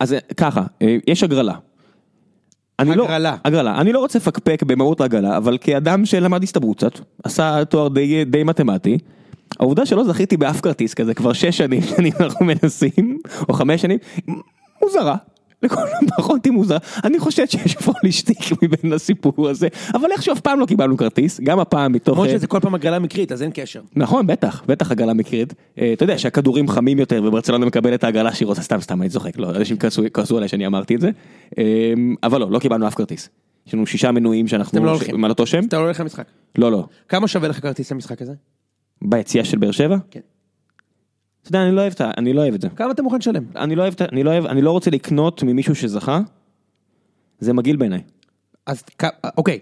אז 0.00 0.12
אה, 0.12 0.18
ככה, 0.36 0.62
אה, 0.82 0.96
יש 1.06 1.22
הגרלה. 1.22 1.54
אני 2.78 2.94
לא- 2.96 3.04
הגרלה. 3.04 3.36
הגרלה. 3.44 3.80
אני 3.80 3.92
לא 3.92 3.98
רוצה 3.98 4.18
לפקפק 4.18 4.62
במהות 4.62 5.00
ההגרלה, 5.00 5.36
אבל 5.36 5.58
כאדם 5.60 6.04
שלמד 6.06 6.42
הסתברות 6.42 6.76
קצת, 6.76 6.98
עשה 7.24 7.64
תואר 7.64 7.88
די, 7.88 8.24
די 8.24 8.44
מתמטי, 8.44 8.98
העובדה 9.60 9.86
שלא 9.86 10.04
זכיתי 10.04 10.36
באף 10.36 10.60
כרטיס 10.60 10.94
כזה 10.94 11.14
כבר 11.14 11.32
שש 11.32 11.58
שנים 11.58 11.82
אנחנו 12.20 12.46
מנסים, 12.46 13.18
או 13.48 13.54
חמש 13.54 13.82
שנים, 13.82 13.98
מוזרה. 14.82 15.16
לכל 15.62 15.82
הפחות 16.02 16.44
היא 16.44 16.52
מוזרה. 16.52 16.78
אני 17.04 17.18
חושב 17.18 17.46
שיש 17.46 17.74
פה 17.76 17.92
להשתיק 18.02 18.38
מבין 18.62 18.92
הסיפור 18.92 19.48
הזה, 19.48 19.68
אבל 19.94 20.10
איכשהו 20.12 20.32
אף 20.32 20.40
פעם 20.40 20.60
לא 20.60 20.66
קיבלנו 20.66 20.96
כרטיס, 20.96 21.40
גם 21.40 21.60
הפעם 21.60 21.92
מתוך... 21.92 22.14
למרות 22.14 22.28
אה, 22.28 22.34
שזה 22.34 22.46
כל 22.46 22.60
פעם 22.60 22.74
הגרלה 22.74 22.98
מקרית, 22.98 23.32
אז 23.32 23.42
אין 23.42 23.50
קשר. 23.54 23.80
נכון, 23.96 24.26
בטח, 24.26 24.62
בטח 24.66 24.90
הגרלה 24.90 25.14
מקרית. 25.14 25.54
אה, 25.78 25.92
אתה 25.92 26.04
יודע 26.04 26.18
שהכדורים 26.18 26.68
חמים 26.68 26.98
יותר 26.98 27.22
וברצלונה 27.24 27.66
מקבלת 27.66 28.04
ההגרלה 28.04 28.34
שהיא 28.34 28.46
רוצה, 28.46 28.62
סתם 28.62 28.80
סתם 28.80 29.02
אני 29.02 29.10
צוחק, 29.10 29.38
לא, 29.38 29.50
אנשים 29.50 29.76
כעסו 30.12 30.36
עליי 30.36 30.48
שאני 30.48 30.66
אמרתי 30.66 30.94
את 30.94 31.00
זה. 31.00 31.10
אה, 31.58 31.64
אבל 32.22 32.40
לא, 32.40 32.50
לא 32.50 32.58
קיבלנו 32.58 32.88
אף 32.88 32.94
כרטיס. 32.94 33.28
יש 33.66 33.74
לנו 33.74 33.86
שישה 33.86 34.12
מנויים 34.12 34.48
שאנחנו, 34.48 34.78
אתם 34.78 34.86
לא 34.86 34.90
הולכים. 34.90 35.24
על 35.24 35.30
אותו 35.30 35.46
שם? 35.46 35.64
אתה 35.64 35.76
לא 35.76 35.82
הולך 35.82 36.00
למשחק. 36.00 36.24
לא, 36.58 36.72
לא. 36.72 36.86
כמה 37.08 37.28
שווה 37.28 37.48
לך 37.48 37.60
כרטיס 37.60 37.92
למשחק 37.92 38.22
הזה? 38.22 38.32
ביציאה 39.02 39.44
של 39.44 39.58
באר 39.58 39.70
שבע? 39.70 39.96
כן. 40.10 40.20
אתה 41.48 41.56
יודע, 41.56 41.66
אני 41.68 41.76
לא 41.76 41.80
אוהב 41.80 41.92
את 41.92 42.00
ה- 42.00 42.10
אני 42.16 42.32
לא 42.32 42.40
אוהב 42.42 42.54
את 42.54 42.60
זה. 42.60 42.68
כמה 42.68 42.90
אתה 42.90 43.02
מוכן 43.02 43.16
לשלם? 43.18 43.44
אני 43.56 43.76
לא 43.76 43.82
אוהב, 43.82 43.94
אני 44.12 44.22
לא 44.22 44.30
אוהב, 44.30 44.44
אני 44.46 44.62
לא 44.62 44.70
רוצה 44.70 44.90
לקנות 44.90 45.42
ממישהו 45.42 45.74
שזכה. 45.74 46.20
זה 47.40 47.52
מגעיל 47.52 47.76
בעיניי. 47.76 48.02
אז 48.66 48.82
אוקיי, 49.36 49.58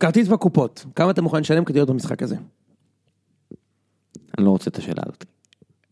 כרטיס 0.00 0.28
בקופות, 0.28 0.84
כמה 0.94 1.10
אתה 1.10 1.22
מוכן 1.22 1.40
לשלם 1.40 1.64
כדי 1.64 1.78
להיות 1.78 1.88
במשחק 1.90 2.22
הזה? 2.22 2.36
אני 4.38 4.46
לא 4.46 4.50
רוצה 4.50 4.70
את 4.70 4.76
השאלה 4.78 5.02
הזאת. 5.06 5.24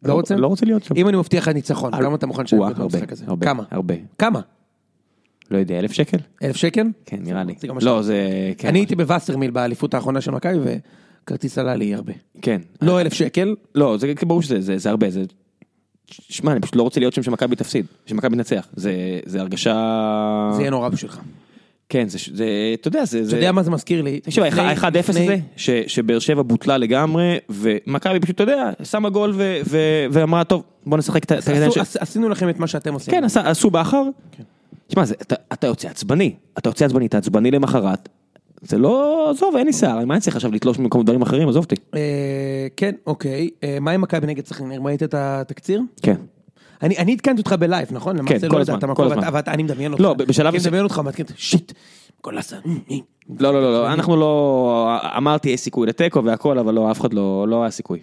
לא 0.02 0.12
רוצה? 0.14 0.36
לא 0.36 0.46
רוצה 0.46 0.66
להיות 0.66 0.84
שם. 0.84 0.94
אם 0.96 1.08
אני 1.08 1.16
מבטיח 1.16 1.48
לך 1.48 1.54
ניצחון, 1.54 1.92
כמה 1.92 2.14
אתה 2.14 2.26
מוכן 2.26 2.42
לשלם 2.42 2.58
וואה, 2.58 2.70
להיות 2.70 2.92
במשחק 2.92 3.12
הזה? 3.12 3.24
כמה? 3.40 3.62
הרבה. 3.70 3.94
כמה? 4.18 4.40
לא 5.50 5.58
יודע, 5.58 5.78
אלף 5.78 5.92
שקל? 5.92 6.18
אלף 6.42 6.56
שקל? 6.56 6.86
כן, 7.04 7.16
נראה 7.20 7.44
לי. 7.44 7.54
זה 7.60 7.68
לא, 7.86 8.02
זה... 8.02 8.52
כן, 8.58 8.68
אני 8.68 8.78
הייתי 8.78 8.96
בווסרמיל 8.96 9.50
באליפות 9.50 9.94
האחרונה 9.94 10.20
של 10.20 10.30
מכבי 10.30 10.78
וכרטיס 11.26 11.58
עלה 11.58 11.74
לי 11.76 11.94
הרבה. 11.94 12.12
כן. 12.42 12.60
לא 12.82 13.00
אלף 13.00 13.12
שקל, 13.12 13.54
לא, 13.74 13.96
זה 13.98 14.12
ברור 14.26 14.42
שזה 14.42 14.60
זה, 14.60 14.78
זה 14.78 14.90
הרבה, 14.90 15.10
זה... 15.10 15.22
שמע, 16.10 16.52
אני 16.52 16.60
פשוט 16.60 16.76
לא 16.76 16.82
רוצה 16.82 17.00
להיות 17.00 17.14
שם 17.14 17.22
שמכבי 17.22 17.56
תפסיד, 17.56 17.86
שמכבי 18.06 18.36
נצח, 18.36 18.66
זה, 18.76 18.92
זה 19.26 19.40
הרגשה... 19.40 19.72
זה 20.56 20.60
יהיה 20.62 20.70
נורא 20.70 20.88
בשבילך. 20.88 21.18
כן, 21.88 22.08
זה, 22.08 22.18
זה, 22.34 22.44
אתה 22.74 22.88
יודע, 22.88 23.04
זה... 23.04 23.22
אתה 23.28 23.36
יודע 23.36 23.52
מה 23.52 23.62
זה 23.62 23.70
מזכיר 23.70 24.02
לי? 24.02 24.20
תקשיב, 24.20 24.44
לפני- 24.44 24.62
ה-1-0 24.62 24.98
לפני- 24.98 25.24
הזה, 25.24 25.36
שבאר 25.86 26.18
שבע 26.18 26.42
בוטלה 26.42 26.78
לגמרי, 26.78 27.36
ומכבי 27.48 28.20
פשוט, 28.20 28.34
אתה 28.34 28.42
יודע, 28.42 28.70
שמה 28.82 29.10
גול 29.10 29.32
ו- 29.36 29.58
ו- 29.66 29.78
ואמרה, 30.10 30.44
טוב, 30.44 30.62
בוא 30.86 30.98
נשחק 30.98 31.24
את 31.24 31.48
העניין 31.48 31.70
של-" 31.70 31.80
עש- 31.80 31.96
עשינו 31.96 32.28
לכם 32.28 32.48
את 32.48 32.58
מה 32.58 32.66
שאתם 32.66 32.94
עושים. 32.94 33.14
כן, 33.14 33.24
עשו 33.44 33.70
בכר. 33.70 34.02
תשמע, 34.86 35.02
אתה- 35.22 35.34
אתה 35.52 35.66
יוצא 35.66 35.88
עצבני, 35.88 36.34
אתה 36.58 36.68
יוצא 36.68 36.84
עצבני, 36.84 37.06
אתה 37.06 37.18
עצבני 37.18 37.50
למחרת. 37.50 38.08
זה 38.62 38.78
לא, 38.78 39.26
עזוב, 39.30 39.56
אין 39.56 39.66
לי 39.66 39.72
שיער, 39.72 40.04
מה 40.04 40.14
אני 40.14 40.20
צריך 40.20 40.36
עכשיו 40.36 40.52
לתלוש 40.52 40.78
במקום 40.78 41.02
דברים 41.02 41.22
אחרים, 41.22 41.48
עזוב 41.48 41.64
אותי. 41.64 41.74
אה, 41.94 42.00
כן, 42.76 42.94
אוקיי. 43.06 43.50
אה, 43.64 43.78
מה 43.80 43.90
עם 43.90 44.00
מכבי 44.00 44.26
נגד 44.26 44.46
סכנין? 44.46 44.86
ראית 44.86 45.02
את 45.02 45.14
התקציר? 45.18 45.80
כן. 46.02 46.16
אני 46.82 46.98
אני 46.98 47.12
עדכנתי 47.12 47.40
אותך 47.40 47.52
ב 47.52 47.58
live, 47.58 47.88
נכון? 47.92 48.16
כל 48.26 48.34
לא 48.56 48.60
הזמן, 48.60 48.74
ידעת 48.74 48.84
מה 48.84 48.94
כל 48.94 49.04
הזמן. 49.06 49.24
אבל 49.24 49.40
אני 49.46 49.62
מדמיין 49.62 49.92
אותך. 49.92 50.02
לא, 50.04 50.14
בשלב 50.14 50.46
אני 50.46 50.56
מסוים- 50.56 50.70
מדמיין 50.72 50.84
אותך, 50.84 50.98
מתחיל, 50.98 51.26
shit, 51.36 51.72
גולסה. 52.24 52.56
לא, 53.40 53.52
לא, 53.52 53.62
לא, 53.62 53.72
לא, 53.72 53.92
אנחנו 53.92 54.16
לא, 54.16 54.96
אמרתי 55.16 55.48
יש 55.50 55.60
סיכוי 55.60 55.86
לתיקו 55.86 56.24
והכל, 56.24 56.58
אבל 56.58 56.74
לא, 56.74 56.90
אף 56.90 57.00
אחד 57.00 57.14
לא, 57.14 57.46
לא 57.48 57.62
היה 57.62 57.70
סיכוי. 57.70 58.00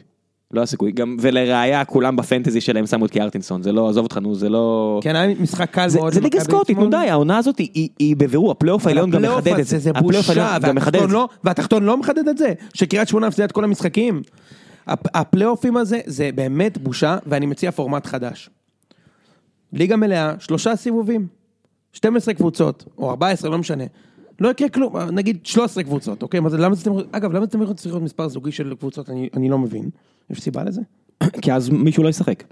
לא 0.53 0.59
היה 0.59 0.65
סיכוי, 0.65 0.91
גם, 0.91 1.17
ולראיה, 1.21 1.85
כולם 1.85 2.15
ב 2.15 2.21
fantasy 2.21 2.62
שלהם 2.61 2.85
שמו 2.85 3.05
את 3.05 3.11
קיארטנסון, 3.12 3.63
זה 3.63 3.71
לא, 3.71 3.89
עזוב 3.89 4.03
אותך, 4.03 4.17
נו, 4.17 4.35
זה 4.35 4.49
לא... 4.49 4.99
כן, 5.03 5.15
היה 5.15 5.35
משחק 5.39 5.69
קל 5.71 5.87
זה, 5.89 5.99
מאוד. 5.99 6.13
זה 6.13 6.19
ליגה 6.21 6.39
סקוטית, 6.39 6.77
נו. 6.77 6.89
די, 6.89 6.95
העונה 6.97 7.37
הזאת 7.37 7.57
היא, 7.57 7.69
היא, 7.73 7.89
היא 7.99 8.15
בבירור, 8.15 8.51
הפלייאוף 8.51 8.87
העליון 8.87 9.09
גם 9.11 9.21
מחדד 9.21 9.59
את 9.59 9.67
זה. 9.67 9.79
זה 9.79 9.93
בושה, 9.93 10.57
והתחתון. 10.61 11.11
לא- 11.11 11.27
והתחתון 11.43 11.83
לא 11.83 11.97
מחדד 11.97 12.27
את 12.27 12.37
זה, 12.37 12.53
שקריית 12.73 13.07
שמונה 13.07 13.27
הפסידה 13.27 13.45
את 13.45 13.51
כל 13.51 13.63
המשחקים. 13.63 14.21
הפ- 14.87 15.07
הפלייאופים 15.17 15.77
הזה, 15.77 15.99
זה 16.05 16.29
באמת 16.35 16.77
בושה, 16.77 17.17
ואני 17.25 17.45
מציע 17.45 17.71
פורמט 17.71 18.05
חדש. 18.05 18.49
ליגה 19.73 19.95
מלאה, 19.95 20.33
שלושה 20.39 20.75
סיבובים, 20.75 21.27
12 21.93 22.33
קבוצות, 22.33 22.85
או 22.97 23.09
14, 23.09 23.49
לא 23.51 23.57
משנה. 23.57 23.83
לא 24.39 24.50
יקרה 24.50 24.69
כלום, 24.69 24.98
נגיד 24.98 25.46
13 25.46 25.84
קבוצות, 25.84 26.24
אוקיי? 26.24 26.39
מה 26.39 26.50
זה, 26.50 26.58
למה 26.58 26.76
זה 26.76 26.82
אתם, 26.82 26.91
אגב, 27.12 27.32
למה 27.32 27.46
אתם 27.46 27.74
צריכים 27.74 27.91
להיות 27.91 28.04
מספר 28.04 28.28
זוגי 28.28 28.52
של 28.52 28.74
קבוצות? 28.80 29.10
אני, 29.10 29.30
אני 29.34 29.50
לא 29.50 29.58
מבין. 29.58 29.89
יש 30.30 30.41
סיבה 30.41 30.63
לזה? 30.63 30.82
כי 31.41 31.54
אז 31.54 31.69
מישהו 31.69 32.04
לא 32.04 32.10
ישחק. 32.10 32.43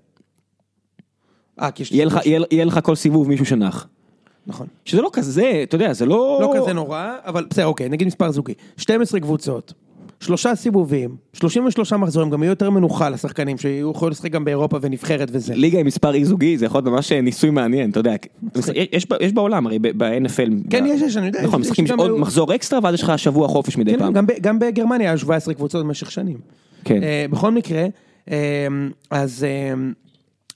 אה, 1.62 1.72
כי 1.72 1.84
יש... 1.84 1.92
יהיה 1.92 2.06
לך, 2.06 2.20
יהיה, 2.26 2.40
יהיה 2.52 2.66
לך 2.66 2.80
כל 2.84 2.96
סיבוב 2.96 3.28
מישהו 3.28 3.46
שנח. 3.46 3.88
נכון. 4.48 4.68
שזה 4.86 5.02
לא 5.02 5.10
כזה, 5.14 5.60
אתה 5.64 5.76
יודע, 5.76 5.94
זה 5.94 6.06
לא... 6.06 6.40
לא 6.42 6.54
כזה 6.62 6.74
נורא, 6.74 7.16
אבל 7.26 7.48
בסדר, 7.50 7.66
אוקיי, 7.66 7.90
נגיד 7.90 8.08
מספר 8.08 8.32
זוגי. 8.32 8.54
12 8.78 9.20
קבוצות, 9.20 9.74
שלושה 10.22 10.56
סיבובים, 10.56 11.16
33 11.34 11.94
מחזורים, 11.94 12.30
גם 12.30 12.44
יהיה 12.44 12.52
יותר 12.52 12.70
מנוחה 12.70 13.10
לשחקנים, 13.10 13.58
שיהיו 13.58 13.92
יכולים 13.92 14.12
לשחק 14.12 14.32
גם 14.32 14.46
באירופה 14.46 14.78
ונבחרת 14.82 15.28
וזה. 15.32 15.56
ליגה 15.56 15.80
עם 15.80 15.86
מספר 15.86 16.14
אי 16.14 16.26
זוגי 16.26 16.58
זה 16.58 16.66
יכול 16.66 16.78
להיות 16.78 16.94
ממש 16.94 17.12
ניסוי 17.12 17.50
מעניין, 17.50 17.90
אתה 17.90 18.00
יודע, 18.00 18.14
יש, 19.20 19.34
בעולם 19.34 19.68
הרי 19.68 19.80
ב-NFL, 19.80 20.70
כן, 20.70 20.86
יש, 20.86 21.02
יש, 21.02 21.18
אני 21.18 21.28
יודע, 21.28 21.42
נכון, 21.44 21.62
משחקים 21.62 21.86
עוד 21.98 22.20
מחזור 22.20 22.56
אקסטרה 22.56 22.80
ואז 22.84 22.94
יש 22.94 23.04
לך 23.04 23.20
שבוע 23.20 23.48
חופש 23.48 23.78
מדי 23.78 23.92
כן, 23.92 24.00
פעם. 24.00 24.14
גם, 24.42 24.60
בגרמניה 24.60 25.10
היו 25.10 25.18
17 25.18 25.54
קבוצות 25.54 25.86
במשך 25.86 26.12
שנים. 26.12 26.38
כן. 26.84 27.00
Uh, 27.00 27.32
בכל 27.32 27.52
מקרה, 27.52 27.86
uh, 28.26 28.32
אז 29.12 29.46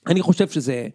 אני 0.06 0.22
חושב 0.22 0.48
שזה 0.48 0.86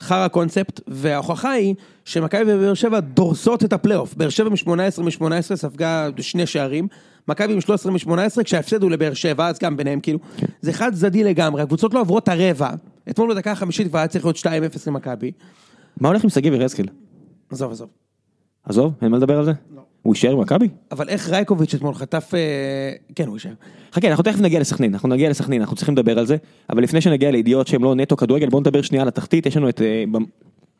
חרא 0.00 0.28
קונספט, 0.28 0.80
וההוכחה 0.86 1.50
היא 1.50 1.74
שמכבי 2.04 2.54
ובאר 2.54 2.74
שבע 2.74 3.00
דורסות 3.00 3.64
את 3.64 3.72
הפלייאוף. 3.72 4.14
באר 4.14 4.28
שבע 4.28 4.48
מ-18 4.48 5.02
מ-18 5.02 5.56
ספגה 5.56 6.08
שני 6.20 6.46
שערים, 6.46 6.88
מכבי 7.28 7.52
עם 7.52 7.60
13 7.60 7.92
מ-18 7.92 8.42
כשההפסד 8.44 8.82
הוא 8.82 8.90
לבאר 8.90 9.14
שבע, 9.14 9.48
אז 9.48 9.58
גם 9.58 9.76
ביניהם 9.76 10.00
כאילו, 10.00 10.18
זה 10.60 10.72
חד 10.72 10.94
צדדי 10.94 11.24
לגמרי, 11.24 11.62
הקבוצות 11.62 11.94
לא 11.94 12.00
עוברות 12.00 12.22
את 12.22 12.28
הרבע. 12.28 12.70
אתמול 13.10 13.34
בדקה 13.34 13.52
החמישית 13.52 13.88
כבר 13.88 13.98
היה 13.98 14.08
צריך 14.08 14.24
להיות 14.24 14.36
2-0 14.36 14.48
למכבי. 14.86 15.32
מה 16.00 16.08
הולך 16.08 16.24
עם 16.24 16.30
שגיב 16.30 16.54
יחזקאל? 16.54 16.86
עזוב, 17.50 17.72
עזוב. 17.72 17.88
עזוב, 18.64 18.92
אין 19.02 19.10
מה 19.10 19.16
לדבר 19.16 19.38
על 19.38 19.44
זה? 19.44 19.52
לא. 19.76 19.82
הוא 20.02 20.14
יישאר 20.14 20.36
במכבי? 20.36 20.68
אבל 20.92 21.08
איך 21.08 21.28
רייקוביץ' 21.28 21.74
אתמול 21.74 21.94
חטף... 21.94 22.34
אה, 22.34 22.92
כן, 23.14 23.26
הוא 23.26 23.36
יישאר. 23.36 23.52
חכה, 23.92 24.08
אנחנו 24.08 24.24
תכף 24.24 24.40
נגיע 24.40 24.60
לסכנין, 24.60 24.92
אנחנו 24.94 25.08
נגיע 25.08 25.30
לסכנין, 25.30 25.60
אנחנו 25.60 25.76
צריכים 25.76 25.94
לדבר 25.94 26.18
על 26.18 26.26
זה, 26.26 26.36
אבל 26.70 26.82
לפני 26.82 27.00
שנגיע 27.00 27.30
לידיעות 27.30 27.66
שהן 27.66 27.82
לא 27.82 27.94
נטו 27.94 28.16
כדורגל, 28.16 28.48
בואו 28.48 28.60
נדבר 28.60 28.82
שנייה 28.82 29.02
על 29.02 29.08
התחתית, 29.08 29.46
יש 29.46 29.56
לנו 29.56 29.68
את... 29.68 29.80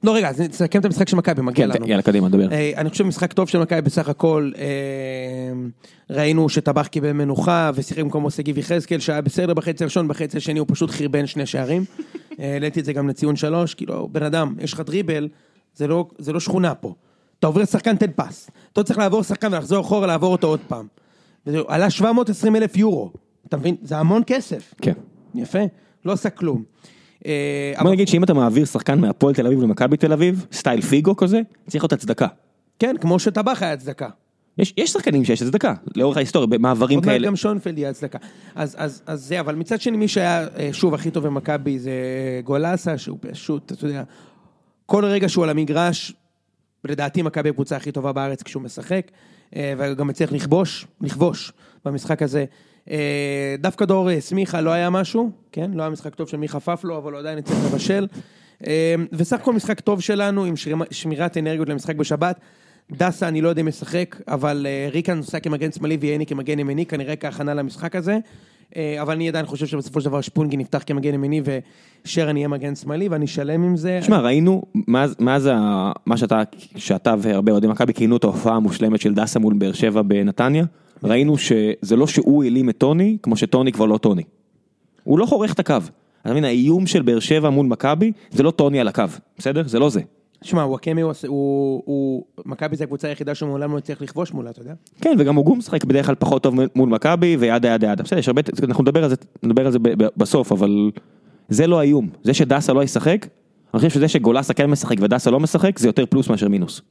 לא, 0.02 0.16
רגע, 0.16 0.28
אז 0.28 0.40
נסכם 0.40 0.80
את 0.80 0.84
המשחק 0.84 1.08
של 1.08 1.16
מכבי, 1.16 1.42
מגיע 1.42 1.66
כן, 1.66 1.74
לנו. 1.76 1.88
יאללה, 1.88 2.02
קדימה, 2.02 2.28
נדבר. 2.28 2.52
אה, 2.52 2.72
אני 2.76 2.90
חושב 2.90 3.04
משחק 3.04 3.32
טוב 3.32 3.48
של 3.48 3.58
מכבי 3.58 3.80
בסך 3.80 4.08
הכל, 4.08 4.50
אה, 4.58 4.64
ראינו 6.10 6.48
שטבח 6.48 6.86
קיבל 6.86 7.12
מנוחה 7.12 7.70
ושיחק 7.74 8.02
במקומו 8.02 8.30
שגיב 8.30 8.58
יחזקאל 8.58 8.98
שהיה 8.98 9.20
בסדר 9.20 9.54
בחצי 9.54 9.84
הראשון, 9.84 10.08
בחצי 10.08 10.36
השני 10.36 10.58
הוא 10.58 10.66
פשוט 10.70 10.90
חרבן 10.90 11.26
שני 11.26 11.46
שערים. 11.46 11.84
אה, 12.40 12.52
העליתי 12.52 12.80
את 12.80 12.84
זה 12.84 12.92
גם 12.92 13.08
לציון 13.08 13.36
שלוש, 13.36 13.74
כאילו, 13.74 14.08
בן 14.12 14.22
אדם, 14.22 14.54
יש 14.60 14.72
לך 14.72 14.80
דריבל, 14.80 15.28
זה 15.74 15.86
לא, 15.86 16.08
זה 16.18 16.32
לא 16.32 16.40
שכונה 16.40 16.74
פה. 16.74 16.94
אתה 17.38 17.46
עובר 17.46 17.64
שחקן, 17.64 17.96
תן 17.96 18.10
פס. 18.16 18.50
אתה 18.72 18.82
צריך 18.82 18.98
לעבור 18.98 19.22
שחקן 19.22 19.52
ולחזור 19.52 19.80
אחורה, 19.80 20.06
לעבור 20.06 20.32
אותו 20.32 20.46
עוד 20.46 20.60
פעם. 20.68 20.86
וזהו, 21.46 21.64
עלה 21.68 21.90
720 21.90 22.56
אלף 22.56 22.76
יורו, 22.76 23.10
אתה 23.48 23.56
מבין? 23.56 23.76
זה 23.82 23.98
המון 23.98 24.22
כסף. 24.26 24.74
כן. 24.82 24.92
יפה, 25.34 25.58
לא 26.04 26.12
עשה 26.12 26.30
כלום. 26.30 26.62
אה, 27.28 27.82
בוא 27.82 27.90
נגיד 27.90 28.08
שאם 28.08 28.24
אתה 28.24 28.34
מעביר 28.34 28.64
שחקן 28.64 29.00
מהפועל 29.00 29.34
תל 29.34 29.46
אביב 29.46 29.62
למכבי 29.62 29.96
תל 29.96 30.12
אביב, 30.12 30.46
סטייל 30.52 30.80
פיגו 30.80 31.16
כזה, 31.16 31.40
צריך 31.68 31.84
להיות 31.84 31.92
הצדקה. 31.92 32.26
כן, 32.78 32.96
כמו 33.00 33.18
שטבח 33.18 33.62
היה 33.62 33.72
הצדקה. 33.72 34.08
יש, 34.58 34.74
יש 34.76 34.90
שחקנים 34.90 35.24
שיש 35.24 35.42
הצדקה, 35.42 35.74
לאורך 35.96 36.16
ההיסטוריה, 36.16 36.46
במעברים 36.46 36.98
עוד 36.98 37.06
מעט 37.06 37.14
כאלה. 37.14 37.26
גם 37.26 37.36
שונפלד 37.36 37.78
יהיה 37.78 37.90
הצדקה. 37.90 38.18
אז, 38.54 38.76
אז, 38.78 39.02
אז 39.06 39.24
זה, 39.24 39.40
אבל 39.40 39.54
מצד 39.54 39.80
שני 39.80 39.96
מי 39.96 40.08
שהיה 40.08 40.46
אה, 40.58 40.68
שוב 40.72 40.94
הכי 40.94 41.10
טוב 41.10 41.26
במכבי 41.26 41.78
זה 41.78 41.92
גולסה, 42.44 42.98
שהוא 42.98 43.18
פשוט, 43.20 43.72
אתה 43.72 43.86
יודע, 43.86 44.02
כל 44.86 45.04
רגע 45.04 45.28
שהוא 45.28 45.44
על 45.44 45.50
המגרש, 45.50 46.12
לדעתי 46.84 47.22
מכבי 47.22 47.48
הקבוצה 47.48 47.76
הכי 47.76 47.92
טובה 47.92 48.12
בארץ 48.12 48.42
כשהוא 48.42 48.62
משחק, 48.62 49.10
אה, 49.56 49.74
וגם 49.78 50.06
מצליח 50.06 50.32
לכבוש, 50.32 50.86
לכבוש 51.00 51.52
במשחק 51.84 52.22
הזה. 52.22 52.44
אה, 52.90 53.54
דווקא 53.58 53.84
דור 53.84 54.10
אה, 54.10 54.20
סמיכה 54.20 54.60
לא 54.60 54.70
היה 54.70 54.90
משהו, 54.90 55.30
כן? 55.52 55.70
לא 55.74 55.82
היה 55.82 55.90
משחק 55.90 56.14
טוב 56.14 56.28
של 56.28 56.36
מיכה 56.36 56.60
פפלו, 56.60 56.98
אבל 56.98 57.12
הוא 57.12 57.18
עדיין 57.18 57.38
הצליח 57.38 57.58
לבשל. 57.64 58.06
אה, 58.66 58.94
וסך 59.12 59.36
הכל 59.36 59.52
משחק 59.52 59.80
טוב 59.80 60.00
שלנו 60.00 60.44
עם 60.44 60.54
שמירת 60.90 61.36
אנרגיות 61.36 61.68
למשחק 61.68 61.96
בשבת. 61.96 62.40
דסה 62.92 63.28
אני 63.28 63.40
לא 63.40 63.48
יודע 63.48 63.62
אם 63.62 63.68
ישחק, 63.68 64.16
אבל 64.28 64.66
ריקן 64.92 65.16
נוסע 65.16 65.40
כמגן 65.40 65.72
שמאלי 65.72 65.96
וייני 66.00 66.26
כמגן 66.26 66.58
ימיני, 66.58 66.86
כנראה 66.86 67.16
כהכנה 67.16 67.54
למשחק 67.54 67.96
הזה. 67.96 68.18
אבל 68.76 69.14
אני 69.14 69.28
עדיין 69.28 69.46
חושב 69.46 69.66
שבסופו 69.66 70.00
של 70.00 70.08
דבר 70.08 70.20
שפונגי 70.20 70.56
נפתח 70.56 70.82
כמגן 70.86 71.14
ימיני 71.14 71.42
ושרן 72.04 72.36
יהיה 72.36 72.48
מגן 72.48 72.74
שמאלי 72.74 73.08
ואני 73.08 73.26
שלם 73.26 73.62
עם 73.62 73.76
זה. 73.76 74.00
שמע, 74.02 74.20
ראינו, 74.20 74.62
מאז, 74.74 75.16
מאז 75.18 75.48
ה, 75.52 75.92
מה 76.06 76.16
שאתה, 76.16 76.42
שאתה 76.76 77.14
והרבה 77.18 77.52
אוהדי 77.52 77.66
מכבי 77.66 77.94
כינו 77.94 78.16
את 78.16 78.24
ההופעה 78.24 78.54
המושלמת 78.56 79.00
של 79.00 79.14
דסה 79.14 79.38
מול 79.38 79.54
באר 79.54 79.72
שבע 79.72 80.02
בנתניה, 80.02 80.64
ראינו 81.04 81.38
שזה 81.38 81.96
לא 81.96 82.06
שהוא 82.06 82.44
העלים 82.44 82.70
את 82.70 82.78
טוני, 82.78 83.16
כמו 83.22 83.36
שטוני 83.36 83.72
כבר 83.72 83.86
לא 83.86 83.98
טוני. 83.98 84.22
הוא 85.04 85.18
לא 85.18 85.26
חורך 85.26 85.52
את 85.52 85.58
הקו. 85.58 85.74
אתה 86.22 86.30
מבין, 86.30 86.44
האיום 86.44 86.86
של 86.86 87.02
באר 87.02 87.18
שבע 87.18 87.50
מול 87.50 87.66
מכבי, 87.66 88.12
זה 88.30 88.42
לא 88.42 88.50
טוני 88.50 88.80
על 88.80 88.88
הקו, 88.88 89.04
בסדר? 89.38 89.68
זה 89.68 89.78
לא 89.78 89.90
זה. 89.90 90.00
שמע, 90.42 90.66
וואקמי 90.66 91.00
הוא, 91.00 91.12
הוא, 91.26 91.82
הוא, 91.84 92.24
מכבי 92.46 92.76
זה 92.76 92.84
הקבוצה 92.84 93.08
היחידה 93.08 93.34
שמעולם 93.34 93.72
לא 93.72 93.78
הצליח 93.78 94.02
לכבוש 94.02 94.32
מולה, 94.32 94.50
אתה 94.50 94.60
יודע? 94.60 94.72
כן, 95.00 95.16
וגם 95.18 95.36
הוא 95.36 95.46
גם 95.46 95.58
משחק 95.58 95.84
בדרך 95.84 96.06
כלל 96.06 96.14
פחות 96.14 96.42
טוב 96.42 96.54
מול 96.74 96.88
מכבי, 96.88 97.36
וידה 97.40 97.68
ידה 97.68 97.86
ידה. 97.86 98.02
בסדר, 98.02 98.18
יש 98.18 98.28
הרבה, 98.28 98.42
אנחנו 98.62 98.82
נדבר 98.82 99.04
על 99.04 99.10
זה, 99.10 99.16
נדבר 99.42 99.66
על 99.66 99.72
זה 99.72 99.78
בסוף, 100.16 100.52
אבל 100.52 100.90
זה 101.48 101.66
לא 101.66 101.80
האיום. 101.80 102.08
זה 102.22 102.34
שדסה 102.34 102.72
לא 102.72 102.84
ישחק, 102.84 103.26
אני 103.74 103.78
חושב 103.78 103.90
שזה 103.90 104.08
שגולסה 104.08 104.54
כן 104.54 104.66
משחק 104.66 104.96
ודסה 105.00 105.30
לא 105.30 105.40
משחק, 105.40 105.78
זה 105.78 105.88
יותר 105.88 106.06
פלוס 106.06 106.28
מאשר 106.28 106.48
מינוס. 106.48 106.82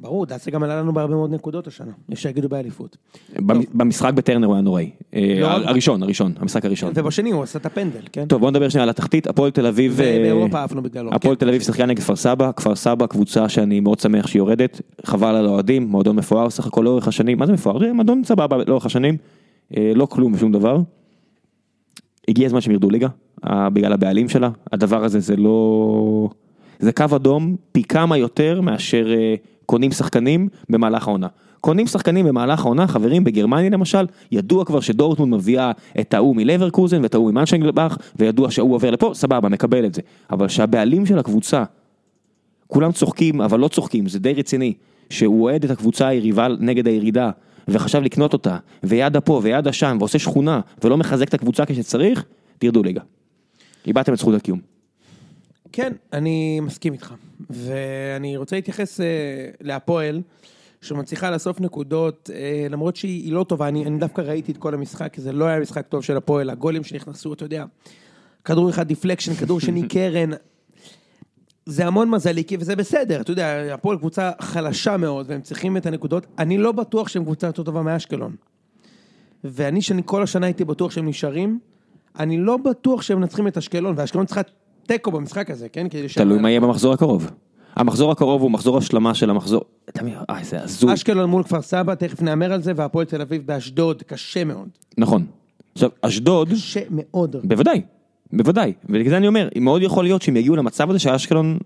ברור, 0.00 0.26
דסה 0.26 0.50
גם 0.50 0.62
עלה 0.62 0.80
לנו 0.80 0.92
בהרבה 0.92 1.14
מאוד 1.14 1.34
נקודות 1.34 1.66
השנה, 1.66 1.92
יש 2.08 2.22
שיגידו 2.22 2.48
באליפות. 2.48 2.96
במ- 3.36 3.60
במשחק 3.74 4.12
בטרנר 4.14 4.46
הוא 4.46 4.54
היה 4.54 4.62
נוראי. 4.62 4.90
אה, 5.14 5.38
לא. 5.40 5.46
הראשון, 5.46 6.02
הראשון, 6.02 6.32
המשחק 6.38 6.64
הראשון. 6.64 6.92
ובשני 6.94 7.30
הוא 7.30 7.42
עשה 7.42 7.58
את 7.58 7.66
הפנדל, 7.66 8.00
כן? 8.12 8.26
טוב, 8.26 8.40
בוא 8.40 8.50
נדבר 8.50 8.68
שנייה 8.68 8.82
על 8.82 8.90
התחתית, 8.90 9.26
הפועל 9.26 9.50
תל 9.50 9.66
אביב... 9.66 10.00
אה, 10.00 10.16
ובאירופה 10.18 10.64
עפנו 10.64 10.82
בגללו. 10.82 11.10
הפועל 11.14 11.34
כן. 11.34 11.40
תל 11.40 11.48
אביב 11.48 11.62
שיחקה 11.62 11.86
נגד 11.86 11.98
כפר 11.98 12.16
סבא, 12.16 12.50
כפר 12.56 12.74
סבא 12.74 13.06
קבוצה 13.06 13.48
שאני 13.48 13.80
מאוד 13.80 14.00
שמח 14.00 14.26
שהיא 14.26 14.40
יורדת, 14.40 14.80
חבל 15.04 15.34
על 15.34 15.46
האוהדים, 15.46 15.88
מועדון 15.88 16.16
מפואר 16.16 16.50
סך 16.50 16.66
הכל 16.66 16.82
לאורך 16.82 17.08
השנים, 17.08 17.38
מה 17.38 17.46
זה 17.46 17.52
מפואר? 17.52 17.78
זה 17.78 17.92
מועדון 17.92 18.24
סבבה 18.24 18.56
לאורך 18.66 18.86
השנים, 18.86 19.16
אה, 19.76 19.92
לא 19.94 20.06
כלום 20.06 20.32
ושום 20.34 20.52
דבר. 20.52 20.78
הגיע 22.28 22.46
הזמן 22.46 22.60
שהם 22.60 22.72
ירדו 22.72 22.90
ליגה, 22.90 23.08
אה, 23.46 23.70
בגלל 23.70 23.92
הבעלים 23.92 24.28
שלה, 24.28 24.50
הדבר 24.72 25.04
הזה 25.04 25.20
זה 25.20 25.36
לא... 25.36 26.28
זה 26.78 26.92
קו 26.92 27.04
אדום 27.16 27.56
פי 27.72 27.82
כמה 27.82 28.16
יותר 28.18 28.60
מאשר 28.60 29.06
אה, 29.12 29.34
קונים 29.70 29.92
שחקנים 29.92 30.48
במהלך 30.70 31.08
העונה. 31.08 31.26
קונים 31.60 31.86
שחקנים 31.86 32.26
במהלך 32.26 32.60
העונה, 32.60 32.86
חברים, 32.86 33.24
בגרמניה 33.24 33.70
למשל, 33.70 34.06
ידוע 34.32 34.64
כבר 34.64 34.80
שדורטמונד 34.80 35.34
מביאה 35.34 35.72
את 36.00 36.14
ההוא 36.14 36.36
מלברקוזן 36.36 37.02
ואת 37.02 37.14
ההוא 37.14 37.30
ממנשנגלבך, 37.30 37.96
וידוע 38.16 38.50
שההוא 38.50 38.74
עובר 38.74 38.90
לפה, 38.90 39.10
סבבה, 39.14 39.48
מקבל 39.48 39.84
את 39.84 39.94
זה. 39.94 40.02
אבל 40.30 40.48
שהבעלים 40.48 41.06
של 41.06 41.18
הקבוצה, 41.18 41.64
כולם 42.66 42.92
צוחקים, 42.92 43.40
אבל 43.40 43.60
לא 43.60 43.68
צוחקים, 43.68 44.08
זה 44.08 44.18
די 44.18 44.32
רציני, 44.32 44.74
שהוא 45.10 45.42
אוהד 45.42 45.64
את 45.64 45.70
הקבוצה 45.70 46.08
היריבה 46.08 46.48
נגד 46.60 46.86
הירידה, 46.86 47.30
וחשב 47.68 48.02
לקנות 48.02 48.32
אותה, 48.32 48.56
וידה 48.82 49.20
פה 49.20 49.40
וידה 49.42 49.72
שם, 49.72 49.96
ועושה 50.00 50.18
שכונה, 50.18 50.60
ולא 50.84 50.96
מחזק 50.96 51.28
את 51.28 51.34
הקבוצה 51.34 51.66
כשצריך, 51.66 52.24
תרדו 52.58 52.82
ליגה. 52.82 53.02
איבדתם 53.86 54.12
את 54.12 54.18
זכות 54.18 54.34
הקיום. 54.34 54.79
כן, 55.80 55.92
אני 56.12 56.60
מסכים 56.60 56.92
איתך. 56.92 57.14
ואני 57.50 58.36
רוצה 58.36 58.56
להתייחס 58.56 59.00
אה, 59.00 59.06
להפועל, 59.60 60.22
שמצליחה 60.80 61.30
לאסוף 61.30 61.60
נקודות, 61.60 62.30
אה, 62.34 62.66
למרות 62.70 62.96
שהיא 62.96 63.24
היא 63.24 63.32
לא 63.32 63.44
טובה, 63.44 63.68
אני, 63.68 63.84
אני 63.84 63.98
דווקא 63.98 64.20
ראיתי 64.20 64.52
את 64.52 64.56
כל 64.56 64.74
המשחק, 64.74 65.12
כי 65.12 65.20
זה 65.20 65.32
לא 65.32 65.44
היה 65.44 65.60
משחק 65.60 65.86
טוב 65.86 66.02
של 66.02 66.16
הפועל, 66.16 66.50
הגולים 66.50 66.84
שנכנסו, 66.84 67.32
אתה 67.32 67.44
יודע, 67.44 67.64
כדור 68.44 68.70
אחד 68.70 68.88
deflection, 68.88 69.34
כדור 69.34 69.60
שני 69.66 69.88
קרן, 69.88 70.30
זה 71.66 71.86
המון 71.86 72.10
מזליקי, 72.10 72.56
וזה 72.60 72.76
בסדר, 72.76 73.20
אתה 73.20 73.30
יודע, 73.30 73.74
הפועל 73.74 73.98
קבוצה 73.98 74.30
חלשה 74.40 74.96
מאוד, 74.96 75.26
והם 75.28 75.40
צריכים 75.40 75.76
את 75.76 75.86
הנקודות, 75.86 76.26
אני 76.38 76.58
לא 76.58 76.72
בטוח 76.72 77.08
שהם 77.08 77.24
קבוצה 77.24 77.46
יותר 77.46 77.62
טובה 77.62 77.82
מאשקלון. 77.82 78.36
ואני, 79.44 79.82
שאני 79.82 80.02
כל 80.04 80.22
השנה 80.22 80.46
הייתי 80.46 80.64
בטוח 80.64 80.90
שהם 80.90 81.08
נשארים, 81.08 81.58
אני 82.18 82.38
לא 82.38 82.56
בטוח 82.56 83.02
שהם 83.02 83.20
מנצחים 83.20 83.48
את 83.48 83.56
אשקלון, 83.56 83.94
ואשקלון 83.96 84.26
צריכה 84.26 84.42
תיקו 84.92 85.10
במשחק 85.10 85.50
הזה, 85.50 85.68
כן? 85.68 85.86
תלוי 86.14 86.38
מה 86.38 86.50
יהיה 86.50 86.60
במחזור 86.60 86.92
הקרוב. 86.92 87.30
המחזור 87.76 88.12
הקרוב 88.12 88.42
הוא 88.42 88.50
מחזור 88.50 88.78
השלמה 88.78 89.14
של 89.14 89.30
המחזור, 89.30 89.64
אתה 89.88 90.02
מבין, 90.02 90.14
אה, 90.30 90.44
זה 90.44 90.62
הזוי. 90.62 90.94
אשקלון 90.94 91.30
מול 91.30 91.42
כפר 91.42 91.62
סבא, 91.62 91.94
תכף 91.94 92.22
נאמר 92.22 92.52
על 92.52 92.62
זה, 92.62 92.72
והפועל 92.76 93.06
תל 93.06 93.20
אביב 93.20 93.46
באשדוד, 93.46 94.02
קשה 94.02 94.44
מאוד. 94.44 94.68
נכון. 94.98 95.26
עכשיו, 95.72 95.90
אשדוד, 96.02 96.50
קשה 96.50 96.80
מאוד. 96.90 97.36
בוודאי, 97.44 97.82
בוודאי, 98.32 98.72
ובגלל 98.84 99.10
זה 99.10 99.16
אני 99.16 99.26
אומר, 99.26 99.48
מאוד 99.56 99.82
יכול 99.82 100.04
להיות 100.04 100.22
שהם 100.22 100.36
יגיעו 100.36 100.56
למצב 100.56 100.90
הזה 100.90 100.98
שאשקלון, 100.98 101.58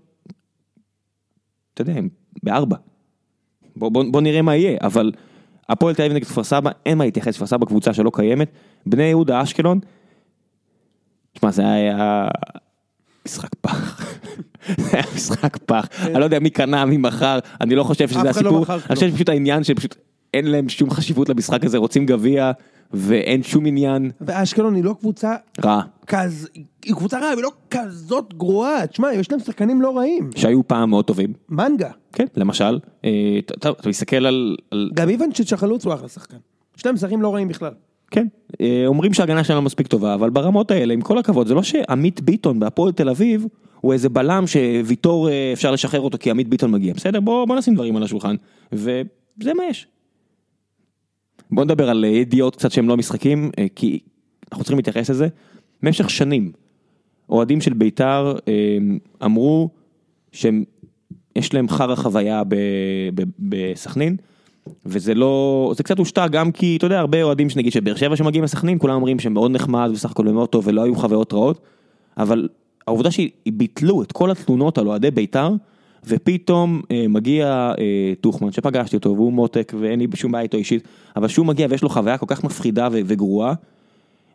אתה 1.73 1.81
יודע, 1.81 1.93
הם 1.93 2.09
בארבע. 2.43 2.75
בוא, 3.75 3.89
בוא, 3.89 4.03
בוא 4.11 4.21
נראה 4.21 4.41
מה 4.41 4.55
יהיה, 4.55 4.77
אבל 4.81 5.11
הפועל 5.69 5.95
תל 5.95 6.01
אביב 6.01 6.15
נגד 6.15 6.25
כפר 6.25 6.43
סבא, 6.43 6.71
אין 6.85 6.97
מה 6.97 7.05
להתייחס, 7.05 7.35
כפר 7.35 7.45
סבא 7.45 7.65
קבוצה 7.65 7.93
שלא 7.93 8.11
קיימת, 8.13 8.51
בני 8.85 9.03
יהודה 9.03 9.43
אשקלון, 9.43 9.79
תשמע 11.33 11.51
זה 11.51 11.71
היה 11.71 12.27
משחק 13.25 13.55
פח, 13.61 14.01
זה 14.77 14.89
היה 14.93 15.03
משחק 15.15 15.57
פח, 15.57 15.87
אני 16.01 16.19
לא 16.19 16.23
יודע 16.23 16.39
מי 16.39 16.49
קנה, 16.49 16.85
מי 16.85 16.97
מכר, 16.97 17.39
אני 17.61 17.75
לא 17.75 17.83
חושב 17.83 18.07
שזה 18.07 18.23
לא 18.23 18.29
הסיפור, 18.29 18.65
אני. 18.69 18.95
חושב 18.95 19.09
שפשוט 19.09 19.29
העניין 19.29 19.63
שפשוט 19.63 19.95
אין 20.33 20.47
להם 20.47 20.69
שום 20.69 20.89
חשיבות 20.89 21.29
למשחק 21.29 21.65
הזה, 21.65 21.77
רוצים 21.77 22.05
גביע 22.05 22.51
ואין 22.93 23.43
שום 23.43 23.65
עניין 23.65 24.11
ואשקלון 24.21 24.75
היא 24.75 24.83
לא 24.83 24.95
קבוצה 24.99 25.35
רע. 25.63 25.81
כז... 26.07 26.49
היא 26.85 26.95
קבוצה 26.95 27.19
רעה, 27.19 27.29
היא 27.29 27.43
לא 27.43 27.51
כזאת 27.69 28.33
גרועה. 28.33 28.87
תשמע, 28.87 29.13
יש 29.13 29.31
להם 29.31 29.39
שחקנים 29.39 29.81
לא 29.81 29.97
רעים. 29.97 30.29
שהיו 30.35 30.67
פעם 30.67 30.89
מאוד 30.89 31.05
טובים, 31.05 31.33
מנגה. 31.49 31.89
כן, 32.13 32.25
למשל, 32.35 32.79
אה, 33.05 33.39
אתה 33.59 33.89
מסתכל 33.89 34.25
על, 34.25 34.57
גם 34.93 35.09
איוונצ'יץ' 35.09 35.53
החלוץ 35.53 35.85
הוא 35.85 35.93
אחלה 35.93 36.07
שחקן. 36.07 36.37
יש 36.77 36.85
להם 36.85 36.97
זרים 36.97 37.21
לא 37.21 37.33
רעים 37.33 37.47
בכלל. 37.47 37.71
כן, 38.15 38.27
אה, 38.61 38.83
אומרים 38.85 39.13
שההגנה 39.13 39.43
שלנו 39.43 39.61
מספיק 39.61 39.87
טובה, 39.87 40.13
אבל 40.13 40.29
ברמות 40.29 40.71
האלה, 40.71 40.93
עם 40.93 41.01
כל 41.01 41.17
הכבוד, 41.17 41.47
זה 41.47 41.53
לא 41.53 41.63
שעמית 41.63 42.21
ביטון 42.21 42.59
בהפועל 42.59 42.91
תל 42.91 43.09
אביב, 43.09 43.45
הוא 43.81 43.93
איזה 43.93 44.09
בלם 44.09 44.47
שוויטור 44.47 45.29
אה, 45.29 45.49
אפשר 45.53 45.71
לשחרר 45.71 46.01
אותו 46.01 46.17
כי 46.17 46.31
עמית 46.31 46.47
ביטון 46.47 46.71
מגיע, 46.71 46.93
בסדר? 46.93 47.19
בוא, 47.19 47.45
בוא 47.45 47.55
נשים 47.55 47.75
דברים 47.75 47.95
על 47.95 48.03
השולחן, 48.03 48.35
וזה 48.71 49.53
מה 49.57 49.63
יש. 49.69 49.87
בוא 51.51 51.63
נדבר 51.63 51.89
על 51.89 52.03
ידיעות 52.03 52.55
קצת 52.55 52.71
שהם 52.71 52.89
לא 52.89 52.97
משחקים, 52.97 53.51
אה, 53.59 53.65
כי 53.75 53.99
אנחנו 54.51 54.63
צריכים 54.63 54.77
להתייחס 54.77 55.09
לזה. 55.09 55.27
במשך 55.83 56.09
שנים, 56.09 56.51
אוהדים 57.29 57.61
של 57.61 57.73
בית"ר 57.73 58.35
אמרו 59.25 59.69
שהם, 60.31 60.63
יש 61.35 61.53
להם 61.53 61.69
חרא 61.69 61.95
חוויה 61.95 62.43
ב- 62.43 62.55
ב- 63.15 63.23
בסכנין, 63.39 64.17
וזה 64.85 65.13
לא, 65.13 65.71
זה 65.75 65.83
קצת 65.83 65.99
הושתע 65.99 66.27
גם 66.27 66.51
כי, 66.51 66.77
אתה 66.77 66.85
יודע, 66.85 66.99
הרבה 66.99 67.23
אוהדים 67.23 67.49
שנגיד 67.49 67.71
של 67.71 67.79
באר 67.79 67.95
שבע 67.95 68.15
שמגיעים 68.15 68.43
לסכנין, 68.43 68.79
כולם 68.79 68.95
אומרים 68.95 69.19
שהם 69.19 69.33
מאוד 69.33 69.51
נחמד 69.51 69.89
וסך 69.93 70.11
הכל 70.11 70.23
מאוד 70.23 70.49
טוב 70.49 70.67
ולא 70.67 70.83
היו 70.83 70.95
חוויות 70.95 71.33
רעות, 71.33 71.59
אבל 72.17 72.47
העובדה 72.87 73.09
שביטלו 73.11 74.01
את 74.01 74.11
כל 74.11 74.31
התלונות 74.31 74.77
על 74.77 74.87
אוהדי 74.87 75.11
בית"ר, 75.11 75.55
ופתאום 76.07 76.81
אה, 76.91 77.05
מגיע 77.09 77.73
אה, 77.79 78.13
טוחמן 78.21 78.51
שפגשתי 78.51 78.95
אותו 78.95 79.15
והוא 79.15 79.33
מותק 79.33 79.73
ואין 79.79 79.99
לי 79.99 80.07
שום 80.13 80.31
בעיה 80.31 80.43
איתו 80.43 80.57
אישית, 80.57 80.87
אבל 81.15 81.27
שהוא 81.27 81.45
מגיע 81.45 81.67
ויש 81.69 81.83
לו 81.83 81.89
חוויה 81.89 82.17
כל 82.17 82.25
כך 82.29 82.43
מפחידה 82.43 82.87
וגרועה, 82.91 83.53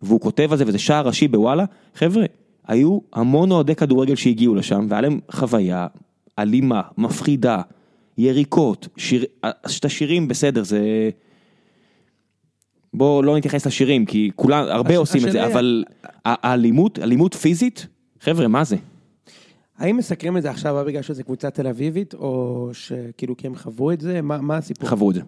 והוא 0.02 0.20
כותב 0.20 0.48
על 0.52 0.58
זה 0.58 0.64
וזה 0.66 0.78
שער 0.78 1.06
ראשי 1.06 1.28
בוואלה, 1.28 1.64
חבר'ה, 1.94 2.24
היו 2.68 2.98
המון 3.12 3.50
אוהדי 3.50 3.74
כדורגל 3.74 4.14
שהגיעו 4.14 4.54
לשם 4.54 4.86
והיה 4.88 5.00
להם 5.00 5.20
חוויה 5.30 5.86
אלימה, 6.38 6.82
מפחידה, 6.98 7.60
יריקות, 8.20 8.88
שיר, 8.96 9.24
את 9.78 9.84
השירים 9.84 10.28
בסדר 10.28 10.62
זה... 10.62 11.10
בואו 12.94 13.22
לא 13.22 13.36
נתייחס 13.36 13.66
לשירים 13.66 14.06
כי 14.06 14.30
כולם, 14.36 14.64
הרבה 14.68 14.90
הש- 14.90 14.96
עושים 14.96 15.26
את 15.26 15.32
זה, 15.32 15.46
אבל 15.46 15.84
האלימות, 16.24 16.98
אלימות 16.98 17.34
פיזית, 17.34 17.86
חבר'ה 18.20 18.48
מה 18.48 18.64
זה? 18.64 18.76
האם 19.78 19.96
מסקרים 19.96 20.36
את 20.36 20.42
זה 20.42 20.50
עכשיו 20.50 20.84
בגלל 20.86 21.02
שזו 21.02 21.24
קבוצה 21.24 21.50
תל 21.50 21.66
אביבית, 21.66 22.14
או 22.14 22.68
שכאילו 22.72 23.36
כי 23.36 23.46
הם 23.46 23.56
חוו 23.56 23.92
את 23.92 24.00
זה? 24.00 24.22
מה 24.22 24.40
מה 24.40 24.56
הסיפור? 24.56 24.88
חוו 24.88 25.10
את 25.10 25.14
זה. 25.14 25.20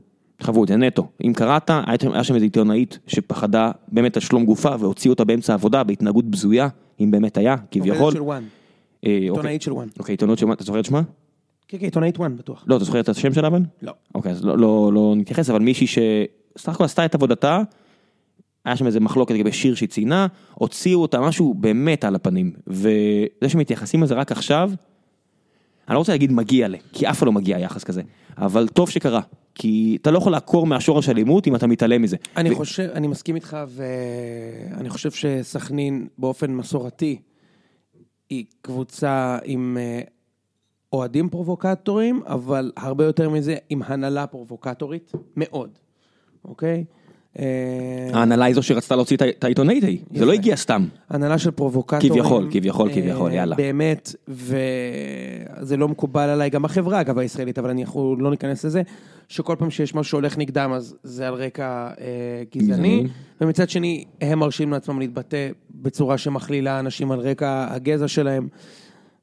חוו 0.43 0.63
את 0.65 0.69
זה 0.69 0.77
נטו. 0.77 1.09
אם 1.27 1.33
קראת, 1.33 1.71
היה 1.87 2.25
שם 2.25 2.35
איזו 2.35 2.45
עיתונאית 2.45 2.99
שפחדה 3.07 3.71
באמת 3.89 4.17
על 4.17 4.23
שלום 4.23 4.45
גופה 4.45 4.77
והוציאו 4.79 5.13
אותה 5.13 5.25
באמצע 5.25 5.53
העבודה 5.53 5.85
בהתנהגות 5.85 6.25
בזויה, 6.25 6.69
אם 7.01 7.11
באמת 7.11 7.37
היה, 7.37 7.57
כביכול. 7.71 7.99
עובדת 7.99 8.13
של 8.13 8.23
וואן, 8.23 8.43
אה, 9.07 9.11
אוקיי. 9.11 9.29
עיתונאית 9.29 9.63
של 9.63 9.73
וואן. 9.73 9.89
אוקיי, 9.99 10.13
עיתונות 10.13 10.39
של... 10.39 10.53
אתה 10.53 10.65
זוכר 10.65 10.81
את 10.81 10.85
שמה? 10.85 11.03
כן, 11.69 11.79
כן, 11.79 11.85
עיתונאית 11.85 12.19
וואן 12.19 12.37
בטוח. 12.37 12.65
לא, 12.67 12.77
אתה 12.77 12.85
זוכר 12.85 13.01
את 13.01 13.09
השם 13.09 13.35
שלה 13.35 13.49
אבל? 13.49 13.61
לא. 13.83 13.93
אוקיי, 14.15 14.33
אז 14.33 14.45
לא, 14.45 14.59
לא, 14.59 14.91
לא 14.95 15.15
נתייחס, 15.17 15.51
אבל 15.51 15.61
מישהי 15.61 15.87
שסך 15.87 16.69
הכל 16.69 16.85
עשתה 16.85 17.05
את 17.05 17.15
עבודתה, 17.15 17.63
היה 18.65 18.77
שם 18.77 18.87
איזה 18.87 19.01
מחלוקת 19.01 19.35
לגבי 19.35 19.53
שיר 19.53 19.75
שהיא 19.75 19.89
ציינה, 19.89 20.27
הוציאו 20.55 21.03
אותה 21.03 21.21
משהו 21.21 21.55
באמת 21.55 22.05
על 22.05 22.15
הפנים, 22.15 22.53
וזה 22.67 23.49
שמתייחסים 23.49 24.03
לזה 24.03 24.15
רק 24.15 24.33
עכשיו, 24.33 24.71
אני 25.89 25.95
לא 25.95 25.99
רוצה 25.99 26.13
להגיד 26.13 26.33
מגיע 26.33 26.69
ל, 26.69 26.75
כי 26.93 27.09
אף 27.11 27.19
אחד 27.19 27.27
לא 27.27 27.33
מגיע 27.33 27.59
יחס 27.59 27.85
כזה, 27.85 28.03
אבל 28.39 28.69
טוב 28.69 28.91
שקרה, 28.91 29.21
כי 29.55 29.99
אתה 30.01 30.11
לא 30.11 30.19
יכול 30.19 30.33
לעקור 30.33 30.67
מהשורש 30.67 31.09
אלימות 31.09 31.47
אם 31.47 31.57
אתה 31.57 31.67
מתעלם 31.67 32.03
מזה. 32.03 32.17
אני 32.37 32.51
ו- 32.51 32.57
חושב, 32.57 32.89
אני 32.95 33.07
מסכים 33.07 33.35
איתך, 33.35 33.57
ואני 33.69 34.91
חושב 34.91 35.11
שסכנין 35.11 36.07
באופן 36.19 36.51
מסורתי 36.51 37.19
היא 38.31 38.45
קבוצה 38.63 39.39
עם 39.45 39.79
אה, 39.81 40.01
אוהדים 40.93 41.29
פרובוקטורים, 41.29 42.23
אבל 42.27 42.73
הרבה 42.77 43.05
יותר 43.05 43.31
מזה 43.31 43.57
עם 43.71 43.83
הנהלה 43.87 44.27
פרובוקטורית, 44.27 45.13
מאוד, 45.37 45.71
אוקיי? 46.45 46.85
אה, 47.39 47.45
ההנהלה 48.13 48.45
היא 48.45 48.55
זו 48.55 48.63
שרצתה 48.63 48.97
להוציא 48.97 49.17
את 49.17 49.45
העיתונאית 49.45 49.85
ההיא, 49.85 49.99
זה 50.15 50.25
לא. 50.25 50.33
הגיע 50.33 50.57
סתם. 50.57 50.87
הנהלה 51.11 51.39
של 51.39 51.51
פרובוקטורים. 51.51 52.13
כביכול, 52.13 52.49
כביכול, 52.51 52.89
אה, 52.89 52.95
כביכול, 52.95 53.33
יאללה. 53.33 53.57
באמת, 53.57 54.15
וזה 54.29 55.77
לא 55.77 55.89
מקובל 55.89 56.29
עליי, 56.29 56.51
גם 56.51 56.63
בחברה 56.63 57.01
אגב 57.01 57.19
הישראלית, 57.19 57.59
אבל 57.59 57.71
אנחנו 57.71 58.17
לא 58.19 58.31
ניכנס 58.31 58.65
לזה, 58.65 58.83
שכל 59.29 59.57
פעם 59.59 59.71
שיש 59.71 59.95
משהו 59.95 60.11
שהולך 60.11 60.39
נגדם 60.39 60.73
אז 60.73 60.97
זה 61.03 61.29
על 61.29 61.35
רקע 61.35 61.91
אה, 62.01 62.43
גזעני. 62.57 63.07
ומצד 63.41 63.71
שני 63.71 64.05
הם 64.21 64.39
מרשים 64.39 64.73
לעצמם 64.73 64.99
להתבטא 64.99 65.49
בצורה 65.71 66.19
שמכלילה 66.19 66.81
אנשים 66.81 67.13
על 67.13 67.21
רקע 67.21 67.67
הגזע 67.71 68.09
שלהם, 68.09 68.49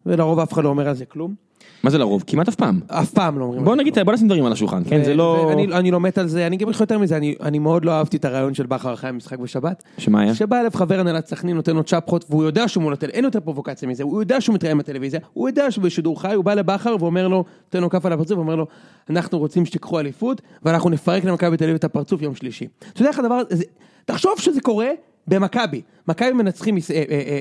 ולרוב 0.06 0.40
אף 0.40 0.54
אחד 0.54 0.64
לא 0.64 0.70
אומר 0.70 0.88
על 0.88 0.96
זה 0.96 1.06
כלום. 1.06 1.49
מה 1.84 1.90
זה 1.90 1.98
לרוב? 1.98 2.24
כמעט 2.28 2.48
אף 2.48 2.56
פעם. 2.56 2.80
אף 2.88 3.12
פעם 3.12 3.40
לא 3.40 3.44
אומרים 3.44 3.64
בוא 3.64 3.76
נגיד, 3.76 4.00
בוא 4.00 4.14
נשים 4.14 4.28
דברים 4.28 4.46
על 4.46 4.52
השולחן, 4.52 4.84
כן? 4.84 5.04
זה 5.04 5.14
לא... 5.14 5.52
אני 5.72 5.92
לא 5.92 6.00
מת 6.00 6.18
על 6.18 6.28
זה, 6.28 6.48
אני 6.48 6.56
אגיד 6.56 6.68
לך 6.68 6.82
יותר 6.82 6.98
מזה, 6.98 7.18
אני, 7.42 7.60
מאוד 7.60 7.86
לא 7.86 7.92
אהבתי 7.92 8.18
את 8.18 8.26
הרעיון 8.26 8.54
של 8.54 8.66
בכר 8.66 8.94
אחרי 8.94 9.10
המשחק 9.10 9.40
בשבת. 9.40 9.84
שמה 9.98 10.22
היה? 10.22 10.36
שבא 10.36 10.60
אליו 10.60 10.72
חבר 10.74 11.00
הנהלת 11.00 11.28
סכנין, 11.28 11.56
נותן 11.56 11.76
לו 11.76 11.84
צ'פחות, 11.84 12.26
והוא 12.30 12.44
יודע 12.44 12.68
שהוא 12.68 12.84
מול 12.84 12.94
הטלוויזיה, 12.94 13.18
אין 13.18 13.26
יותר 13.26 13.40
פרובוקציה 13.40 13.88
מזה, 13.88 14.04
הוא 14.04 14.22
יודע 14.22 14.42
שהוא 14.42 14.56
מתראיין 14.56 14.78
בטלוויזיה, 14.78 15.20
הוא 15.34 15.50
יודע 15.50 15.72
שהוא 15.72 15.84
בשידור 15.84 16.22
חי, 16.22 16.34
הוא 16.34 16.46
בא 16.46 16.54
לבכר 16.54 16.96
ואומר 17.00 17.28
לו, 17.28 17.44
נותן 17.66 17.82
לו 17.82 17.90
כף 17.90 18.06
על 18.06 18.14
הפרצוף, 18.14 18.38
ואומר 18.38 18.56
לו, 18.56 18.68
אנחנו 19.10 19.40
רוצים 19.40 19.66
שתיקחו 19.66 20.00
אליפות, 20.00 20.42
ואנחנו 20.64 20.90
נפרק 20.90 21.24
למכבי 21.24 21.58
תל 21.58 21.64
אביב 21.64 21.76
את 21.76 21.84
הפרצוף 21.84 22.22
יום 22.22 22.36
שלישי. 22.36 22.68
אתה 22.94 23.02
יודע 23.02 23.10
איך 23.10 23.20
הדבר 23.20 23.42
הזה, 23.50 23.64
תחשוב 24.06 24.34
שזה 24.38 24.62
קורה 24.62 24.90
במכבי, 25.28 25.82
מכבי 26.08 26.34
מנצחים, 26.34 26.78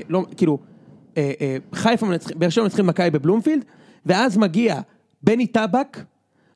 לא, 0.09 0.23
כאילו, 0.37 0.57
חיפה 1.73 2.05
מנצחים, 2.05 2.39
באר 2.39 2.49
שבע 2.49 2.63
מנצחים 2.63 2.87
מכבי 2.87 3.09
בבלומפילד, 3.09 3.65
ואז 4.05 4.37
מגיע 4.37 4.81
בני 5.23 5.47
טבק, 5.47 6.03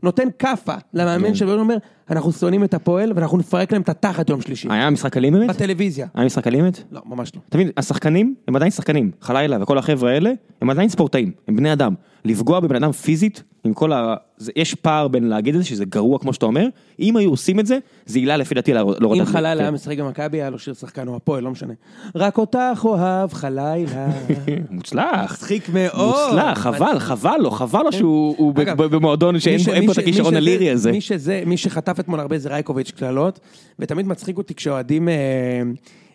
נותן 0.04 0.28
כאפה 0.40 0.74
למאמן 0.94 1.36
שלו, 1.36 1.60
אומר, 1.60 1.78
אנחנו 2.10 2.32
שונאים 2.32 2.64
את 2.64 2.74
הפועל, 2.74 3.12
ואנחנו 3.16 3.38
נפרק 3.38 3.72
להם 3.72 3.82
את 3.82 3.90
התחת 3.90 4.30
יום 4.30 4.42
שלישי. 4.42 4.68
היה 4.72 4.90
משחק 4.90 5.18
אלים 5.18 5.34
באמת? 5.34 5.50
בטלוויזיה. 5.50 6.08
היה 6.14 6.26
משחק 6.26 6.48
אלים 6.48 6.62
באמת? 6.62 6.84
לא, 6.92 7.02
ממש 7.06 7.32
לא. 7.36 7.42
אתה 7.50 7.58
מבין, 7.58 7.72
השחקנים 7.78 8.36
הם 8.48 8.56
עדיין 8.56 8.72
שחקנים, 8.72 9.12
חלילה 9.22 9.58
וכל 9.62 9.78
החבר'ה 9.78 10.12
האלה, 10.12 10.32
הם 10.62 10.70
עדיין 10.70 10.90
ספורטאים, 10.90 11.32
הם 11.48 11.56
בני 11.56 11.74
אדם. 11.74 11.94
לפגוע 12.26 12.60
בבן 12.60 12.76
אדם 12.76 12.92
פיזית, 12.92 13.44
עם 13.64 13.74
כל 13.74 13.94
ה... 13.94 14.16
זה, 14.38 14.52
יש 14.56 14.76
פער 14.76 15.08
בין 15.08 15.24
להגיד 15.24 15.56
את 15.56 15.62
זה, 15.62 15.68
שזה 15.68 15.86
גרוע 15.86 16.20
כמו 16.20 16.34
שאתה 16.34 16.46
אומר, 16.46 16.66
אם 17.00 17.18
היו 17.18 17.30
עושים 17.30 17.60
את 17.60 17.66
זה, 17.66 17.78
זה 18.06 18.20
עילה 18.20 18.38
לפי 18.38 18.56
דעתי 18.56 18.74
להורדת... 18.74 19.22
אם 19.22 19.26
חלילה 19.26 19.50
היה 19.50 19.68
כן. 19.68 19.74
משחק 19.74 20.00
במכבי, 20.00 20.38
היה 20.38 20.50
לו 20.50 20.60
שיר 20.60 20.74
שחקן 20.74 21.08
או 21.08 21.16
הפועל, 21.16 21.44
לא 21.44 21.52
משנה. 21.52 21.74
רק 22.16 22.38
אותך 22.38 22.82
אוהב 22.84 23.34
חלילה. 23.34 24.08
מוצלח. 24.70 25.32
מצחיק 25.32 25.70
מאוד. 25.70 26.26
מוצלח, 26.26 26.58
חבל, 26.60 27.00
חבל 27.00 27.38
לו, 27.40 27.52
חבל 27.52 27.82
לו 27.84 27.92
שהוא 27.92 28.36
הוא 28.38 28.54
ב- 28.54 28.60
אגב, 28.60 28.84
ב- 28.84 28.96
במועדון 28.96 29.40
שאין 29.40 29.86
פה 29.86 29.92
את 29.92 29.98
הכישרון 29.98 30.36
הלירי 30.36 30.70
הזה. 30.70 30.92
מי 30.92 31.02
שזה, 31.02 31.44
מי 31.46 31.58
שחטף 31.58 32.00
אתמול 32.00 32.20
הרבה 32.20 32.38
זה 32.38 32.50
רייקוביץ' 32.50 32.92
קללות, 32.92 33.40
ותמיד 33.80 34.08
מצחיק 34.08 34.38
אותי 34.38 34.54
כשאוהדים 34.54 35.10
אה, 35.10 35.14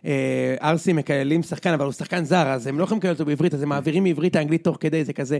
אה, 0.05 0.55
ערסים 0.61 0.97
מקללים 0.97 1.43
שחקן, 1.43 1.73
אבל 1.73 1.85
הוא 1.85 1.93
שחקן 1.93 2.25
זר, 2.25 2.49
אז 2.49 2.67
הם 2.67 2.79
לא 2.79 2.85
יכולים 2.85 2.99
לקלל 2.99 3.11
אותו 3.11 3.25
בעברית, 3.25 3.55
אז 3.55 3.63
הם 3.63 3.69
מעבירים 3.69 4.05
מעברית 4.05 4.37
לאנגלית 4.37 4.65
תוך 4.65 4.77
כדי, 4.81 5.05
זה 5.05 5.13
כזה. 5.13 5.39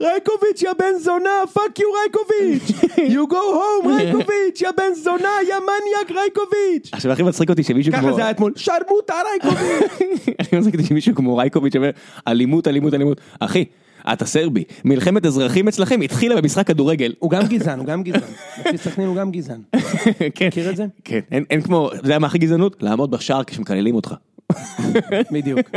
רייקוביץ', 0.00 0.62
יא 0.62 0.72
בן 0.78 0.98
זונה, 1.00 1.30
fuck 1.52 1.78
you 1.78 1.88
רייקוביץ', 1.92 2.70
you 3.14 3.32
go 3.32 3.34
home 3.34 3.88
רייקוביץ', 3.96 4.60
יא 4.60 4.68
בן 4.76 4.94
זונה, 4.94 5.28
יא 5.48 5.54
מניאק 5.54 6.20
רייקוביץ'. 6.20 6.90
עכשיו 6.92 7.12
הכי 7.12 7.22
מצחיק 7.22 7.50
אותי 7.50 7.62
שמישהו 7.62 7.92
כמו... 7.92 8.02
ככה 8.02 8.12
זה 8.12 8.22
היה 8.22 8.30
אתמול, 8.30 8.52
שרמוטה 8.56 9.14
רייקוביץ'. 9.30 9.90
הכי 10.40 10.56
מצחיק 10.56 10.74
אותי 10.74 10.86
שמישהו 10.86 11.14
כמו 11.14 11.36
רייקוביץ' 11.36 11.76
אומר 11.76 11.90
אלימות, 12.28 12.68
אלימות, 12.68 12.94
אלימות. 12.94 13.20
אחי, 13.40 13.64
אתה 14.12 14.26
סרבי, 14.26 14.64
מלחמת 14.84 15.26
אזרחים 15.26 15.68
אצלכם 15.68 16.00
התחילה 16.00 16.36
במשחק 16.36 16.66
כדורגל. 16.66 17.14
הוא 17.18 17.30
גם 17.30 17.46
גזען, 17.46 17.78
הוא 17.78 17.86
גם 17.86 18.02
גזען. 18.02 18.30
לפי 18.66 18.78
סכנין 18.78 19.08
הוא 19.08 19.16
גם 19.16 19.30
גזען. 19.30 19.60
כן. 20.34 20.46
מכיר 20.46 20.70
את 20.70 20.76
זה? 20.76 20.86
כן, 21.04 21.20
אין, 21.50 21.62
כמו, 21.62 21.90
אתה 21.92 21.98
יודע 21.98 22.18
מה 22.18 22.26
הכי 22.26 22.38
גזענות? 22.38 22.82
לעמוד 22.82 23.10
בשער 23.10 23.44
כשמקללים 23.44 23.94
אותך. 23.94 24.14
בדיוק. 25.32 25.70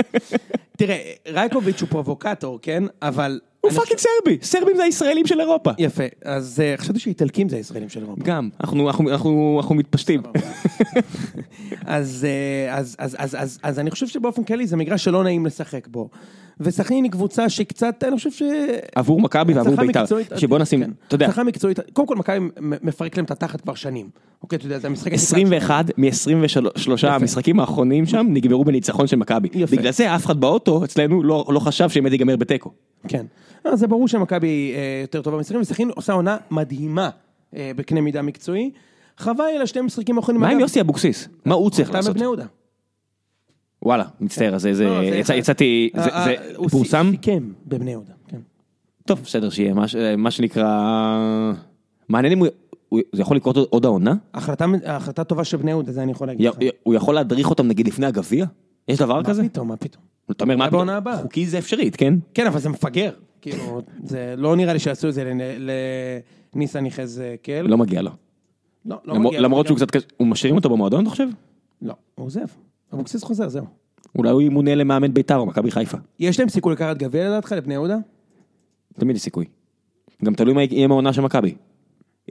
תראה, 0.78 0.98
רייקוביץ' 1.28 1.82
הוא 1.82 1.90
פרובוקטור, 1.90 2.60
כן? 2.62 2.84
אבל... 3.02 3.40
הוא 3.64 3.72
fucking 3.72 4.00
סרבי, 4.00 4.38
סרבים 4.42 4.76
זה 4.76 4.84
הישראלים 4.84 5.28
של 5.28 5.40
אירופה. 5.40 5.72
יפה, 5.78 6.04
אז 6.26 6.60
אה, 6.64 6.78
חשבתי 6.78 7.00
שאיטלקים 7.00 7.50
זה 7.50 7.56
הישראלים 7.56 7.90
של 7.90 8.02
אירופה. 8.02 8.22
גם, 8.24 8.50
אנחנו, 8.62 9.76
מתפשטים. 9.76 10.22
אז, 11.86 12.28
אה, 12.30 12.78
אז, 13.64 13.80
אני 13.80 13.92
חושב 13.92 14.08
שבאופן 14.08 14.44
כללי 14.44 14.68
זה 14.68 14.78
מגרש 14.78 15.04
שלא 15.04 15.24
נעים 15.24 15.46
לשחק 15.46 15.88
בו. 15.88 16.10
וסכנין 16.60 17.04
היא 17.04 17.12
קבוצה 17.12 17.50
שקצת, 17.50 18.04
אני 18.08 18.18
חושב 18.18 18.32
ש... 18.32 18.44
עבור 18.96 19.22
מכבי 19.22 19.54
ועבור 19.54 19.76
בית"ר. 19.76 20.06
שבוא 20.38 20.60
נשים, 20.60 20.84
כן. 20.84 20.92
אתה 21.08 21.16
יודע, 21.16 21.26
הצלחה 21.26 21.44
מקצועית, 21.44 21.80
קודם 21.94 22.08
כל 22.08 22.16
מכבי 22.16 22.38
מפרק 22.62 23.18
להם 23.18 23.26
את 23.26 23.32
התחת 23.32 23.62
כבר 23.62 23.74
שנים. 23.74 24.10
אוקיי, 24.42 24.58
אתה 24.58 24.66
יודע, 24.66 24.80
זה 24.80 24.88
המשחק... 24.88 25.14
הכי 25.14 25.16
קל 25.16 25.56
21 25.56 25.86
מ-23 25.98 27.08
המשחקים 27.08 27.60
האחרונים 27.60 28.06
שם 28.06 28.28
נגמרו 28.30 28.66
בניצחון 28.66 29.08
של 29.08 29.16
מכבי. 29.16 29.50
בגלל 29.72 29.92
זה 29.92 30.16
אף 30.16 30.26
אחד 30.26 30.40
באוטו 30.40 30.84
אצלנו 30.84 31.24
לא 31.24 31.46
לא 31.50 31.60
חשב 31.60 31.90
שבאמת 31.90 32.12
ייגמר 32.12 32.36
בתיקו. 32.36 32.72
כן. 33.08 33.26
אז 33.66 33.80
זה 33.80 33.88
ברור 33.88 34.08
שמכבי 34.08 34.74
אה, 34.76 35.00
יותר 35.02 35.22
טובה 35.22 35.38
במשחקים, 35.38 35.62
וסכנין 35.62 35.90
עושה 35.96 36.14
עונה 36.14 36.38
מדהימה 36.52 37.10
אה, 37.56 37.72
בקנה 37.76 38.02
מידה 38.02 38.22
מקצועי. 38.22 38.72
חבל 39.18 39.44
על 39.56 39.62
השני 39.62 39.82
משחקים 39.82 40.18
האחרונים. 40.18 40.42
מה 40.42 40.50
עם 40.50 40.60
יוסי 40.60 40.82
אבוקסיס? 40.82 41.28
מה 41.46 41.56
הוא 41.56 41.70
צריך 41.70 41.90
אתה 41.90 41.98
לעשות? 41.98 42.12
בבני 42.12 42.24
יהודה. 42.24 42.46
וואלה, 43.82 44.06
מצטער, 44.20 44.58
זה, 44.58 44.74
זה, 44.74 44.86
לא, 44.86 45.00
זה 45.24 45.34
יצאתי, 45.36 45.90
זה 45.96 46.02
אה, 46.10 46.28
אה, 46.28 46.56
הוא 46.56 46.70
פורסם? 46.70 47.08
סיכם 47.12 47.44
בבני 47.68 47.92
יהודה, 47.92 48.14
כן. 48.28 48.38
טוב, 49.06 49.20
בסדר, 49.24 49.50
שיהיה 49.50 49.74
מה 50.18 50.32
שנקרא... 50.32 50.66
מעניין 52.10 52.34
אם 52.34 52.40
הוא- 52.90 53.00
זה 53.14 53.22
יכול 53.22 53.38
לקרות 53.38 53.58
עוד- 53.58 53.86
העונה? 53.86 54.16
החלטה, 54.34 54.66
החלטה 54.86 55.24
טובה 55.24 55.44
של 55.44 55.58
בני 55.58 55.72
יהודה, 55.72 55.92
זה 55.92 56.04
אני 56.04 56.12
יכול 56.12 56.28
להגיד 56.28 56.46
לך. 56.48 56.56
הוא 56.84 56.94
יכול 56.94 57.16
להדריך 57.16 57.50
אותם 57.50 57.68
נגיד 57.68 57.88
לפני 57.88 58.06
הגביע? 58.06 58.46
יש 58.88 58.98
דבר 59.00 59.24
כזה? 59.24 59.44
מה 59.44 59.50
פתאום, 59.50 59.68
מה 59.68 59.76
פתאום. 59.78 60.04
אתה 60.32 60.44
אומר 60.44 60.58
מה 60.58 60.68
פתאום? 60.68 60.90
חוקי 61.22 61.46
זה 61.48 61.58
אפשרית, 61.58 61.96
כן? 61.96 62.14
כן, 62.34 62.48
אבל 62.48 62.60
זה 62.60 62.70
מפגר. 62.70 63.12
כאילו, 63.44 63.82
זה 64.04 64.34
לא 64.38 64.56
נראה 64.56 64.74
לי 64.74 64.80
שיעשו 64.80 65.10
את 65.10 65.14
זה 65.14 65.24
לנ- 65.24 65.70
לניסן 66.56 66.86
יחזקאל. 66.86 67.68
לא 67.68 67.78
מגיע 67.78 68.02
לו. 68.02 68.12
לא, 68.86 68.98
לא 69.06 69.20
מגיע 69.20 69.40
לו. 69.40 69.44
למרות 69.46 69.66
שהוא 69.68 69.78
קצת 69.78 69.92
קשה, 69.92 70.08
הוא 70.18 70.28
משאירים 70.28 70.56
אותו 70.56 70.70
במועדון 70.70 71.02
אתה 71.02 71.10
חושב? 71.10 71.28
לא, 71.82 71.94
הוא 72.16 72.26
עוזב. 72.26 72.46
אבוקסיס 72.94 73.24
חוזר, 73.24 73.50
זהו. 73.50 73.66
אולי 74.18 74.30
הוא 74.30 74.42
ימונה 74.42 74.76
למאמן 74.76 75.14
בית"ר 75.14 75.38
או 75.38 75.46
מכבי 75.46 75.72
חיפה. 75.72 75.98
יש 76.20 76.40
להם 76.40 76.50
סיכוי 76.50 76.74
לקחת 76.74 76.98
גביע 76.98 77.28
לדעתך 77.30 77.52
לבני 77.58 77.74
יהודה? 77.74 77.98
תמיד 79.00 79.16
יש 79.16 79.22
סיכוי. 79.22 79.46
גם 80.26 80.34
תלוי 80.34 80.54
מה 80.54 80.64
יהיה 80.64 80.88
מהעונה 80.88 81.14
של 81.14 81.22
מכבי. 81.22 81.56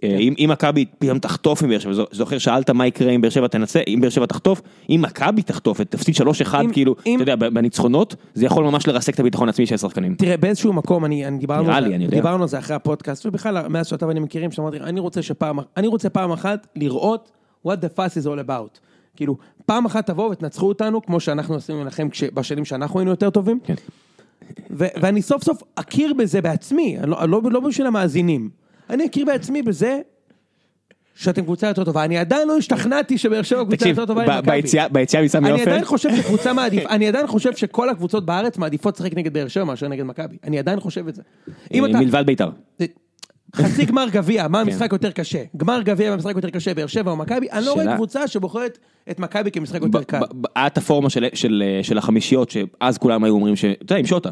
אה, 0.03 0.17
אם 0.19 0.35
אם 0.39 0.51
מכבי 0.53 0.85
פתאום 0.99 1.19
תחטוף 1.19 1.63
עם 1.63 1.69
באר 1.69 1.79
שבע, 1.79 1.93
זו- 1.93 2.05
זוכר 2.11 2.39
שאלת 2.39 2.71
מה 2.71 2.87
יקרה 2.87 3.11
אם 3.11 3.21
באר 3.21 3.31
שבע 3.31 3.47
תנצח, 3.47 3.81
אם 3.89 3.99
באר 4.01 4.11
שבע 4.11 4.27
תחטוף, 4.27 4.63
אם 4.91 5.01
מכבי 5.03 5.43
תחטוף 5.43 5.77
ותפסיד 5.81 6.15
3-1 6.15 6.21
אם- 6.65 6.73
כאילו, 6.73 6.95
אתה 7.15 7.23
יודע, 7.23 7.37
בניצחונות, 7.37 8.17
זה 8.35 8.47
יכול 8.47 8.65
ממש 8.65 8.87
לרסק 8.87 9.15
את 9.15 9.21
הביטחון 9.21 9.49
העצמי 9.49 9.67
של 9.67 9.75
השחקנים. 9.75 10.15
תראה, 10.15 10.37
באיזשהו 10.37 10.73
מקום, 10.73 11.05
אני, 11.05 11.27
אני 11.27 11.39
דיברנו, 11.39 11.73
על 12.43 12.49
זה- 12.49 12.59
אחרי 12.59 12.77
הפודקאסט, 12.77 13.27
ובכלל, 13.27 13.69
מאז 13.69 13.87
שאתה 13.87 14.07
ואני 14.07 14.21
מכירים, 14.21 14.51
שאמרתי, 14.51 14.77
אני 14.81 15.01
רוצה 15.01 15.23
שפעם, 15.23 15.59
אני 15.77 15.87
רוצה 15.87 16.09
פעם 16.11 16.33
אחת 16.33 16.67
לראות 16.77 17.31
what 17.67 17.71
the 17.71 17.99
fuss 17.99 18.23
is 18.23 18.27
all 18.27 18.49
about. 18.49 18.79
כאילו, 19.17 19.37
פעם 19.67 19.85
אחת 19.85 20.07
תבואו 20.07 20.31
ותנצחו 20.31 20.69
אותנו, 20.69 21.03
כמו 21.03 21.21
שאנחנו 21.21 21.55
עשינו 21.57 21.85
לכם 21.85 22.09
בשנים 22.35 22.65
שאנחנו 22.65 22.99
היינו 23.01 23.11
יותר 23.11 23.31
טובים. 23.31 23.59
כן. 23.65 23.75
ו- 24.71 24.87
ואני 25.03 25.23
סוף 25.23 25.45
סוף 25.45 25.63
אכיר 25.75 26.15
בזה 26.15 26.41
בעצמי, 26.41 26.97
לא, 27.07 27.29
לא, 27.29 27.41
לא 27.51 27.61
בשביל 27.61 27.87
המאזינים. 27.87 28.62
אני 28.91 29.07
אכיר 29.07 29.25
בעצמי 29.27 29.63
בזה 29.63 30.01
שאתם 31.15 31.43
קבוצה 31.43 31.67
יותר 31.69 31.85
טובה. 31.85 32.05
אני 32.05 32.19
עדיין 32.19 32.49
לא 32.49 32.57
השתכנעתי 32.57 33.19
שבאר 33.19 33.43
שבע 33.43 33.61
קבוצה 33.65 33.77
תקשיב, 33.77 33.89
יותר 33.99 34.07
טובה 34.07 34.23
ממכבי. 34.27 34.51
ביציאה- 34.51 34.89
ביציאה 34.89 35.23
מסמי 35.23 35.49
אני 35.49 35.53
עופר, 35.53 35.71
עדיין 35.71 35.85
חושב 35.85 36.17
שקבוצה 36.17 36.53
מעדיף, 36.63 36.87
אני 36.87 37.09
עדיין 37.09 37.27
חושב 37.27 37.57
שכל 37.57 37.89
הקבוצות 37.91 38.27
בארץ 38.27 38.59
מעדיפות 38.59 38.95
לשחק 39.01 39.15
נגד 39.17 39.33
באר 39.33 39.49
שבע 39.49 39.65
מאשר 39.65 39.89
נגד 39.89 40.05
מכבי. 40.05 40.37
אני 40.45 40.59
עדיין 40.59 40.81
חושב 40.81 41.09
את 41.09 41.15
זה. 41.15 41.23
אה. 41.75 41.81
מלבד 41.81 42.23
בית"ר. 42.27 42.51
חצי 43.57 43.85
גמר 43.85 44.07
גביע, 44.13 44.43
כן. 44.47 44.53
מה 44.53 44.61
המשחק 44.61 44.93
יותר 44.93 45.11
קשה? 45.11 45.43
גמר 45.57 45.83
גביע 45.83 46.11
והמשחק 46.11 46.35
יותר 46.37 46.51
קשה, 46.51 46.75
באר 46.75 46.87
שבע 46.87 47.11
או 47.11 47.17
מכבי? 47.17 47.47
אני 47.53 47.65
לא 47.65 47.73
רואה 47.73 47.95
קבוצה 47.95 48.29
שבוחרת 48.29 48.79
את 49.11 49.19
מכבי 49.19 49.51
כמשחק 49.51 49.83
יותר 49.83 50.03
קל. 50.03 50.21
היה 50.57 50.67
את 50.67 50.79
הפורמה 50.79 51.11
של 51.83 51.99
החמישיות, 51.99 52.51
שאז 52.51 52.99
כולם 52.99 53.25
היו 53.25 53.35
אומרים 53.35 53.57
ש... 53.57 53.65
אתה 53.65 53.83
יודע, 53.83 53.97
עם 53.97 54.07
שוטה. 54.07 54.31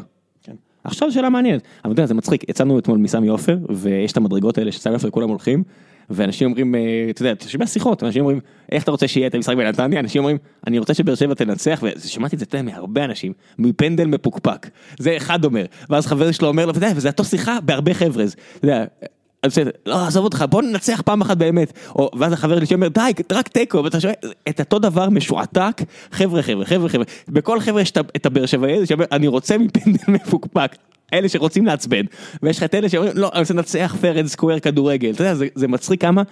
עכשיו 0.83 1.11
שאלה 1.11 1.29
מעניינת, 1.29 1.61
אבל 1.85 1.93
אתה 1.93 2.01
יודע, 2.01 2.07
זה 2.07 2.13
מצחיק, 2.13 2.49
יצאנו 2.49 2.79
אתמול 2.79 2.97
מסמי 2.97 3.27
עופר, 3.27 3.57
ויש 3.69 4.11
את 4.11 4.17
המדרגות 4.17 4.57
האלה 4.57 4.71
שסמי 4.71 4.93
עופר 4.93 5.09
כולם 5.09 5.29
הולכים, 5.29 5.63
ואנשים 6.09 6.49
אומרים, 6.49 6.75
אה, 6.75 7.07
אתה 7.09 7.21
יודע, 7.21 7.31
אתה 7.31 7.49
שומע 7.49 7.67
שיחות, 7.67 8.03
אנשים 8.03 8.21
אומרים, 8.21 8.39
איך 8.71 8.83
אתה 8.83 8.91
רוצה 8.91 9.07
שיהיה 9.07 9.27
את 9.27 9.35
המשחק 9.35 9.55
בנתניה? 9.55 9.99
אנשים 9.99 10.19
אומרים, 10.19 10.37
אני 10.67 10.79
רוצה 10.79 10.93
שבאר 10.93 11.15
שבע 11.15 11.33
תנצח, 11.33 11.83
ושמעתי 11.83 12.35
את 12.35 12.39
זה, 12.39 12.45
אתה 12.45 12.57
יודע, 12.57 12.71
מהרבה 12.71 13.05
אנשים, 13.05 13.33
מפנדל 13.59 14.05
מפוקפק, 14.05 14.67
זה 14.99 15.17
אחד 15.17 15.45
אומר, 15.45 15.65
ואז 15.89 16.07
חבר 16.07 16.31
שלו 16.31 16.47
אומר 16.47 16.65
לו, 16.65 16.73
וזה 16.95 17.09
אותו 17.09 17.23
שיחה 17.23 17.59
בהרבה 17.61 17.93
חבר'ה, 17.93 18.23
אתה 18.23 18.65
יודע, 18.65 18.85
אז 19.43 19.57
לא, 19.85 20.07
עזוב 20.07 20.23
אותך, 20.23 20.45
בוא 20.49 20.61
ננצח 20.61 21.01
פעם 21.01 21.21
אחת 21.21 21.37
באמת. 21.37 21.73
או, 21.95 22.09
ואז 22.19 22.33
החבר 22.33 22.65
שלי 22.65 22.75
אומר, 22.75 22.87
די, 22.87 23.11
רק 23.31 23.47
תיקו, 23.47 23.83
ואתה 23.83 23.99
שומע 23.99 24.13
את 24.49 24.59
אותו 24.59 24.79
דבר 24.79 25.09
משועתק, 25.09 25.81
חבר'ה, 26.11 26.41
חבר'ה, 26.41 26.65
חבר'ה, 26.65 26.89
חבר'ה, 26.89 27.05
בכל 27.27 27.59
חבר'ה 27.59 27.81
יש 27.81 27.91
את 27.91 28.25
הבאר 28.25 28.45
שבעי 28.45 28.77
הזה 28.77 28.85
שאומר, 28.85 29.05
אני 29.11 29.27
רוצה 29.27 29.57
מפנדל 29.57 29.99
מפוקפק. 30.13 30.75
אלה 31.13 31.29
שרוצים 31.29 31.65
לעצבן, 31.65 32.05
ויש 32.43 32.57
לך 32.57 32.63
את 32.63 32.75
אלה 32.75 32.89
שאומרים, 32.89 33.13
לא, 33.15 33.29
אני 33.33 33.39
רוצה 33.39 33.53
לנצח 33.53 33.95
fair 34.01 34.15
and 34.15 34.25
square 34.25 34.59
כדורגל, 34.59 35.11
אתה 35.11 35.21
יודע, 35.23 35.35
זה, 35.35 35.47
זה 35.55 35.67
מצחיק 35.67 36.01
כמה, 36.01 36.23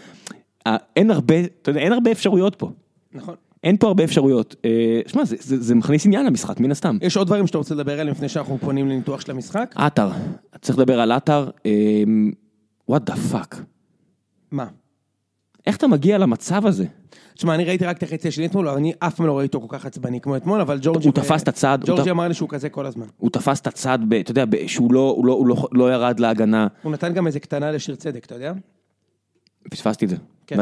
אה, 0.68 0.78
אין 0.96 1.12
הרבה, 1.12 1.36
אתה 1.62 1.70
יודע, 1.70 1.80
אין 1.80 1.92
הרבה 1.92 2.12
אפשרויות 2.12 2.56
פה. 2.56 2.72
נכון. 3.14 3.36
אין 3.64 3.78
פה 3.78 3.88
הרבה 3.88 4.04
אפשרויות. 4.04 4.56
אה, 4.66 5.02
שמע, 5.08 5.26
זה, 5.26 5.36
זה, 5.40 5.62
זה 5.62 5.76
מכניס 5.76 6.06
עניין 6.06 6.26
למשחק, 6.26 6.60
מן 6.60 6.72
הסתם. 6.72 6.98
יש 7.02 7.18
עוד 7.18 7.28
דברים 7.28 7.48
שאתה 7.48 7.58
רוצה 7.58 7.76
לדבר 7.76 8.00
עליהם 8.00 8.16
לפני 8.16 8.30
שאנחנו 8.30 8.58
פונים 8.58 8.90
לניתוח 8.90 9.22
של 9.22 9.32
המשחק? 9.32 9.74
עטר, 9.76 10.10
צריך 10.62 10.80
לדבר 10.80 11.00
על 11.00 11.12
עטר, 11.12 11.50
what 12.90 13.02
the 13.02 13.16
fuck. 13.16 13.64
מה? 14.52 14.68
איך 15.68 15.78
אתה 15.78 15.88
מגיע 15.88 16.18
למצב 16.18 16.66
הזה? 16.66 16.86
תשמע, 17.34 17.56
אני 17.56 17.66
ראיתי 17.66 17.86
רק 17.86 17.98
את 17.98 18.04
החצי 18.04 18.28
השני 18.28 18.46
אתמול, 18.46 18.68
אבל 18.68 18.78
אני 18.78 18.94
אף 19.00 19.16
פעם 19.16 19.28
לא 19.28 19.38
ראיתי 19.38 19.58
אותו 19.58 19.68
כל 19.68 19.78
כך 19.78 19.86
עצבני 19.86 20.22
כמו 20.22 20.36
אתמול, 20.36 20.62
אבל 20.62 20.80
ג'ורג'י... 20.82 21.08
הוא 21.08 21.14
תפס 21.14 21.44
את 21.44 21.48
הצד, 21.48 21.80
ג'ורג'י 21.86 22.12
אמר 22.12 22.28
לי 22.28 22.34
שהוא 22.34 22.50
כזה 22.50 22.70
כל 22.70 22.86
הזמן. 22.86 23.06
הוא 23.18 23.30
תפס 23.30 23.60
את 23.60 23.68
הצד, 23.68 24.00
ב, 24.08 24.14
אתה 24.14 24.32
יודע, 24.32 24.46
ב, 24.46 24.68
שהוא 24.68 24.94
לא, 24.94 25.22
לא, 25.24 25.44
לא, 25.48 25.68
לא 25.72 25.94
ירד 25.94 26.20
להגנה, 26.20 26.68
הוא 26.84 26.92
נתן 26.92 27.14
גם 27.14 27.28
איזה 27.28 27.40
קטנה 27.40 27.72
לשיר 27.72 27.96
צדק, 27.96 28.26
אתה 28.26 28.36
יודע? 28.36 28.54
פספסתי 29.70 30.06
את 30.06 30.10
זה. 30.10 30.16
כן. 30.48 30.58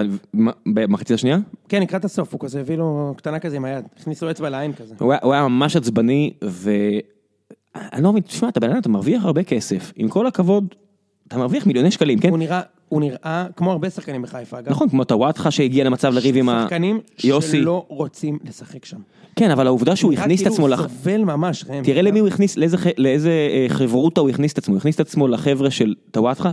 במחצית 0.65 1.11
השנייה? 1.11 1.37
כן, 1.69 1.81
לקראת 1.81 2.05
הסוף, 2.05 2.33
הוא 2.33 2.39
כזה 2.39 2.59
הביא 2.59 2.75
לו 2.75 3.13
קטנה 3.17 3.39
כזה 3.39 3.55
עם 3.55 3.65
היד. 3.65 3.85
הכניס 3.99 4.23
לו 4.23 4.31
אצבע 4.31 4.49
לעין 4.49 4.73
כזה. 4.73 4.95
הוא 4.99 5.11
היה, 5.11 5.19
הוא 5.23 5.33
היה 5.33 5.47
ממש 5.47 5.75
עצבני, 5.75 6.33
ואני 6.41 8.03
לא 8.03 8.11
מבין, 8.11 8.23
תשמע, 8.23 8.49
אתה 8.49 8.59
בן 8.59 8.69
אדם, 8.69 8.79
אתה 8.79 8.89
מרוויח 8.89 9.25
הרבה 9.25 9.43
כסף, 9.43 9.93
עם 9.95 10.09
כל 10.09 10.27
הכבוד, 10.27 10.75
אתה 11.27 11.37
מרוויח 11.37 11.65
מיליוני 11.65 11.91
שקלים, 11.91 12.19
כן? 12.19 12.29
הוא 12.29 12.37
נראה, 12.37 12.61
הוא 12.89 13.01
נראה 13.01 13.45
כמו 13.55 13.71
הרבה 13.71 13.89
שחקנים 13.89 14.21
בחיפה, 14.21 14.59
אגב. 14.59 14.69
נכון, 14.69 14.89
כמו 14.89 15.03
טוואטחה 15.03 15.51
שהגיע 15.51 15.83
למצב 15.83 16.13
לריב 16.13 16.37
עם 16.37 16.49
ה... 16.49 16.61
שחקנים 16.63 16.99
יוסי. 17.23 17.57
שלא 17.57 17.85
רוצים 17.87 18.39
לשחק 18.45 18.85
שם. 18.85 18.97
כן, 19.35 19.51
אבל 19.51 19.67
העובדה 19.67 19.95
שהוא 19.95 20.13
הכניס 20.13 20.41
את 20.41 20.47
עצמו, 20.47 20.67
נראה. 20.67 20.77
כאילו 20.77 20.89
סובל 20.89 21.23
ממש, 21.23 21.65
ראם. 21.69 21.83
תראה 21.83 22.01
למי 22.01 22.19
הוא 22.19 22.27
הכניס, 22.27 22.57
לאיזה, 22.57 22.77
לאיזה 22.97 23.31
אה, 23.31 23.65
חברותא 23.69 24.21
הוא 24.21 24.29
הכניס 24.29 24.53
את 24.53 24.57
עצמו, 24.57 24.73
הוא 24.73 24.79
הכניס 24.79 24.95
את 24.95 24.99
עצמו 24.99 25.27
לחבר'ה 25.27 25.71
של 25.71 25.95
טוואטחה, 26.11 26.51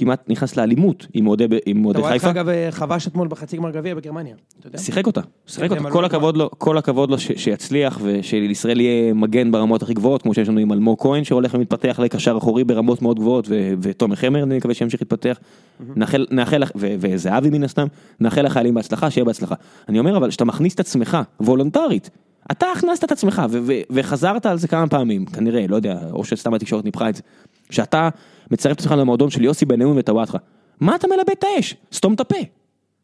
שכמעט 0.00 0.24
נכנס 0.28 0.56
לאלימות 0.56 1.06
עם 1.14 1.26
אוהדי 1.26 1.44
אוהדי 1.84 1.90
אתה 1.90 1.98
רואה 1.98 2.12
חיפה. 2.12 2.30
אגב 2.30 2.48
אה, 2.48 2.68
חבש 2.70 3.06
אתמול 3.06 3.28
בחצי 3.28 3.56
גמר 3.56 3.70
גביע 3.70 3.94
בגרמניה. 3.94 4.34
אתה 4.60 4.66
יודע? 4.66 4.78
שיחק 4.78 5.06
אותה, 5.06 5.20
שיחק 5.46 5.70
כן, 5.70 5.78
אותה, 5.78 5.90
כל 5.90 6.04
הכבוד 6.04 6.36
לו, 6.36 6.50
כל 6.58 6.78
הכבוד 6.78 7.10
לו 7.10 7.18
שיצליח 7.18 7.98
ושלישראל 8.02 8.80
יהיה 8.80 9.14
מגן 9.14 9.52
ברמות 9.52 9.82
הכי 9.82 9.94
גבוהות, 9.94 10.22
כמו 10.22 10.34
שיש 10.34 10.48
לנו 10.48 10.60
עם 10.60 10.72
אלמוג 10.72 11.02
כהן 11.02 11.24
שהולך 11.24 11.54
ומתפתח 11.54 12.00
לקשר 12.02 12.36
אחורי 12.38 12.64
ברמות 12.64 13.02
מאוד 13.02 13.18
גבוהות, 13.18 13.48
ותומר 13.82 14.16
חמר 14.16 14.42
אני 14.42 14.56
מקווה 14.56 14.74
שימשיך 14.74 15.02
להתפתח, 15.02 15.38
נאחל, 16.30 16.62
וזהבי 16.76 17.50
מן 17.50 17.64
הסתם, 17.64 17.86
נאחל 18.20 18.42
לחיילים 18.42 18.74
בהצלחה, 18.74 19.10
שיהיה 19.10 19.24
בהצלחה. 19.24 19.54
אני 19.88 19.98
אומר 19.98 20.16
אבל, 20.16 20.30
שאתה 20.30 20.44
מכניס 20.44 20.74
את 20.74 20.80
עצמך, 20.80 21.18
וולונטרית, 21.40 22.10
אתה 22.50 22.66
הכנסת 22.76 23.04
את 23.04 23.12
עצמך 23.12 23.42
וחזרת 23.90 24.46
על 24.46 24.58
זה 24.58 24.68
כמה 24.68 24.88
פעמים, 24.88 25.26
כנראה, 25.26 25.66
לא 25.68 25.76
יודע, 25.76 25.98
או 26.12 26.24
שסתם 26.24 26.54
התקשורת 26.54 26.84
ניפחה 26.84 27.08
את 27.08 27.14
זה, 27.14 27.22
שאתה 27.70 28.08
מצרף 28.50 28.72
את 28.72 28.80
עצמך 28.80 28.92
למועדון 28.92 29.30
של 29.30 29.44
יוסי 29.44 29.64
בניון 29.64 29.98
וטוואטחה, 29.98 30.38
מה 30.80 30.94
אתה 30.94 31.06
מלבה 31.06 31.32
את 31.32 31.44
האש? 31.44 31.74
סתום 31.92 32.14
את 32.14 32.20
הפה. 32.20 32.36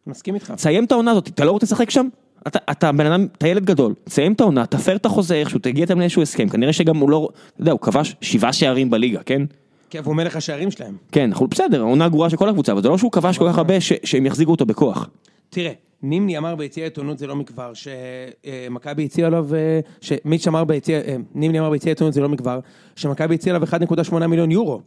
מסכים 0.06 0.34
איתך. 0.34 0.50
תסיים 0.50 0.84
את 0.84 0.92
העונה 0.92 1.10
הזאת, 1.10 1.28
אתה 1.28 1.44
לא 1.44 1.50
רוצה 1.50 1.66
לשחק 1.66 1.90
שם? 1.90 2.08
אתה, 2.46 2.58
אתה 2.70 2.92
בן 2.92 3.06
אדם, 3.06 3.26
אתה 3.38 3.48
ילד 3.48 3.64
גדול, 3.64 3.94
תסיים 4.04 4.32
את 4.32 4.40
העונה, 4.40 4.66
תפר 4.66 4.96
את 4.96 5.06
החוזה 5.06 5.34
איכשהו, 5.34 5.58
תגיע 5.58 5.82
איתם 5.82 6.00
לאיזשהו 6.00 6.22
הסכם, 6.22 6.48
כנראה 6.48 6.72
שגם 6.72 6.96
הוא 6.96 7.10
לא, 7.10 7.28
אתה 7.54 7.62
יודע, 7.62 7.72
הוא 7.72 7.80
כבש 7.80 8.16
שבעה 8.20 8.52
שערים 8.52 8.90
בליגה, 8.90 9.22
כן? 9.22 9.42
כן, 9.90 10.00
והוא 10.04 10.16
מלך 10.16 10.36
השערים 10.36 10.70
שלהם. 10.70 10.96
כן, 11.12 11.28
אנחנו 11.32 11.46
בסדר, 11.46 11.80
העונה 11.80 12.08
גרועה 12.08 12.30
של 12.30 12.36
כל 12.36 12.48
הקבוצה, 12.48 12.72
אבל 12.72 12.82
זה 12.82 12.88
לא 12.88 12.98
שהוא 12.98 13.12
כבש 13.12 13.38
כל 13.38 13.48
כך 13.48 13.58
הרבה 13.58 13.80
ש, 13.80 13.92
שהם 14.04 14.26
יחזיקו 14.26 14.50
אותו 14.50 14.66
בכוח. 14.66 15.08
תראה, 15.50 15.72
נימני 16.02 16.38
אמר 16.38 16.54
ביציע 16.54 16.84
העיתונות 16.84 17.18
זה 17.18 17.26
לא 17.26 17.36
מכבר, 17.36 17.72
שמכבי 17.74 19.04
הציע 19.04 19.26
עליו, 19.26 19.48
שמיץ' 20.00 20.46
אמר 20.46 20.64
ביציע, 20.64 21.00
נימני 21.34 21.60
אמר 21.60 21.70
ביציע 21.70 21.90
העיתונות 21.90 22.14
זה 22.14 22.20
לא 22.20 22.28
מכבר, 22.28 22.60
שמכבי 22.96 23.34
הציע 23.34 23.54
עליו 23.54 23.68
1.8 23.68 24.26
מיליון 24.26 24.50
יורו, 24.50 24.80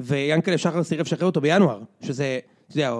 ויאנקלה 0.00 0.58
שחר 0.58 0.82
סירב 0.82 1.06
לשחרר 1.06 1.26
אותו 1.26 1.40
בינואר, 1.40 1.80
שזה, 2.00 2.38
אתה 2.68 2.76
יודע, 2.76 2.94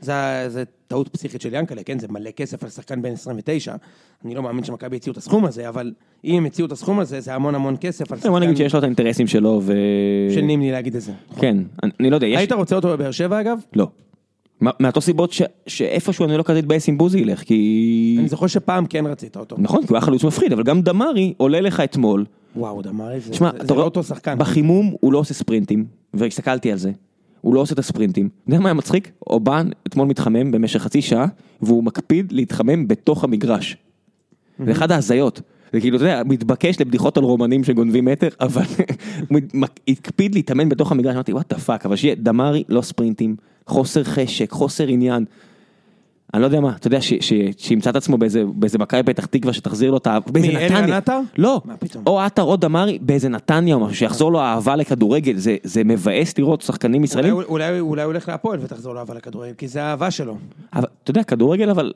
זה, 0.00 0.44
זה 0.48 0.64
טעות 0.88 1.08
פסיכית 1.08 1.40
של 1.40 1.54
יאנקלה, 1.54 1.82
כן, 1.82 1.98
זה 1.98 2.08
מלא 2.10 2.30
כסף 2.30 2.62
על 2.64 2.70
שחקן 2.70 3.02
בן 3.02 3.12
29, 3.12 3.74
אני 4.24 4.34
לא 4.34 4.42
מאמין 4.42 4.64
שמכבי 4.64 4.96
הציעו 4.96 5.12
את 5.12 5.18
הסכום 5.18 5.44
הזה, 5.44 5.68
אבל 5.68 5.92
אם 6.24 6.36
הם 6.36 6.44
הציעו 6.44 6.66
את 6.66 6.72
הסכום 6.72 7.00
הזה, 7.00 7.20
זה 7.20 7.34
המון 7.34 7.54
המון 7.54 7.76
כסף 7.80 8.12
על 8.12 8.18
בוא 8.18 8.38
נגיד 8.38 8.56
שחקן 8.56 8.64
שיש 8.64 8.72
לו 8.72 8.78
את 8.78 8.84
האינטרסים 8.84 9.26
שלו 9.26 9.60
ו... 9.62 9.72
של 10.34 10.40
נימני 10.40 10.72
להגיד 10.72 10.96
את 10.96 11.02
זה. 11.02 11.12
כן, 11.40 11.56
אני 12.00 12.10
לא 12.10 12.14
יודע, 12.14 12.26
יש... 12.26 12.38
היית 12.38 12.52
רוצה 12.52 12.76
אותו 12.76 12.88
בבאר 12.88 13.10
שבע 13.10 13.40
אגב? 13.40 13.58
לא. 13.76 13.86
מאותו 14.80 15.00
סיבות 15.00 15.32
ש, 15.32 15.42
שאיפשהו 15.66 16.24
אני 16.24 16.36
לא 16.36 16.42
כזה 16.42 16.58
אתבאס 16.58 16.88
אם 16.88 16.98
בוזי 16.98 17.18
ילך, 17.18 17.40
כי... 17.42 18.16
אני 18.18 18.28
זוכר 18.28 18.46
שפעם 18.46 18.86
כן 18.86 19.06
רצית 19.06 19.36
אותו. 19.36 19.56
נכון, 19.58 19.80
כי 19.82 19.88
הוא 19.88 19.96
היה 19.96 20.00
חלוץ 20.04 20.24
מפחיד, 20.24 20.52
אבל 20.52 20.62
גם 20.62 20.82
דמרי 20.82 21.34
עולה 21.36 21.60
לך 21.60 21.80
אתמול, 21.80 22.24
וואו, 22.56 22.82
דמרי 22.82 23.20
זה 23.20 23.30
תשמע, 23.30 23.50
זה- 23.60 23.66
זה 23.66 23.74
לא 23.74 23.82
אותו 23.84 24.02
שחקן. 24.02 24.38
בחימום 24.38 24.94
הוא 25.00 25.12
לא 25.12 25.18
עושה 25.18 25.34
ספרינטים, 25.34 25.84
והסתכלתי 26.14 26.72
על 26.72 26.78
זה, 26.78 26.90
הוא 27.40 27.54
לא 27.54 27.60
עושה 27.60 27.74
את 27.74 27.78
הספרינטים. 27.78 28.28
אתה 28.44 28.50
יודע 28.50 28.62
מה 28.62 28.68
היה 28.68 28.74
מצחיק? 28.74 29.10
אובן 29.26 29.68
אתמול 29.86 30.06
מתחמם 30.08 30.50
במשך 30.50 30.80
חצי 30.82 31.02
שעה, 31.02 31.26
והוא 31.62 31.84
מקפיד 31.84 32.32
להתחמם 32.32 32.88
בתוך 32.88 33.24
המגרש. 33.24 33.76
זה 34.66 34.72
אחד 34.72 34.92
ההזיות. 34.92 35.40
זה 35.72 35.80
כאילו, 35.80 35.96
אתה 35.96 36.04
יודע, 36.04 36.22
מתבקש 36.26 36.80
לבדיחות 36.80 37.16
על 37.16 37.24
רומנים 37.24 37.64
שגונבים 37.64 38.04
מטר, 38.04 38.28
אבל 38.40 38.62
הוא 39.30 39.40
הקפיד 39.88 40.34
להתאמן 40.34 40.68
בתוך 40.68 40.92
המגרש, 40.92 41.14
אמרתי, 41.14 41.32
what 41.32 41.52
the 41.52 41.58
fuck, 41.58 41.86
אבל 41.86 41.96
שיהיה 41.96 42.14
דמרי, 42.14 42.64
לא 42.68 42.82
ספרינטים, 42.82 43.36
חוסר 43.66 44.04
חשק, 44.04 44.50
חוסר 44.50 44.86
עניין. 44.86 45.24
אני 46.34 46.40
לא 46.42 46.46
יודע 46.46 46.60
מה, 46.60 46.72
אתה 46.76 46.86
יודע, 46.86 46.98
שימצא 47.58 47.90
את 47.90 47.96
עצמו 47.96 48.18
באיזה 48.18 48.42
באיזה 48.54 48.78
מכבי 48.78 49.02
פתח 49.02 49.26
תקווה 49.26 49.52
שתחזיר 49.52 49.90
לו 49.90 49.96
את 49.96 50.06
ה... 50.06 50.18
באיזה 50.26 50.48
מי, 50.48 50.54
נתניה. 50.64 50.96
עטר? 50.96 51.20
לא, 51.38 51.60
מה 51.64 51.76
פתאום? 51.76 52.04
או 52.06 52.20
עטר 52.20 52.42
או 52.42 52.56
דמרי 52.56 52.98
באיזה 53.02 53.28
נתניה 53.28 53.74
או 53.74 53.80
משהו, 53.80 53.96
שיחזור 53.96 54.32
לו 54.32 54.40
האהבה 54.40 54.76
לכדורגל, 54.76 55.36
זה- 55.36 55.56
זה 55.62 55.84
מבאס 55.84 56.38
לראות 56.38 56.60
שחקנים 56.62 57.04
ישראלים. 57.04 57.32
אולי, 57.34 57.46
אולי, 57.48 57.80
אולי 57.80 58.02
הוא 58.02 58.12
הולך 58.12 58.28
להפועל 58.28 58.58
ותחזור 58.62 58.94
לאהבה 58.94 59.14
לכדורגל, 59.14 59.52
כי 59.58 59.68
זה 59.68 59.82
האהבה 59.82 60.10
שלו. 60.10 60.36
אבל 60.72 60.86
אתה 61.02 61.10
יודע, 61.10 61.22
כדורגל 61.22 61.70
אבל, 61.70 61.92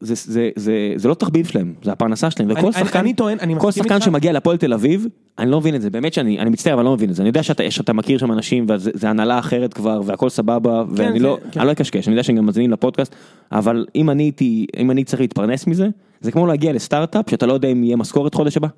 זה, 0.00 0.14
זה, 0.16 0.50
זה, 0.56 0.72
זה 0.96 1.08
לא 1.08 1.14
תחביב 1.14 1.46
שלהם, 1.46 1.74
זה 1.82 1.92
הפרנסה 1.92 2.30
שלהם, 2.30 2.48
וכל 2.50 2.60
אני- 2.60 2.72
שחקן, 2.72 2.98
אני 2.98 3.14
טוען, 3.14 3.38
אני 3.40 3.54
כל 3.58 3.70
שחקן 3.72 3.94
איתך. 3.94 4.04
שמגיע 4.04 4.32
להפועל 4.32 4.56
תל 4.56 4.72
אביב, 4.72 5.06
אני 5.38 5.50
לא 5.50 5.60
מבין 5.60 5.74
את 5.74 5.82
זה, 5.82 5.90
באמת 5.90 6.12
שאני 6.12 6.38
אני 6.40 6.50
מצטער, 6.50 6.74
אבל 6.74 6.84
לא 6.84 6.92
מבין 6.92 7.10
את 7.10 7.14
זה, 7.14 7.22
אני 7.22 7.28
יודע 7.28 7.42
שאתה, 7.42 7.70
שאתה 7.70 7.92
מכיר 7.92 8.18
שם 8.18 8.32
אנשים, 8.32 8.66
וזה 8.68 9.10
הנהלה 9.10 9.38
אחרת 9.38 9.74
כבר, 9.74 10.00
והכל 10.04 10.28
סבבה, 10.28 10.84
ואני 10.90 11.18
זה- 11.18 11.24
לא, 11.24 11.38
כן. 11.52 11.60
אני 11.60 11.66
לא 11.66 11.72
אקשקש, 11.72 12.08
אני 12.08 12.14
יודע 12.14 12.22
שהם 12.22 12.36
גם 12.36 12.46
מאזינים 12.46 12.70
לפודקאסט, 12.70 13.14
אבל 13.52 13.86
אם 13.94 14.10
אני 14.10 14.22
הייתי, 14.22 14.66
אם 14.76 14.90
אני 14.90 15.04
צריך 15.04 15.20
להתפרנס 15.20 15.66
מזה, 15.66 15.88
זה 16.20 16.32
כמו 16.32 16.46
להגיע 16.46 16.72
לסטארט-אפ, 16.72 17.30
שאתה 17.30 17.46
לא 17.46 17.52
יודע 17.52 17.68
אם 17.68 17.84
יהיה 17.84 17.96
משכורת 17.96 18.34
חודש 18.34 18.56
הבא, 18.56 18.68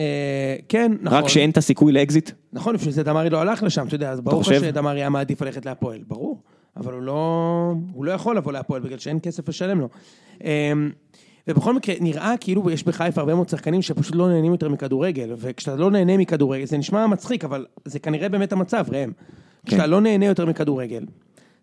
אה, 0.00 0.04
כן, 0.68 0.92
נכון. 1.02 1.18
רק 1.18 1.28
שאין 1.28 1.50
את 1.50 1.56
הסיכוי 1.56 1.92
לאקזיט, 1.92 2.30
נכון, 2.52 2.76
בשביל 2.76 2.92
זה 2.92 3.02
דמרי 3.02 3.30
לא 3.30 3.38
הלך 3.40 3.62
לשם, 3.62 3.86
אתה 3.86 3.94
יודע, 3.94 4.10
אז 4.10 4.20
ברור? 4.20 4.42
שדמרי 4.42 5.00
היה 5.00 5.08
מעדיף 5.08 5.42
ללכת 5.42 5.66
להפועל, 5.66 5.98
ברור. 6.08 6.42
אבל 6.76 6.92
הוא 6.92 7.02
לא, 7.02 7.20
הוא 7.92 8.04
לא 8.04 8.12
יכול 8.12 8.36
לבוא 8.36 8.52
להפועל 8.52 8.82
בגלל 8.82 8.98
שאין 8.98 9.18
כסף 9.22 9.48
לשלם 9.48 9.80
לו. 9.80 9.88
אמ, 10.44 10.90
ובכל 11.48 11.74
מקרה, 11.74 11.94
נראה 12.00 12.34
כאילו 12.40 12.70
יש 12.70 12.84
בחיפה 12.84 13.20
הרבה 13.20 13.34
מאוד 13.34 13.48
שחקנים 13.48 13.82
שפשוט 13.82 14.14
לא 14.14 14.28
נהנים 14.28 14.52
יותר 14.52 14.68
מכדורגל, 14.68 15.30
וכשאתה 15.38 15.76
לא 15.76 15.90
נהנה 15.90 16.16
מכדורגל, 16.16 16.64
זה 16.64 16.78
נשמע 16.78 17.06
מצחיק, 17.06 17.44
אבל 17.44 17.66
זה 17.84 17.98
כנראה 17.98 18.28
באמת 18.28 18.52
המצב, 18.52 18.84
ראם. 18.92 19.10
כשאתה 19.66 19.86
לא 19.86 20.00
נהנה 20.00 20.26
יותר 20.26 20.46
מכדורגל, 20.46 21.04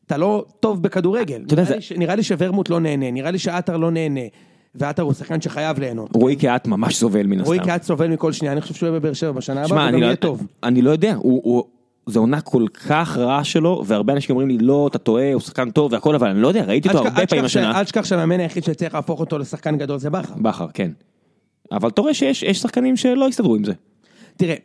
אתה 0.07 0.18
לא 0.18 0.45
טוב 0.59 0.84
בכדורגל. 0.84 1.43
נראה 1.51 1.64
זה- 1.66 1.76
לי 1.76 1.82
ש- 1.82 1.91
נראה 1.91 2.16
לי 2.16 2.24
שוורמוט 2.24 2.70
לא 2.70 2.80
נהנה, 2.80 3.11
נראה 3.11 3.32
לי 3.32 3.39
שעטר 3.39 3.78
לא 3.78 3.91
נהנה, 3.91 4.22
ועטר 4.76 5.03
הוא 5.03 5.14
שחקן 5.14 5.41
שחייב 5.41 5.80
ליהנות. 5.80 6.09
רועי 6.16 6.36
קהת 6.36 6.68
ממש 6.68 6.95
סובל 6.95 7.24
מן 7.28 7.38
הסתם. 7.39 7.45
רועי 7.45 7.59
קהת 7.59 7.84
סובל 7.84 8.07
מכל 8.07 8.32
שנייה, 8.32 8.51
אני 8.53 8.61
חושב 8.61 8.74
שהוא 8.74 8.88
יהיה 8.89 8.99
בבאר 8.99 9.14
שבע 9.14 9.32
בשנה 9.32 9.64
הבאה, 9.66 9.84
הוא 9.86 9.91
גם 9.91 9.99
לא, 9.99 10.05
יהיה 10.05 10.16
טוב. 10.16 10.47
אני 10.64 10.82
לא 10.82 10.91
יודע, 10.91 11.16
הוא, 11.16 11.41
הוא, 11.43 11.64
זו 12.06 12.20
עונה 12.20 12.41
כל 12.41 12.66
כך 12.88 13.18
רעה 13.18 13.43
שלו, 13.43 13.84
והרבה 13.86 14.14
אנשים 14.14 14.36
אומרים 14.36 14.49
לי, 14.49 14.58
לא, 14.58 14.88
אתה 14.88 14.97
טועה, 14.97 15.34
הוא 15.34 15.41
שחקן 15.41 15.72
טוב 15.72 15.93
והכל, 15.93 16.16
אבל 16.16 16.30
אני 16.30 16.41
לא 16.41 16.47
יודע, 16.47 16.64
ראיתי 16.64 16.88
אותו 16.88 17.08
הרבה 17.08 17.28
פעמים 17.28 17.45
השנה. 17.45 17.80
אל 17.80 17.84
תשכח 17.84 18.06
שהמאמן 18.06 18.39
היחיד 18.39 18.64
שצריך 18.64 18.93
להפוך 18.93 19.20
אותו 19.20 19.38
לשחקן 19.38 19.78
גדול 19.78 19.97
זה 19.97 20.10
בכר. 20.10 20.34
בכר, 20.38 20.68
כן. 20.74 20.91
אבל 21.72 21.89
אתה 21.89 22.01
רואה 22.01 22.14
שיש 22.14 22.43
יש 22.43 22.60
שחקנים 22.62 22.97
שלא 22.97 23.28
הסתדרו 23.28 23.56
עם 23.56 23.64
זה. 23.64 23.74
תראה, 24.38 24.56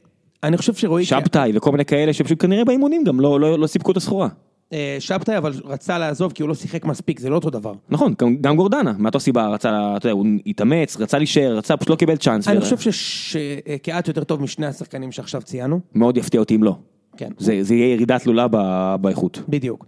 אני 0.42 0.56
חושב 0.56 0.74
שרועי... 0.74 1.04
שבתאי 1.04 1.52
וכל 1.54 1.72
מיני 1.72 1.84
כאלה 1.84 2.12
שפשוט 2.12 2.42
כנראה 2.42 2.64
באימונים 2.64 3.04
גם 3.04 3.20
לא, 3.20 3.40
לא, 3.40 3.58
לא 3.58 3.66
סיפקו 3.66 3.92
את 3.92 3.96
הסחורה. 3.96 4.28
אה, 4.72 4.96
שבתאי 4.98 5.38
אבל 5.38 5.52
רצה 5.64 5.98
לעזוב 5.98 6.32
כי 6.32 6.42
הוא 6.42 6.48
לא 6.48 6.54
שיחק 6.54 6.84
מספיק, 6.84 7.20
זה 7.20 7.30
לא 7.30 7.34
אותו 7.34 7.50
דבר. 7.50 7.72
נכון, 7.88 8.14
גם, 8.20 8.36
גם 8.36 8.56
גורדנה, 8.56 8.92
מאותה 8.98 9.18
סיבה, 9.18 9.48
רצה, 9.48 9.68
אתה 9.96 10.06
יודע, 10.06 10.12
הוא 10.12 10.26
התאמץ, 10.46 10.96
רצה 10.96 11.18
להישאר, 11.18 11.56
רצה, 11.56 11.76
פשוט 11.76 11.90
לא 11.90 11.96
קיבל 11.96 12.16
צ'אנס. 12.16 12.48
אני 12.48 12.60
חושב 12.60 12.90
שקהת 12.90 14.08
יותר 14.08 14.24
טוב 14.24 14.42
משני 14.42 14.66
השחקנים 14.66 15.12
שעכשיו 15.12 15.42
ציינו. 15.42 15.80
מאוד 15.94 16.16
יפתיע 16.16 16.40
אותי 16.40 16.54
אם 16.54 16.62
לא. 16.62 16.76
כן. 17.18 17.28
זה, 17.38 17.58
זה 17.62 17.74
יהיה 17.74 17.92
ירידה 17.92 18.18
תלולה 18.18 18.46
ב- 18.50 18.96
באיכות. 19.00 19.40
בדיוק. 19.48 19.86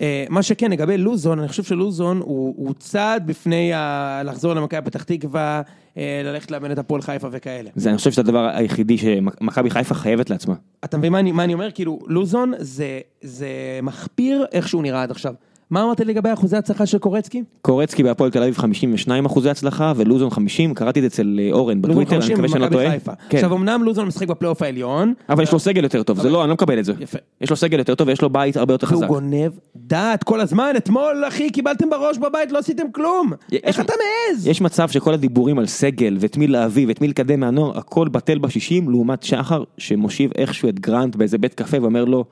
אה, 0.00 0.24
מה 0.28 0.42
שכן, 0.42 0.70
לגבי 0.70 0.98
לוזון, 0.98 1.38
אני 1.38 1.48
חושב 1.48 1.62
שלוזון 1.62 2.18
הוא, 2.18 2.54
הוא 2.56 2.74
צעד 2.78 3.26
בפני 3.26 3.74
ה... 3.74 4.22
לחזור 4.24 4.54
למכבי 4.54 4.82
פתח 4.84 5.02
תקווה, 5.02 5.62
אה, 5.96 6.20
ללכת 6.24 6.50
לאמן 6.50 6.72
את 6.72 6.78
הפועל 6.78 7.02
חיפה 7.02 7.28
וכאלה. 7.30 7.70
זה 7.76 7.90
אני 7.90 7.98
חושב 7.98 8.10
שזה 8.10 8.20
הדבר 8.20 8.50
היחידי 8.54 8.98
שמכבי 8.98 9.70
חיפה 9.70 9.94
חייבת 9.94 10.30
לעצמה. 10.30 10.54
אתה 10.84 10.98
מבין 10.98 11.12
מה 11.12 11.18
אני, 11.18 11.32
מה 11.32 11.44
אני 11.44 11.54
אומר? 11.54 11.70
כאילו, 11.70 11.98
לוזון 12.06 12.52
זה, 12.58 13.00
זה 13.22 13.48
מחפיר 13.82 14.44
איך 14.52 14.68
שהוא 14.68 14.82
נראה 14.82 15.02
עד 15.02 15.10
עכשיו. 15.10 15.34
מה 15.70 15.82
אמרת 15.82 16.00
לגבי 16.00 16.32
אחוזי 16.32 16.56
הצלחה 16.56 16.86
של 16.86 16.98
קורצקי? 16.98 17.42
קורצקי 17.62 18.02
בהפועל 18.02 18.30
תל 18.30 18.42
אביב 18.42 18.58
52 18.58 19.24
אחוזי 19.24 19.50
הצלחה 19.50 19.92
ולוזון 19.96 20.30
50, 20.30 20.74
קראתי 20.74 20.98
את 20.98 21.02
זה 21.02 21.06
אצל 21.06 21.40
אה, 21.42 21.48
אורן 21.52 21.82
בטוויטר, 21.82 22.16
אני 22.16 22.20
50 22.20 22.34
מקווה 22.34 22.48
שאני 22.48 22.62
לא 22.62 22.68
טועה. 22.68 22.98
כן. 23.28 23.36
עכשיו 23.36 23.56
אמנם 23.56 23.82
לוזון 23.84 24.06
משחק 24.06 24.28
בפלייאוף 24.28 24.62
העליון, 24.62 25.14
אבל 25.28 25.42
יש 25.42 25.52
לו 25.52 25.58
סגל 25.58 25.82
יותר 25.82 26.02
טוב, 26.02 26.20
זה 26.20 26.30
לא, 26.30 26.42
אני 26.42 26.48
לא 26.48 26.54
מקבל 26.54 26.78
את 26.78 26.84
זה. 26.84 26.92
יש 27.40 27.50
לו 27.50 27.56
סגל 27.56 27.78
יותר 27.78 27.94
טוב 27.94 28.08
ויש 28.08 28.22
לו 28.22 28.30
בית 28.30 28.56
הרבה 28.56 28.74
יותר 28.74 28.86
והוא 28.86 28.96
חזק. 28.96 29.08
גונב 29.08 29.52
דעת 29.76 30.24
כל 30.24 30.40
הזמן, 30.40 30.72
אתמול 30.76 31.24
אחי 31.28 31.50
קיבלתם 31.50 31.90
בראש 31.90 32.18
בבית, 32.18 32.52
לא 32.52 32.58
עשיתם 32.58 32.92
כלום. 32.92 33.32
איך 33.52 33.80
אתה 33.80 33.92
מעז? 33.92 34.46
יש 34.46 34.60
מצב 34.60 34.88
שכל 34.88 35.14
הדיבורים 35.14 35.58
על 35.58 35.66
סגל 35.66 36.16
ואת 36.20 36.36
מי 36.36 36.46
להביא 36.46 36.88
ואת 36.88 37.00
מי 37.00 37.08
לקדם 37.08 37.40
מהנוער, 37.40 37.78
הכל 37.78 38.08
בטל 38.08 38.38
בשישים 38.38 38.90
לעומת 38.90 39.22
שחר 39.22 39.64
שמושיב 39.78 40.30
איכשהו 40.34 40.68
את 40.68 40.80
גרנט 40.80 41.16
באיזה 41.16 41.38
בית 41.38 41.54
קפה 41.54 41.82
ואומר 41.82 42.04
לו, 42.04 42.24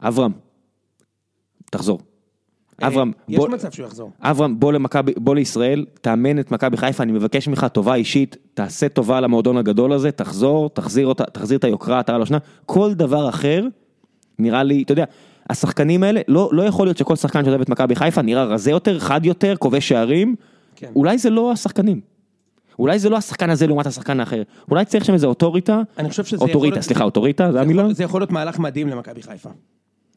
אברהם, 0.00 0.32
תחזור. 1.70 2.13
אברהם, 2.82 3.08
אה, 3.08 3.24
יש 3.28 3.36
בוא- 3.38 3.48
מצב 3.48 3.70
שהוא 3.70 3.86
יחזור. 3.86 4.10
אברהם, 4.20 4.60
בוא 4.60 4.72
למכבי, 4.72 5.12
בוא 5.16 5.34
לישראל, 5.34 5.84
תאמן 6.00 6.38
את 6.38 6.50
מכבי 6.50 6.76
חיפה, 6.76 7.02
אני 7.02 7.12
מבקש 7.12 7.48
ממך 7.48 7.66
טובה 7.72 7.94
אישית, 7.94 8.36
תעשה 8.54 8.88
טובה 8.88 9.20
למועדון 9.20 9.56
הגדול 9.56 9.92
הזה, 9.92 10.10
תחזור, 10.10 10.70
תחזיר 10.70 11.06
אותה, 11.06 11.24
תחזיר 11.24 11.58
את 11.58 11.64
היוקרה, 11.64 12.00
אתה 12.00 12.18
לא 12.18 12.26
שנה, 12.26 12.38
כל 12.66 12.94
דבר 12.94 13.28
אחר, 13.28 13.64
נראה 14.38 14.62
לי, 14.62 14.82
אתה 14.82 14.92
יודע, 14.92 15.04
השחקנים 15.50 16.02
האלה, 16.02 16.20
לא, 16.28 16.48
לא 16.52 16.62
יכול 16.62 16.86
להיות 16.86 16.96
שכל 16.98 17.16
שחקן 17.16 17.44
שעוזב 17.44 17.60
את 17.60 17.68
מכבי 17.68 17.96
חיפה 17.96 18.22
נראה 18.22 18.44
רזה 18.44 18.70
יותר, 18.70 18.98
חד 18.98 19.26
יותר, 19.26 19.54
כובש 19.58 19.88
שערים, 19.88 20.34
כן. 20.76 20.90
אולי 20.96 21.18
זה 21.18 21.30
לא 21.30 21.52
השחקנים. 21.52 22.00
אולי 22.78 22.98
זה 22.98 23.08
לא 23.08 23.16
השחקן 23.16 23.50
הזה 23.50 23.66
לעומת 23.66 23.86
השחקן 23.86 24.20
האחר, 24.20 24.42
אולי 24.70 24.84
צריך 24.84 25.04
שם 25.04 25.12
איזה 25.14 25.26
אוטוריטה, 25.26 25.82
אני 25.98 26.10
חושב 26.10 26.24
שזה 26.24 26.36
יכול 26.36 26.48
אוטוריטה, 26.48 26.82
סליחה, 26.82 27.04
אוטוריטה, 27.04 27.52
זה 27.52 27.60
המילה? 27.60 27.92
זה 27.94 28.04
יכול 28.04 28.20
להיות 28.20 28.30
מהלך 28.32 28.58
מדהים 28.58 28.88
למכבי 28.88 29.22
חיפה. 29.22 29.50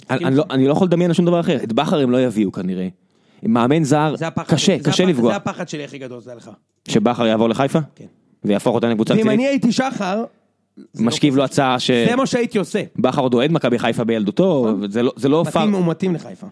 אני 0.09 0.35
לא- 0.35 0.43
אני 0.51 0.65
לא 0.67 0.71
יכול 0.71 0.87
לדמיין 0.87 1.13
שום 1.13 1.25
דבר 1.25 1.39
אחר, 1.39 1.57
את 1.63 1.73
בכר 1.73 1.99
הם 1.99 2.11
לא 2.11 2.21
יביאו 2.21 2.51
כנראה. 2.51 2.87
מאמן 3.43 3.83
זר, 3.83 4.15
קשה, 4.47 4.77
קשה 4.83 5.05
לפגוע. 5.05 5.31
זה 5.31 5.35
הפחד 5.35 5.69
שלי 5.69 5.83
הכי 5.83 5.97
גדול, 5.97 6.21
זה 6.21 6.35
לך. 6.35 6.49
שבכר 6.87 7.25
יעבור 7.25 7.49
לחיפה? 7.49 7.79
כן. 7.95 8.05
ויהפוך 8.43 8.75
אותה 8.75 8.87
לקבוצה 8.89 9.13
ואם 9.13 9.19
רצינית? 9.19 9.39
אני 9.39 9.47
הייתי 9.47 9.71
שחר, 9.71 10.23
לא 10.77 10.85
משכיב 11.05 11.35
לו 11.35 11.43
הצעה 11.43 11.77
זה 12.09 12.15
מה 12.15 12.25
שהייתי 12.25 12.57
עושה. 12.57 12.83
שבכר 12.97 13.21
עוד 13.21 13.33
אוהד 13.33 13.51
מכבי 13.51 13.79
חיפה 13.79 14.03
בילדותו, 14.03 14.75
זה 14.89 15.03
לא- 15.03 15.13
זה 15.15 15.29
לא 15.29 15.43
פאר. 15.51 15.61
מתאים, 15.65 15.75
הוא 15.75 15.91
מתאים 15.91 16.15
לחיפה. 16.15 16.47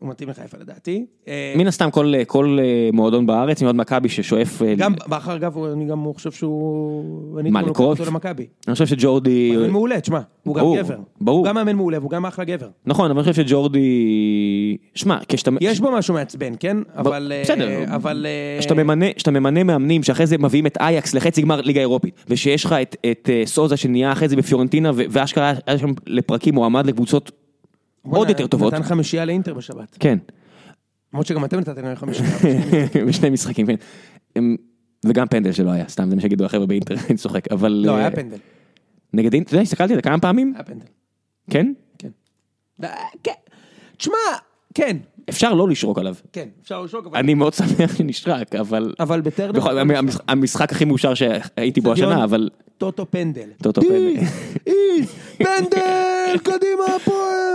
הוא 0.00 0.08
מתאים 0.08 0.28
לחיפה 0.28 0.58
לדעתי. 0.60 1.06
אה, 1.28 1.54
מן 1.56 1.66
הסתם 1.66 1.90
כל 1.90 2.12
כל, 2.26 2.58
אה, 2.60 2.90
מועדון 2.92 3.26
בארץ, 3.26 3.62
מאוד 3.62 3.76
מכבי 3.76 4.08
ששואף, 4.08 4.62
אה, 4.62 4.74
גם 4.74 4.92
בכר 5.08 5.36
אגב, 5.36 5.58
אני 5.58 5.84
גם 5.84 6.04
חושב 6.14 6.32
שהוא... 6.32 7.42
מה, 7.50 7.62
למכבי. 8.06 8.46
אני 8.66 8.72
חושב 8.72 8.86
שג'ורדי, 8.86 9.56
מאמן 9.56 9.70
מעולה, 9.70 10.00
תשמע, 10.00 10.20
הוא 10.42 10.54
גם 10.54 10.64
גבר. 10.76 10.96
ברור. 11.20 11.38
הוא 11.38 11.46
גם 11.46 11.54
מאמן 11.54 11.76
מעולה, 11.76 11.98
והוא 11.98 12.10
גם 12.10 12.26
אחלה 12.26 12.44
גבר. 12.44 12.68
נכון, 12.86 13.10
אבל 13.10 13.20
אני 13.20 13.32
חושב 13.32 13.46
שג'ורדי, 13.46 14.76
שמע, 14.94 15.18
כשאתה, 15.28 15.50
יש 15.60 15.80
בו 15.80 15.92
משהו 15.92 16.14
מעצבן, 16.14 16.52
כן? 16.60 16.76
אבל... 16.96 17.32
אה, 17.34 17.42
בסדר. 17.42 17.68
אבל... 17.94 18.26
אה, 18.28 18.58
כשאתה 19.16 19.30
ממנה, 19.30 19.64
מאמנים 19.64 20.02
שאחרי 20.02 20.26
זה 20.26 20.38
מביאים 20.38 20.66
את 20.66 20.76
אייקס 20.80 21.14
לחצי 21.14 21.42
גמר 21.42 21.60
ליגה 21.60 21.80
אירופית, 21.80 22.24
ושיש 22.28 22.64
לך 22.64 22.74
את, 23.10 23.28
אה, 23.28 23.42
סוזה 23.46 23.76
שנהיה 23.76 24.12
אחרי 24.12 24.28
זה 24.28 24.36
בפיורנטינה, 24.36 24.90
ואשכרה 24.94 25.52
היה 25.66 25.78
שם 25.78 25.92
לפרקים 26.06 26.54
מועמד 26.54 26.86
לקבוצות 26.86 27.30
עוד 28.02 28.28
יותר 28.28 28.46
טובות. 28.46 28.72
נתן 28.72 28.82
חמישייה 28.82 29.24
לאינטר 29.24 29.54
בשבת. 29.54 29.96
כן, 30.00 30.18
למרות 31.12 31.26
שגם 31.26 31.44
אתם 31.44 31.60
נתתם 31.60 31.84
להם 31.84 31.96
חמישייה. 31.96 32.30
בשני 33.08 33.30
משחקים, 33.30 33.66
כן. 33.66 33.76
וגם 35.06 35.26
פנדל 35.26 35.52
שלא 35.52 35.70
היה, 35.70 35.88
סתם 35.88 36.08
זה 36.08 36.16
מה 36.16 36.22
שיגידו 36.22 36.44
החבר'ה 36.44 36.66
באינטר, 36.66 36.94
אני 37.08 37.16
צוחק, 37.16 37.52
אבל... 37.52 37.82
לא, 37.86 37.92
אה, 37.92 37.98
היה 37.98 38.10
פנדל. 38.10 38.36
נגד 39.12 39.32
אינטר, 39.34 39.48
אתה 39.48 39.54
יודע, 39.54 39.62
הסתכלתי 39.62 39.92
על 39.92 39.98
זה 39.98 40.02
כמה 40.02 40.18
פעמים, 40.18 40.52
היה 40.54 40.64
פנדל. 40.64 40.86
כן? 41.50 41.72
כן. 41.98 42.08
אה, 42.84 42.94
כן. 43.22 43.32
תשמע, 43.96 44.16
כן. 44.74 44.96
אפשר 45.28 45.54
לא 45.54 45.68
לשרוק 45.68 45.98
עליו. 45.98 46.14
כן, 46.32 46.48
אפשר 46.62 46.82
לשוק, 46.82 47.06
אבל... 47.06 47.18
אני 47.18 47.34
מאוד 47.34 47.54
שמח 47.54 47.96
שנשרק, 47.96 48.54
אבל... 48.54 48.94
אבל 49.00 49.20
בטרנר... 49.20 49.60
המשחק 50.28 50.72
הכי 50.72 50.84
מאושר 50.84 51.14
שהייתי 51.14 51.80
בו. 51.80 51.92
השנה, 51.92 52.24
אבל... 52.24 52.48
טוטו 52.78 53.10
פנדל. 53.10 53.50
טוטו 53.62 53.80
פנדל. 53.80 54.24
פנדל! 55.38 56.36
קדימה 56.48 56.84
הפועל! 56.96 57.47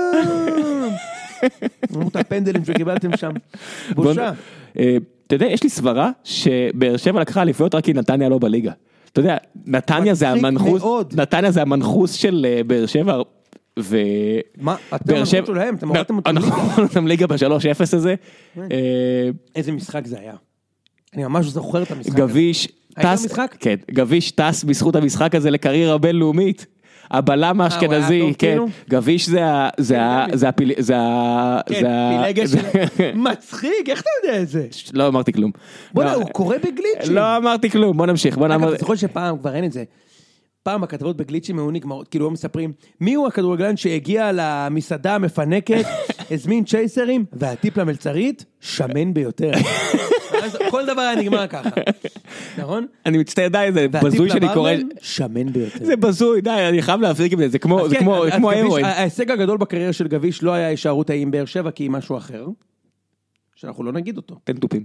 אמרו 1.96 2.10
את 2.10 2.16
הפנדלים 2.16 2.66
שקיבלתם 2.66 3.18
שם. 3.18 3.32
בושה. 3.96 4.32
אה, 4.80 4.98
אתה 5.28 5.36
יודע, 5.36 5.46
יש 5.46 5.64
לי 5.64 5.70
סברה 5.70 6.12
שבאר 6.24 6.98
שבע 6.98 7.22
לקחה 7.22 7.42
אליפויות 7.42 7.76
רק 7.76 7.84
כי 7.84 7.94
נתניה 7.94 8.30
לא 8.30 8.40
בליגה. 8.40 8.72
אתה 9.12 9.20
יודע, 9.20 9.38
נתניה 9.66 10.14
זה 10.14 10.30
המנחוס. 10.30 10.84
נתניה 11.16 11.52
זה 11.52 11.62
המנחוס 11.62 12.14
של 12.14 12.46
אה, 12.50 12.64
באר 12.64 12.86
שבע, 12.86 13.22
ו... 13.80 13.98
מה, 14.58 14.76
אתם 14.96 15.16
המנחוס 15.16 15.48
שלהם, 15.48 15.76
אתם 15.76 15.88
הורדתם 15.88 16.18
אותם 16.18 16.38
ליגה. 16.38 16.48
נכון, 16.48 16.84
אותם 16.84 17.08
ליגה 17.08 17.28
ב-3-0 17.28 17.82
הזה. 17.82 18.16
אה, 18.58 18.66
איזה 19.56 19.72
משחק 19.72 20.08
זה 20.08 20.20
היה. 20.20 20.34
אני 21.14 21.24
ממש 21.24 21.46
זוכר 21.46 21.84
את 21.84 21.92
המשחק 21.92 22.14
הזה. 22.14 22.28
גביש 22.28 22.68
טס? 23.02 23.28
כן, 23.60 23.76
גביש 23.92 24.32
טס 24.32 24.64
בזכות 24.64 24.96
המשחק 24.96 25.36
הזה 25.36 25.52
לקריירה 25.52 25.98
בינלאומית. 25.98 26.66
הבלם 27.14 27.62
היה 27.62 27.70
האשכנזי, 27.70 28.22
כן, 28.38 28.48
כאילו? 28.48 28.68
גביש 28.90 29.30
זה 29.30 30.48
הפיל... 30.48 30.72
זה 30.78 30.98
ה... 30.98 31.60
כן, 31.70 31.84
פילגש. 32.24 32.50
מצחיק, 33.16 33.90
איך 33.90 34.02
אתה 34.02 34.10
יודע 34.24 34.42
את 34.42 34.48
זה? 34.48 34.68
לא 34.94 35.08
אמרתי 35.08 35.34
כלום. 35.34 35.52
בוא'נה, 35.94 36.12
לא, 36.12 36.16
הוא 36.16 36.30
קורא 36.30 36.58
בגליצ'ים. 36.58 37.16
לא 37.16 37.38
אמרתי 37.38 37.70
כלום, 37.70 37.98
בוא 37.98 38.06
נמשיך, 38.06 38.38
בוא 38.38 38.46
אגב, 38.46 38.52
נעמוד. 38.52 38.74
אתה 38.74 38.80
זוכר 38.80 38.96
שפעם 38.96 39.38
כבר 39.38 39.56
אין 39.56 39.66
את 39.66 39.72
זה. 39.72 39.84
פעם 40.64 40.84
הכתבות 40.84 41.18
בגליצ'ים 41.18 41.60
היו 41.60 41.72
נגמרות, 41.72 42.08
כאילו 42.08 42.28
הם 42.28 42.34
מספרים, 42.34 42.74
מי 43.02 43.14
הוא 43.14 43.28
הכדורגלן 43.28 43.78
שהגיע 43.78 44.32
למסעדה 44.34 45.16
המפנקת, 45.16 45.86
הזמין 46.32 46.64
צ'ייסרים, 46.64 47.26
והטיפ 47.34 47.78
למלצרית, 47.78 48.46
שמן 48.62 49.14
ביותר. 49.14 49.52
כל 50.70 50.86
דבר 50.86 51.02
היה 51.02 51.16
נגמר 51.16 51.48
ככה, 51.48 51.70
נכון? 52.58 52.88
אני 53.06 53.18
מצטער, 53.18 53.48
די, 53.48 53.70
זה 53.74 53.88
בזוי 53.88 54.30
שאני 54.30 54.48
קורא... 54.54 54.72
שמן 55.02 55.54
ביותר. 55.54 55.86
זה 55.86 55.96
בזוי, 55.96 56.42
די, 56.42 56.66
אני 56.70 56.82
חייב 56.82 57.02
להפסיק 57.02 57.34
עם 57.34 57.40
זה, 57.40 57.50
זה 57.50 57.60
כמו 57.60 57.80
ההרואין. 57.80 58.86
כן, 58.86 58.86
ההישג 58.86 59.32
הגדול 59.32 59.58
בקריירה 59.58 59.94
של 59.94 60.08
גביש 60.08 60.44
לא 60.44 60.52
היה 60.52 60.68
הישארות 60.68 61.10
עם 61.10 61.32
באר 61.32 61.46
שבע, 61.46 61.72
כי 61.72 61.84
היא 61.84 61.90
משהו 61.90 62.18
אחר, 62.18 62.48
שאנחנו 63.56 63.84
לא 63.84 63.92
נגיד 63.92 64.18
אותו. 64.18 64.36
תן 64.44 64.54
תופים. 64.54 64.84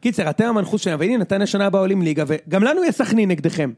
קיצר, 0.00 0.30
אתם 0.30 0.44
המנחוס 0.44 0.82
שלנו, 0.82 0.98
והנה 0.98 1.16
נתן 1.16 1.42
השנה 1.42 1.66
הבאה 1.66 1.80
עולים 1.80 2.02
ליגה, 2.02 2.24
וגם 2.26 2.62
לנו 2.62 2.84
יש 2.84 2.94
סכנין 2.94 3.28
נגדכם. 3.28 3.72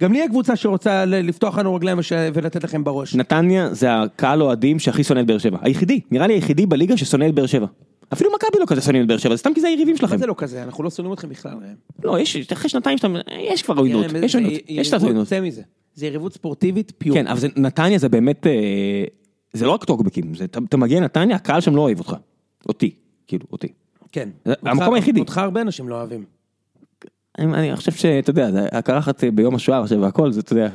גם 0.00 0.12
לי 0.12 0.18
יש 0.18 0.26
קבוצה 0.28 0.56
שרוצה 0.56 1.04
לפתוח 1.04 1.58
לנו 1.58 1.74
רגליים 1.74 1.98
ולתת 2.34 2.64
לכם 2.64 2.84
בראש. 2.84 3.14
נתניה 3.14 3.74
זה 3.74 4.00
הקהל 4.02 4.42
אוהדים 4.42 4.78
שהכי 4.78 5.04
שונא 5.04 5.20
את 5.20 5.26
באר 5.26 5.38
שבע. 5.38 5.58
היחידי, 5.62 6.00
נראה 6.10 6.26
לי 6.26 6.34
היחידי 6.34 6.66
בליגה 6.66 6.96
ששונא 6.96 7.24
את 7.28 7.34
באר 7.34 7.46
שבע. 7.46 7.66
אפילו 8.12 8.30
מכבי 8.36 8.58
לא 8.60 8.64
כזה 8.66 8.80
שונאים 8.80 9.02
את 9.02 9.08
באר 9.08 9.16
שבע, 9.18 9.34
זה 9.34 9.38
סתם 9.38 9.54
כי 9.54 9.60
זה 9.60 9.68
היריבים 9.68 9.96
שלכם. 9.96 10.14
מה 10.14 10.18
זה 10.18 10.26
לא 10.26 10.34
כזה? 10.38 10.62
אנחנו 10.62 10.84
לא 10.84 10.90
שונאים 10.90 11.12
אתכם 11.14 11.28
בכלל. 11.28 11.52
ראם. 11.52 11.74
לא, 12.04 12.18
יש, 12.20 12.36
אחרי 12.52 12.68
שנתיים 12.70 12.98
שאתה, 12.98 13.08
יש 13.40 13.62
כבר 13.62 13.74
עוינות, 13.78 14.06
יש 14.22 14.34
עוינות, 14.34 14.52
י- 14.52 14.62
יש 14.68 14.88
קצת 14.88 15.02
עוינות. 15.02 15.26
צא 15.26 15.40
מזה. 15.40 15.62
זה 15.94 16.06
יריבות 16.06 16.32
ספורטיבית 16.32 16.92
פיור. 16.98 17.16
כן, 17.16 17.26
אבל 17.26 17.48
נתניה 17.56 17.98
זה 17.98 18.08
באמת, 18.08 18.46
אה, 18.46 18.52
זה 19.52 19.66
לא 19.66 19.70
רק 19.70 19.84
טוקבקים, 19.84 20.32
אתה, 20.44 20.76
מגיע 20.76 21.00
לנתניה, 21.00 21.36
הקהל 21.36 21.60
שם 21.60 21.76
לא 21.76 21.80
אוהב 21.80 21.98
אותך. 21.98 22.14
אותי, 22.68 22.90
כאילו, 23.26 23.44
אותי. 23.52 23.68
כן. 24.12 24.28
המקום 24.62 24.94
היחידי. 24.94 25.20
אותך 25.20 25.38
הרבה 25.38 25.60
אנשים 25.60 25.88
לא 25.88 25.94
אוהבים. 25.94 26.24
אני, 27.38 27.54
אני 27.54 27.76
חושב 27.76 27.92
שאתה 27.92 28.30
יודע, 28.30 28.48
הקרחת 28.72 29.24
ביום 29.24 29.54
השואה 29.54 29.80
עכשיו 29.80 30.00
והכל, 30.00 30.32
זה, 30.32 30.40
אתה 30.40 30.52
יודע. 30.52 30.68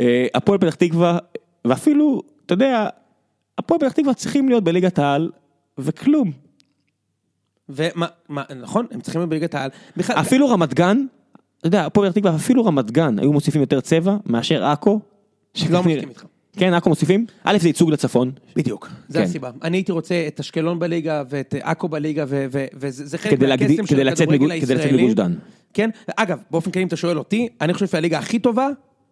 אה, 0.00 0.26
הפועל 0.34 0.58
פתח 0.58 0.74
תקווה, 0.74 1.18
ואפילו, 1.64 2.22
אתה 2.46 2.54
יודע, 2.54 2.88
הפועל 3.58 3.80
פתח 3.80 3.92
תקווה 3.92 4.14
צריכים 4.14 4.48
להיות 4.48 4.64
בליגת 4.64 4.98
העל, 4.98 5.30
וכלום. 5.78 6.32
ומה, 7.68 8.06
מה, 8.28 8.42
נכון, 8.56 8.86
הם 8.90 9.00
צריכים 9.00 9.20
להיות 9.20 9.30
בליגת 9.30 9.54
העל. 9.54 9.70
בכלל, 9.96 10.16
אפילו 10.16 10.48
רמת 10.48 10.74
גן, 10.74 11.06
אתה 11.58 11.66
יודע, 11.66 11.86
הפועל 11.86 12.10
פתח 12.10 12.20
תקווה, 12.20 12.36
אפילו 12.36 12.64
רמת 12.64 12.90
גן, 12.90 13.18
היו 13.18 13.32
מוסיפים 13.32 13.60
יותר 13.60 13.80
צבע 13.80 14.16
מאשר 14.26 14.64
עכו. 14.64 15.00
לא 15.70 15.82
מסכים 15.82 16.08
איתך. 16.08 16.24
כן, 16.56 16.74
עכו 16.74 16.88
מוסיפים? 16.88 17.26
א' 17.44 17.58
זה 17.58 17.68
ייצוג 17.68 17.90
לצפון. 17.90 18.30
בדיוק, 18.56 18.88
זה 19.08 19.18
כן. 19.18 19.24
הסיבה. 19.24 19.50
אני 19.62 19.76
הייתי 19.76 19.92
רוצה 19.92 20.24
את 20.28 20.40
אשקלון 20.40 20.78
בליגה 20.78 21.22
ואת 21.30 21.54
עכו 21.62 21.88
בליגה, 21.88 22.24
וזה 22.74 23.06
זה 23.06 23.18
חלק 23.18 23.40
מהקסם 23.42 23.86
של 23.86 24.08
הכדורגל 24.08 24.46
מגוש- 24.46 24.60
כדי 24.64 24.74
לצאת 24.74 24.84
הישראלי. 24.84 25.02
מגוש 25.02 25.14
דן. 25.14 25.34
כן, 25.74 25.90
אגב, 26.16 26.38
באופן 26.50 26.70
כללי 26.70 26.82
אם 26.82 26.88
אתה 26.88 26.96
שואל 26.96 27.18
אותי, 27.18 27.48
אני 27.60 27.74
חושב 27.74 27.86
שהליגה 27.86 28.18
הכי 28.18 28.38
טובה, 28.38 28.68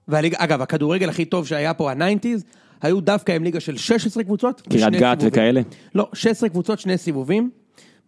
והליגה, 0.08 0.36
אגב, 0.40 0.62
הכדורגל 0.62 1.08
הכי 1.08 1.24
טוב 1.24 1.46
שהיה 1.46 1.74
פה, 1.74 1.90
ה 1.90 1.96
nineties, 1.96 2.44
היו 2.82 3.00
דווקא 3.00 3.32
עם 3.32 3.44
ליגה 3.44 3.60
של 3.60 3.76
16 3.76 4.24
קבוצות. 4.24 4.60
קריית 4.60 4.92
גת. 4.94 5.18
וכאלה? 5.20 5.60
לא, 5.94 6.08
16 6.12 6.48
קבוצות, 6.48 6.78
שני 6.80 6.98
סיבובים. 6.98 7.50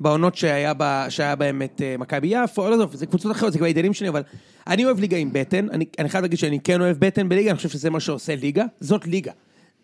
בעונות 0.00 0.34
שהיה, 0.34 0.74
בה, 0.74 1.06
שהיה 1.08 1.36
בהם 1.36 1.62
את 1.62 1.82
אה, 1.84 1.96
מכבי 1.98 2.28
יפו, 2.30 2.68
לא 2.68 2.74
עזוב, 2.74 2.94
זה 2.94 3.06
קבוצות 3.06 3.32
אחרות, 3.32 3.52
זה 3.52 3.58
כבר 3.58 3.66
עניינים 3.66 3.94
שלי, 3.94 4.08
אבל 4.08 4.22
אני 4.66 4.84
אוהב 4.84 5.00
ליגה 5.00 5.16
עם 5.16 5.30
בטן, 5.32 5.66
אני, 5.70 5.84
אני 5.98 6.08
חייב 6.08 6.22
להגיד 6.22 6.38
שאני 6.38 6.60
כן 6.60 6.80
אוהב 6.80 6.96
בטן 6.98 7.28
בליגה, 7.28 7.50
אני 7.50 7.56
חושב 7.56 7.68
שזה 7.68 7.90
מה 7.90 8.00
שעושה 8.00 8.36
ליגה, 8.36 8.64
זאת 8.80 9.06
ליגה. 9.06 9.32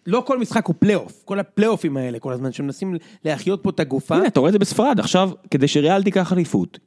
לא 0.06 0.22
כל 0.26 0.38
משחק 0.38 0.66
הוא 0.66 0.74
פלייאוף, 0.78 1.22
כל 1.24 1.38
הפלייאופים 1.38 1.96
האלה, 1.96 2.18
כל 2.18 2.32
הזמן, 2.32 2.52
שמנסים 2.52 2.96
להחיות 3.24 3.62
פה 3.62 3.70
את 3.70 3.80
הגופה. 3.80 4.16
הנה, 4.16 4.26
אתה 4.26 4.40
רואה 4.40 4.48
את 4.48 4.52
זה 4.52 4.58
בספרד, 4.58 5.00
עכשיו, 5.00 5.30
כדי 5.50 5.68
שריאל 5.68 6.02
תיקח 6.02 6.32
אליפות, 6.32 6.78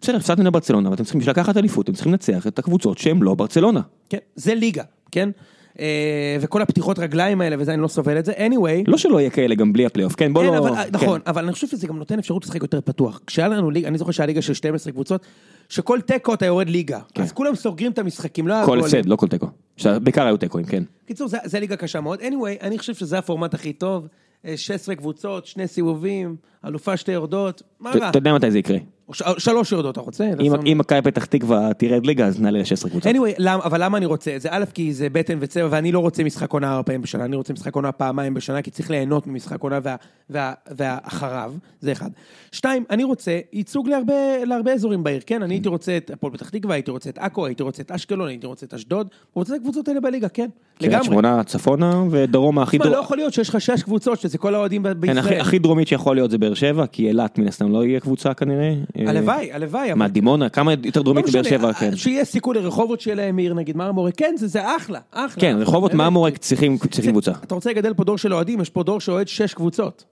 בסדר, 0.00 0.16
הפסדתם 0.16 0.42
לברצלונה, 0.42 0.88
אבל 0.88 0.94
אתם 0.94 1.04
צריכים, 1.04 1.20
בשביל 1.20 1.32
לקחת 1.32 1.56
אליפות, 1.56 1.84
אתם 1.84 1.94
צריכים 1.94 2.12
לנצח 2.12 2.46
את 2.46 2.58
הקבוצות 2.58 2.98
שהן 2.98 3.18
לא 3.18 3.34
ברצלונה. 3.34 3.80
כן, 4.08 4.18
זה 4.36 4.54
ליגה, 4.54 4.82
כן? 5.10 5.28
אה, 5.80 6.36
וכל 6.40 6.62
הפתיחות 6.62 6.98
רגליים 6.98 7.40
האלה 7.40 7.56
וזה, 7.58 7.74
אני 7.74 7.82
לא 7.82 7.88
סובל 7.88 8.18
את 8.18 8.24
זה. 8.24 8.32
anyway, 8.32 8.84
לא 8.86 8.96
שלא 8.96 9.20
יהיה 9.20 9.30
כאלה 9.30 9.54
גם 9.54 9.72
בלי 9.72 9.86
הפלייאוף, 9.86 10.14
כן, 10.14 10.32
בוא 10.32 10.42
כן, 10.42 10.48
לא... 10.48 10.58
אבל, 10.58 10.76
כן. 10.76 10.88
נכון, 10.92 11.20
אבל 11.26 11.44
אני 11.44 11.52
חושב 11.52 11.66
שזה 11.66 11.86
גם 11.86 11.98
נותן 11.98 12.18
אפשרות 12.18 12.44
לשחק 12.44 12.62
יותר 12.62 12.80
פתוח. 12.80 13.20
כשהיה 13.26 13.48
לנו 13.48 13.70
ליגה, 13.70 13.88
אני 13.88 13.98
זוכר 13.98 14.10
שהיה 14.12 14.26
ליגה 14.26 14.42
של 14.42 14.54
12 14.54 14.92
קבוצות, 14.92 15.26
שכל 15.68 16.00
תיקו 16.00 16.34
אתה 16.34 16.46
יורד 16.46 16.68
ליגה. 16.68 17.00
אז 17.14 17.32
כולם 17.32 17.54
סוגרים 17.54 17.92
את 17.92 17.98
המשחקים, 17.98 18.48
לא 18.48 18.54
היה 18.54 18.62
כן. 18.62 18.70
כל. 18.70 18.80
הפסד, 18.80 19.06
לא 19.06 19.16
כל 19.16 19.28
תיקו. 19.28 19.46
בעיקר 19.84 20.26
היו 20.26 20.36
תיקואים, 20.36 20.66
כן. 20.66 20.82
קיצור, 21.06 21.28
זה, 21.28 21.60
ליגה 21.60 21.76
קשה 21.76 22.00
מאוד. 22.00 22.20
anyway, 22.20 22.62
אני 22.62 22.78
חושב 22.78 22.94
שזה 22.94 23.18
הפורמט 23.18 23.54
הכי 23.54 23.72
טוב. 23.72 24.08
אה, 24.46 24.56
16 24.56 24.94
קבוצות, 24.94 25.46
שני 25.46 25.68
סיבובים, 25.68 26.36
אלופה 26.66 26.96
שתי 26.96 27.12
יורדות, 27.12 27.62
מה 27.80 27.90
רע? 27.90 28.08
אתה 28.10 28.18
יודע 28.18 28.34
מתי 28.34 28.50
זה 28.50 28.58
יקרה. 28.58 28.78
ש- 29.12 29.22
שלוש 29.38 29.72
יורדות, 29.72 29.92
אתה 29.92 30.00
רוצה? 30.00 30.30
אם 30.66 30.78
מכבי 30.78 31.02
פתח 31.02 31.24
תקווה 31.24 31.74
תרד 31.74 32.06
ליגה, 32.06 32.26
אז 32.26 32.40
נעלה 32.40 32.58
ל-16 32.58 32.88
קבוצות. 32.90 33.12
anyway, 33.14 33.42
אבל 33.64 33.84
למה 33.84 33.98
אני 33.98 34.06
רוצה 34.06 34.36
את 34.36 34.40
זה? 34.40 34.48
א', 34.50 34.64
כי 34.74 34.92
זה 34.92 35.08
בטן 35.08 35.38
וצבע, 35.40 35.68
ואני 35.70 35.92
לא 35.92 35.98
רוצה 35.98 36.24
משחק 36.24 36.52
עונה 36.52 36.70
ארבע 36.72 36.82
פעמים 36.82 37.02
בשנה, 37.02 37.24
אני 37.24 37.36
רוצה 37.36 37.52
משחק 37.52 37.74
עונה 37.74 37.92
פעמיים 37.92 38.34
בשנה, 38.34 38.62
כי 38.62 38.70
צריך 38.70 38.90
ליהנות 38.90 39.26
ממשחק 39.26 39.60
עונה 39.60 39.78
וה, 39.82 39.96
וה, 40.30 40.52
ואחריו, 40.76 41.52
זה 41.80 41.92
אחד. 41.92 42.10
שתיים, 42.52 42.84
אני 42.90 43.04
רוצה 43.04 43.38
ייצוג 43.52 43.88
להרבה, 44.46 44.72
אזורים 44.74 45.04
בעיר, 45.04 45.20
כן? 45.26 45.42
אני 45.42 45.54
הייתי 45.54 45.68
רוצה 45.68 45.96
את 45.96 46.10
הפועל 46.10 46.32
פתח 46.32 46.48
תקווה, 46.48 46.74
הייתי 46.74 46.90
רוצה 46.90 47.10
את 47.10 47.18
עכו, 47.18 47.46
הייתי 47.46 47.62
רוצה 47.62 47.82
את 47.82 47.90
אשקלון, 47.90 48.28
הייתי 48.28 48.46
רוצה 48.46 48.66
את 48.66 48.74
אשדוד, 48.74 49.08
רוצה 49.34 49.54
את 49.54 49.60
הקבוצות 49.60 49.88
האלה 49.88 50.00
בליגה, 50.00 50.28
כן? 50.28 50.48
קריית 50.78 50.92
לגמרי. 50.92 51.04
שמונה 51.06 51.44
צפונה 51.44 52.04
ודרומה 52.10 52.62
הכי 52.62 52.78
תשמע, 52.78 52.90
לא. 52.90 52.96
יכול 52.96 53.16
להיות 53.16 53.32
שיש 53.32 53.48
לך 53.48 53.60
שש 53.60 53.82
קבוצות, 53.82 54.20
שזה 54.20 54.38
כל 54.38 54.54
האוהדים 54.54 54.82
כן, 54.84 55.00
בישראל. 55.00 55.40
הכי 55.40 55.58
דרומית 55.58 55.88
שיכול 55.88 56.16
להיות 56.16 56.30
זה 56.30 56.38
באר 56.38 56.51
שבע, 56.54 56.86
כי 56.86 57.08
אילת 57.08 57.38
מן 57.38 57.48
הסתם 57.48 57.72
לא 57.72 57.84
יהיה 57.84 58.00
קבוצה 58.00 58.34
כנראה. 58.34 58.74
אה, 58.98 59.10
הלוואי, 59.10 59.52
הלוואי. 59.52 59.94
מה, 59.94 60.08
דימונה? 60.08 60.48
כמה 60.48 60.72
יותר 60.84 61.00
לא 61.00 61.04
דרומית 61.04 61.24
מבאר 61.28 61.40
משנה, 61.40 61.58
שבע, 61.58 61.72
כן. 61.72 61.96
שיהיה 61.96 62.24
סיכוי 62.24 62.54
לרחובות 62.56 63.00
שיהיה 63.00 63.14
להם 63.14 63.36
עיר, 63.38 63.54
נגיד 63.54 63.76
מרמורק, 63.76 64.14
כן, 64.16 64.34
זה- 64.36 64.46
זה 64.46 64.76
אחלה, 64.76 65.00
אחלה. 65.10 65.40
כן, 65.40 65.56
רחובות. 65.60 65.94
מרמורק 65.94 66.36
צריכים 66.38 66.78
צריכים 66.90 67.10
קבוצה. 67.10 67.32
אתה 67.44 67.54
רוצה 67.54 67.70
לגדל 67.70 67.94
פה 67.94 68.04
דור 68.04 68.18
של 68.18 68.34
אוהדים, 68.34 68.60
יש 68.60 68.70
פה 68.70 68.82
דור 68.82 69.00
שאוהד 69.00 69.28
שש 69.28 69.54
קבוצות. 69.54 70.04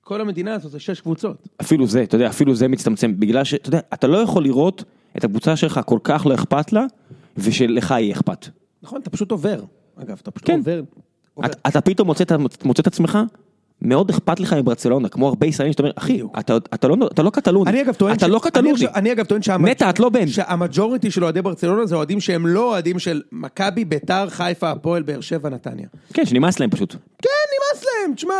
כל 0.00 0.20
המדינה 0.20 0.54
הזאת 0.54 0.70
זה 0.72 0.80
שש 0.80 1.00
קבוצות. 1.00 1.48
אפילו 1.60 1.86
זה, 1.86 2.02
אתה 2.02 2.14
יודע, 2.16 2.28
אפילו 2.28 2.54
זה 2.54 2.68
מצטמצם, 2.68 3.20
בגלל 3.20 3.44
שאתה 3.44 3.68
יודע, 3.68 3.80
אתה 3.94 4.06
לא 4.06 4.18
יכול 4.18 4.42
לראות 4.42 4.84
את 5.16 5.24
הקבוצה 5.24 5.56
שלך 5.56 5.80
כל 5.86 5.98
כך 6.04 6.26
לא 6.26 6.34
אכפת 6.34 6.72
לה, 6.72 6.84
ושלך 7.36 7.90
יהיה 7.90 8.12
אכפת. 8.14 8.46
נכון, 8.82 9.00
אתה 9.00 9.10
פשוט 9.10 9.30
עובר. 9.30 9.60
אגב, 9.96 10.18
אתה 10.22 10.30
פשוט 10.30 10.46
כן. 10.46 10.58
עובר. 10.58 10.82
עובר. 11.34 11.48
אתה- 11.48 11.68
אתה 11.68 11.80
פתאום 11.80 12.06
מוצא 12.08 12.24
מוצא 12.64 12.80
את 12.82 12.86
עצמך, 12.86 13.18
מאוד 13.82 14.10
אכפת 14.10 14.40
לך 14.40 14.52
מברצלונה, 14.52 15.08
כמו 15.08 15.28
הרבה 15.28 15.46
ישראלים 15.46 15.72
שאתה 15.72 15.82
אומר, 15.82 15.92
אחי, 15.96 16.12
בדיוק. 16.12 16.38
אתה- 16.38 16.56
אתה 16.74 16.88
לא- 16.88 16.96
אתה 17.12 17.22
לא 17.22 17.30
קטלוני, 17.30 17.70
אני 17.70 17.82
אגב 17.82 17.94
טוען 17.94 18.16
אתה 18.16 18.26
ש- 18.26 18.28
לא 18.28 18.38
קטלוני, 18.42 18.72
אני 18.94 19.12
אגב 19.12 19.24
טוען 19.24 19.40
נטע, 19.60 19.90
את 19.90 20.00
לא 20.00 20.08
בן. 20.08 20.26
שהמג'וריטי 20.26 21.10
של 21.10 21.24
אוהדי 21.24 21.42
ברצלונה 21.42 21.86
זה 21.86 21.96
אוהדים 21.96 22.20
שהם 22.20 22.46
לא 22.46 22.70
אוהדים 22.72 22.98
של 22.98 23.22
מכבי, 23.32 23.84
ביתר, 23.84 24.28
חיפה, 24.30 24.70
הפועל, 24.70 25.02
באר 25.02 25.20
שבע, 25.20 25.48
נתניה. 25.48 25.86
כן, 26.14 26.26
שנמאס 26.26 26.60
להם 26.60 26.70
פשוט. 26.70 26.96
כן, 27.22 27.28
נמאס 27.54 27.84
להם, 27.84 28.14
תשמע, 28.14 28.34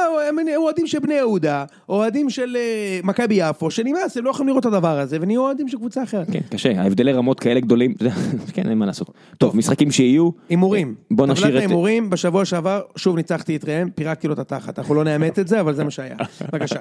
אוהדים 0.57 0.87
של 0.87 0.99
בני 0.99 1.14
יהודה, 1.14 1.64
אוהדים 1.89 2.31
של 2.31 2.57
אה, 2.57 3.01
מכבי 3.05 3.35
יפו, 3.35 3.70
שנמאס, 3.70 4.16
הם 4.16 4.24
לא 4.24 4.31
יכולים 4.31 4.49
לראות 4.49 4.66
את 4.66 4.72
הדבר 4.72 4.99
הזה, 4.99 5.18
ונהיו 5.20 5.41
אוהדים 5.41 5.68
של 5.68 5.76
קבוצה 5.76 6.03
אחרת. 6.03 6.31
כן, 6.33 6.41
קשה, 6.51 6.81
ההבדלי 6.81 7.12
רמות 7.12 7.41
כאלה 7.41 7.61
גדולים, 7.61 7.95
כן, 8.55 8.68
אין 8.68 8.79
מה 8.79 8.87
לעשות. 8.87 9.11
טוב, 9.39 9.57
משחקים 9.57 9.91
שיהיו, 9.91 10.31
הימורים. 10.49 10.95
בוא 11.11 11.26
נשאיר 11.26 11.47
טבלת 11.47 11.57
את... 11.57 11.68
ההימורים, 11.68 12.11
בשבוע 12.11 12.45
שעבר, 12.45 12.81
שוב 12.97 13.16
ניצחתי 13.16 13.57
את 13.57 13.64
ראם, 13.64 13.91
פירקתי 13.91 14.29
לו 14.29 14.35
את 14.35 14.39
התחת. 14.39 14.79
אנחנו 14.79 14.95
לא 14.95 15.05
נאמת 15.05 15.39
את 15.39 15.49
זה, 15.49 15.61
אבל 15.61 15.74
זה 15.74 15.85
מה 15.85 15.91
שהיה. 15.91 16.16
בבקשה. 16.53 16.81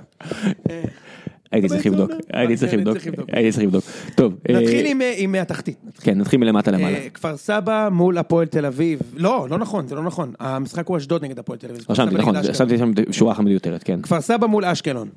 הייתי 1.52 1.68
צריך 1.68 1.86
לבדוק. 1.86 2.12
הייתי 2.34 2.58
צריך 2.58 2.74
אני 2.74 2.82
לבדוק, 2.82 2.98
צריך 2.98 3.08
לבדוק. 3.08 3.30
הייתי 3.34 3.52
צריך 3.52 3.64
לבדוק. 3.64 3.84
טוב, 4.16 4.36
אה, 4.50 4.62
נתחיל 4.62 4.86
עם, 4.86 5.02
אה, 5.02 5.14
עם 5.18 5.36
התחתית. 5.36 5.78
כן, 6.02 6.18
נתחיל 6.18 6.40
מלמטה 6.40 6.72
למעלה. 6.72 6.98
אה, 6.98 7.10
כפר 7.10 7.38
סבא 7.38 7.90
מול 7.92 8.18
הפועל 8.18 8.46
תל 8.46 8.66
אביב. 8.66 9.00
לא, 9.16 9.48
לא 9.50 9.58
נכון, 9.58 9.88
זה 9.88 9.96
לא 9.96 10.04
נכון. 10.04 10.34
המשחק 10.40 10.88
הוא 10.88 10.98
אשדוד 10.98 11.24
נגד 11.24 11.40
הפועל 11.40 11.60
תל 11.60 11.68
אביב. 11.70 11.86
רשמתי, 11.90 12.12
סבא 12.12 12.22
נכון, 12.22 12.36
נגד 12.36 12.50
אשקלון. 12.50 12.70
שמתי 12.70 13.04
שם 13.04 13.12
שורה 13.12 13.32
אחת 13.32 13.44
מיותרת, 13.44 13.84
כן. 13.84 14.02
כפר 14.02 14.22
סבא 14.22 14.48
מול 14.48 14.66
אשקלון. 14.66 15.10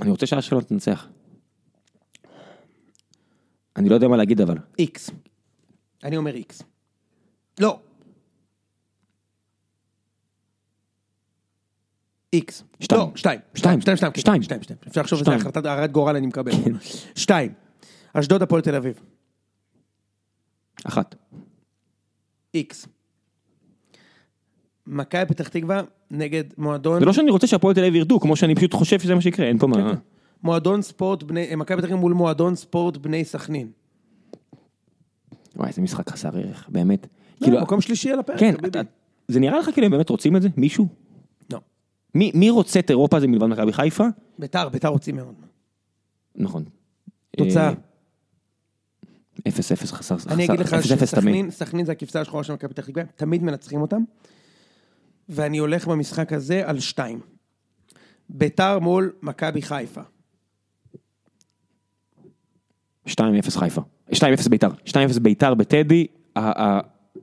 אני 0.00 0.10
רוצה 0.10 0.26
שאשקלון 0.26 0.62
תנצח. 0.62 1.06
אני 3.76 3.88
לא 3.88 3.94
יודע 3.94 4.08
מה 4.08 4.16
להגיד 4.16 4.40
אבל. 4.40 4.56
איקס. 4.78 5.10
אני 6.04 6.16
אומר 6.16 6.34
איקס. 6.34 6.62
לא. 7.60 7.78
איקס. 12.32 12.64
שתיים. 12.80 13.00
לא, 13.00 13.10
שתיים. 13.14 13.40
שתיים. 13.54 13.80
שתיים, 13.80 13.96
שתיים. 13.96 14.12
כן, 14.12 14.20
שתיים. 14.20 14.42
שתיים, 14.42 14.62
שתיים. 14.62 14.78
אפשר 14.88 15.00
לחשוב 15.00 15.18
שזה. 15.18 15.30
החלטת 15.34 15.66
הרת 15.66 15.92
גורל 15.92 16.16
אני 16.16 16.26
מקבל. 16.26 16.52
שתיים. 17.14 17.52
אשדוד 18.12 18.42
הפועל 18.42 18.62
תל 18.62 18.74
אביב. 18.74 19.00
אחת. 20.84 21.14
איקס. 22.54 22.86
מכבי 24.86 25.26
פתח 25.26 25.48
תקווה 25.48 25.82
נגד 26.10 26.44
מועדון. 26.58 27.00
זה 27.00 27.06
לא 27.06 27.12
שאני 27.12 27.30
רוצה 27.30 27.46
שהפועל 27.46 27.74
תל 27.74 27.80
אביב 27.80 27.94
ירדו, 27.94 28.20
כמו 28.20 28.36
שאני 28.36 28.54
פשוט 28.54 28.74
חושב 28.74 29.00
שזה 29.00 29.14
מה 29.14 29.20
שיקרה, 29.20 29.46
אין 29.46 29.58
פה 29.58 29.66
כן, 29.74 29.80
מה... 29.80 29.92
כן. 29.94 30.00
מועדון 30.42 30.82
ספורט 30.82 31.22
בני, 31.22 31.56
מכבי 31.56 31.76
פתח 31.78 31.86
תקווה 31.86 32.00
מול 32.00 32.12
מועדון 32.12 32.54
ספורט 32.56 32.96
בני 32.96 33.24
סכנין. 33.24 33.70
וואי, 35.56 35.68
איזה 35.68 35.82
משחק 35.82 36.10
חסר 36.10 36.28
ערך, 36.38 36.68
באמת. 36.68 37.00
כאילו, 37.00 37.10
כאילו, 37.42 37.60
מקום 37.62 37.80
שלישי 37.80 38.10
על 38.10 38.18
הפרק. 38.18 38.38
כן. 38.38 38.54
אתה- 38.66 38.80
זה 39.28 39.40
נראה 39.40 39.58
לך 39.58 39.70
כאילו 39.72 39.84
הם 39.84 39.90
באמת 39.92 40.08
רוצים 40.10 40.36
את 40.36 40.42
זה? 40.42 40.48
מישהו? 40.56 40.86
מי 42.14 42.32
מי 42.34 42.50
רוצה 42.50 42.78
את 42.78 42.90
אירופה 42.90 43.16
הזה 43.16 43.26
מלבד 43.26 43.46
מכבי 43.46 43.72
חיפה? 43.72 44.04
ביתר, 44.38 44.68
ביתר 44.68 44.88
רוצים 44.88 45.16
מאוד. 45.16 45.34
נכון. 46.34 46.64
תוצאה. 47.36 47.68
אה, 47.68 47.72
אפס 49.48 49.72
אפס 49.72 49.92
חסר, 49.92 50.16
אני 50.28 50.44
אגיד 50.44 50.60
לך. 50.60 50.76
שסכנין, 50.82 51.50
סכנין 51.50 51.86
זה 51.86 51.92
הכבשה 51.92 52.20
השחורה 52.20 52.44
של 52.44 52.52
מכבי 52.52 52.74
פתח 52.74 52.86
תקווה, 52.86 53.04
תמיד 53.04 53.42
מנצחים 53.42 53.80
אותם. 53.80 54.02
ואני 55.28 55.58
הולך 55.58 55.88
במשחק 55.88 56.32
הזה 56.32 56.62
על 56.68 56.80
שתיים. 56.80 57.20
ביתר 58.28 58.78
מול 58.78 59.12
מכבי 59.22 59.62
חיפה. 59.62 60.00
2-0 63.08 63.12
חיפה. 63.50 63.80
2-0 64.12 64.48
ביתר. 64.50 64.68
2-0 64.86 64.92
ביתר 65.22 65.54
בטדי. 65.54 66.06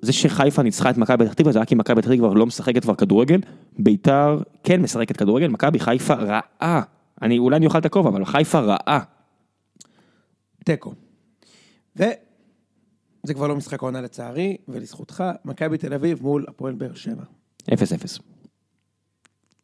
זה 0.02 0.14
שחיפה 0.14 0.64
ניצחה 0.64 0.90
את 0.90 0.98
מכבי 0.98 1.26
פתח 1.26 1.34
תקווה 1.34 1.52
זה 1.52 1.60
היה 1.60 1.66
כי 1.66 1.76
מכבי 1.76 2.02
פתח 2.02 2.12
תקווה 2.12 2.36
לא 2.36 2.46
משחקת 2.46 2.82
כבר 2.82 2.96
כדורגל, 2.96 3.40
ביתר 3.80 4.40
כן 4.64 4.82
משחקת 4.82 5.18
כדורגל, 5.18 5.48
מכבי 5.48 5.80
חיפה 5.80 6.14
רעה. 6.14 6.82
אני 7.22 7.38
אולי 7.38 7.58
אני 7.58 7.66
אוכל 7.66 7.78
את 7.78 7.86
הכובע, 7.86 8.10
אבל 8.10 8.26
חיפה 8.26 8.60
רעה. 8.60 9.00
תיקו. 10.64 10.94
וזה 11.96 12.14
כבר 13.34 13.48
לא 13.48 13.56
משחק 13.56 13.84
העונה 13.84 14.02
לצערי, 14.02 14.58
ולזכותך, 14.68 15.24
מכבי 15.46 15.78
תל 15.78 15.94
אביב 15.94 16.22
מול 16.22 16.46
הפועל 16.48 16.74
באר 16.74 16.94
שבע. 16.94 17.24
0-0. 17.72 17.76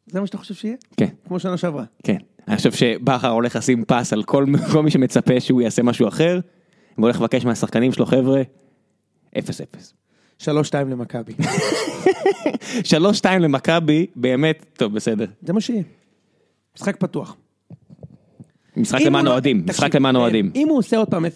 זה 0.06 0.20
מה 0.20 0.26
שאתה 0.26 0.38
חושב 0.38 0.54
שיהיה? 0.54 0.76
כן, 0.96 1.08
כמו 1.26 1.40
שנה 1.40 1.56
שעברה. 1.56 1.84
כן. 2.02 2.16
אני 2.48 2.56
חושב 2.56 2.72
שבכר 2.72 3.30
הולך 3.30 3.56
לשים 3.56 3.84
פס 3.84 4.12
על 4.12 4.22
כל, 4.22 4.46
כל 4.72 4.82
מי 4.82 4.90
שמצפה 4.90 5.40
שהוא 5.40 5.62
יעשה 5.62 5.82
משהו 5.82 6.08
אחר, 6.08 6.40
והולך 6.98 7.20
לבקש 7.20 7.44
מהשחקנים 7.44 7.92
שלו, 7.92 8.06
חבר'ה, 8.06 8.42
0-0. 9.38 9.38
שלוש 10.44 10.66
שתיים 10.68 10.88
למכבי. 10.90 11.32
3-2 13.22 13.38
למכבי, 13.40 14.06
באמת, 14.16 14.66
טוב, 14.76 14.94
בסדר. 14.94 15.24
זה 15.42 15.52
מה 15.52 15.60
שיהיה. 15.60 15.82
משחק 16.76 16.96
פתוח. 16.96 17.36
משחק 18.76 19.00
למען 19.00 19.24
לא- 19.24 19.30
אוהדים, 19.30 19.64
משחק 19.68 19.94
למען 19.96 20.16
אה, 20.16 20.20
אוהדים. 20.20 20.50
אם 20.54 20.68
הוא 20.68 20.78
עושה 20.78 20.96
עוד 20.96 21.08
פעם 21.08 21.24
0-0, 21.24 21.28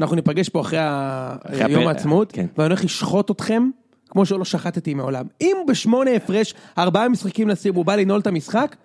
אנחנו 0.00 0.16
ניפגש 0.16 0.48
פה 0.48 0.60
אחרי 0.60 0.78
אחרי 0.80 1.62
הפ- 1.62 1.70
יום 1.70 1.86
העצמאות, 1.86 2.32
כן. 2.32 2.46
ואני 2.58 2.68
הולך 2.68 2.84
לשחוט 2.84 3.30
אתכם, 3.30 3.70
כמו 4.08 4.26
שלא 4.26 4.44
שחטתי 4.44 4.94
מעולם. 4.94 5.26
אם 5.40 5.56
בשמונה 5.68 6.10
הפרש, 6.10 6.54
ארבעה 6.78 7.08
משחקים 7.08 7.48
לסיום, 7.48 7.76
הוא 7.76 7.84
בא 7.84 7.96
לנעול 7.96 8.20
את 8.20 8.26
המשחק, 8.26 8.76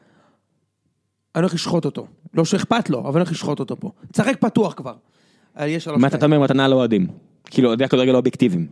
אני 1.36 1.42
הולך 1.42 1.54
לשחוט 1.54 1.86
אותו. 1.86 2.08
לא 2.34 2.46
שאכפת 2.46 2.90
לו, 2.90 3.00
אבל 3.00 3.08
אני 3.08 3.16
הולך 3.18 3.32
לשחוט 3.32 3.60
אותו 3.60 3.80
פה. 3.80 3.92
תשחק 4.12 4.36
פתוח 4.40 4.74
כבר. 4.74 4.94
אה, 5.60 5.80
שלוש 5.80 6.02
מה 6.02 6.08
אתה 6.08 6.18
שתיים. 6.18 6.34
אומר 6.34 6.44
מתנה 6.44 6.68
לאוהדים? 6.68 7.08
כאילו, 7.46 7.68
אוהדי 7.70 7.84
הכדורגל 7.84 8.12
לא 8.12 8.18
אובייקטיביים. 8.18 8.68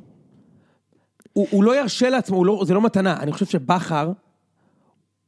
הוא, 1.33 1.47
הוא 1.51 1.63
לא 1.63 1.79
ירשה 1.79 2.09
לעצמו, 2.09 2.37
הוא 2.37 2.45
לא, 2.45 2.63
זה 2.65 2.73
לא 2.73 2.81
מתנה. 2.81 3.17
אני 3.19 3.31
חושב 3.31 3.45
שבכר 3.45 4.11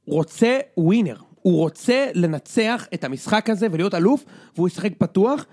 רוצה 0.07 0.59
ווינר. 0.77 1.15
הוא 1.41 1.57
רוצה 1.57 2.07
לנצח 2.13 2.87
את 2.93 3.03
המשחק 3.03 3.49
הזה 3.49 3.67
ולהיות 3.71 3.93
אלוף, 3.93 4.25
והוא 4.55 4.67
ישחק 4.67 4.91
פתוח. 4.97 5.45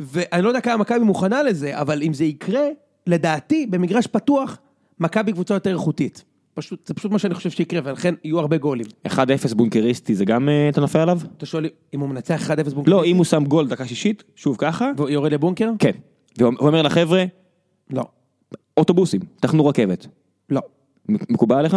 ואני 0.00 0.42
לא 0.42 0.48
יודע 0.48 0.60
כמה 0.60 0.76
מכבי 0.76 1.04
מוכנה 1.04 1.42
לזה, 1.42 1.80
אבל 1.80 2.02
אם 2.02 2.14
זה 2.14 2.24
יקרה, 2.24 2.64
לדעתי, 3.06 3.66
במגרש 3.66 4.06
פתוח, 4.06 4.58
מכבי 5.00 5.32
קבוצה 5.32 5.54
יותר 5.54 5.72
איכותית. 5.72 6.24
פשוט, 6.54 6.86
זה 6.86 6.94
פשוט 6.94 7.12
מה 7.12 7.18
שאני 7.18 7.34
חושב 7.34 7.50
שיקרה, 7.50 7.80
ולכן 7.84 8.14
יהיו 8.24 8.38
הרבה 8.38 8.56
גולים. 8.56 8.86
1-0 9.08 9.10
בונקריסטי 9.56 10.14
זה 10.14 10.24
גם 10.24 10.48
אה, 10.48 10.68
אתה 10.68 10.80
נופל 10.80 10.98
עליו? 10.98 11.18
אתה 11.36 11.46
שואל 11.46 11.68
אם 11.94 12.00
הוא 12.00 12.08
מנצח 12.08 12.50
1-0 12.50 12.74
בונקר? 12.74 12.90
לא, 12.90 13.04
אם 13.04 13.16
הוא 13.16 13.24
שם 13.24 13.44
גול 13.44 13.68
דקה 13.68 13.86
שישית, 13.86 14.24
שוב 14.34 14.56
ככה, 14.58 14.90
והוא 14.96 15.10
יורד 15.10 15.32
לבונקר? 15.32 15.70
כן. 15.78 15.90
והוא 16.38 16.52
אומר 16.60 16.82
לחבר'ה, 16.82 17.24
לא. 17.90 18.04
אוטובוסים, 18.76 19.20
תחנו 19.40 19.66
רכבת. 19.66 20.06
לא. 20.50 20.60
מקובל 21.08 21.56
עליך? 21.56 21.76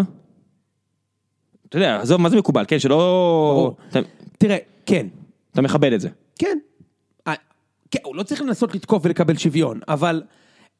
אתה 1.69 1.77
יודע, 1.77 1.99
עזוב, 2.01 2.21
מה 2.21 2.29
זה 2.29 2.37
מקובל? 2.37 2.63
כן, 2.67 2.79
שלא... 2.79 3.75
אתה, 3.89 3.99
תראה, 4.37 4.57
כן. 4.85 5.07
אתה 5.51 5.61
מכבד 5.61 5.93
את 5.93 6.01
זה. 6.01 6.09
כן. 6.39 6.57
כן, 7.91 7.99
הוא 8.03 8.15
לא 8.15 8.23
צריך 8.23 8.41
לנסות 8.41 8.75
לתקוף 8.75 9.01
ולקבל 9.05 9.37
שוויון, 9.37 9.79
אבל 9.87 10.23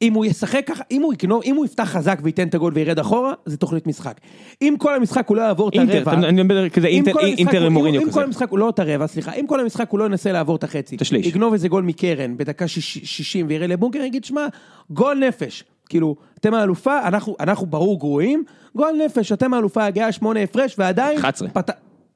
אם 0.02 0.12
הוא 0.14 0.24
ישחק 0.24 0.62
ככה, 0.66 0.84
אם 0.90 1.02
הוא 1.02 1.12
יקנוב, 1.14 1.42
אם 1.44 1.56
הוא 1.56 1.64
יפתח 1.64 1.82
חזק 1.84 2.18
וייתן 2.22 2.48
את 2.48 2.54
הגול 2.54 2.72
וירד 2.76 2.98
אחורה, 2.98 3.32
זה 3.46 3.56
תוכנית 3.56 3.86
משחק. 3.86 4.20
אם 4.62 4.74
כל 4.78 4.94
המשחק 4.94 5.28
הוא 5.28 5.36
לא 5.36 5.42
יעבור 5.42 5.68
את 5.68 5.74
אינטר, 5.74 5.96
הרבע, 5.98 6.12
אתה- 6.18 6.28
אני 6.28 6.42
מדבר 6.42 6.68
כזה 6.68 6.86
אם 6.88 7.04
אינטר- 7.06 7.20
אינטר 7.26 7.68
מוריניו 7.68 8.00
אם 8.02 8.06
כזה. 8.06 8.14
כל 8.14 8.24
המשחק 8.24 8.50
הוא 8.50 8.58
לא 8.58 8.68
את 8.68 8.78
הרבע, 8.78 9.06
סליחה, 9.06 9.32
אם 9.32 9.46
כל 9.46 9.60
המשחק 9.60 9.90
הוא 9.90 9.98
לא 10.00 10.04
ינסה 10.04 10.32
לעבור 10.32 10.56
את 10.56 10.64
החצי, 10.64 10.96
את 10.96 11.00
השליש. 11.00 11.26
יגנוב 11.26 11.52
איזה 11.52 11.68
גול 11.68 11.82
מקרן 11.82 12.36
בדקה 12.36 12.68
שיש- 12.68 12.98
60 12.98 13.46
וירד 13.48 13.70
לבונקר, 13.70 13.98
יגיד, 14.02 14.24
שמע, 14.24 14.46
גול 14.90 15.22
נפש. 15.28 15.64
כאילו, 15.88 16.16
אתם 16.40 16.54
האלופה, 16.54 16.98
אנחנו, 17.08 17.36
אנחנו 17.40 17.66
ברור 17.66 17.98
גרועים, 17.98 18.44
גול 18.76 18.92
נפש, 19.04 19.32
אתם 19.32 19.54
האלופה 19.54 19.84
הגאה 19.84 20.12
שמונה 20.12 20.40
הפרש, 20.42 20.74
ועדיין... 20.78 21.18
11. 21.18 21.48
פת... 21.48 21.70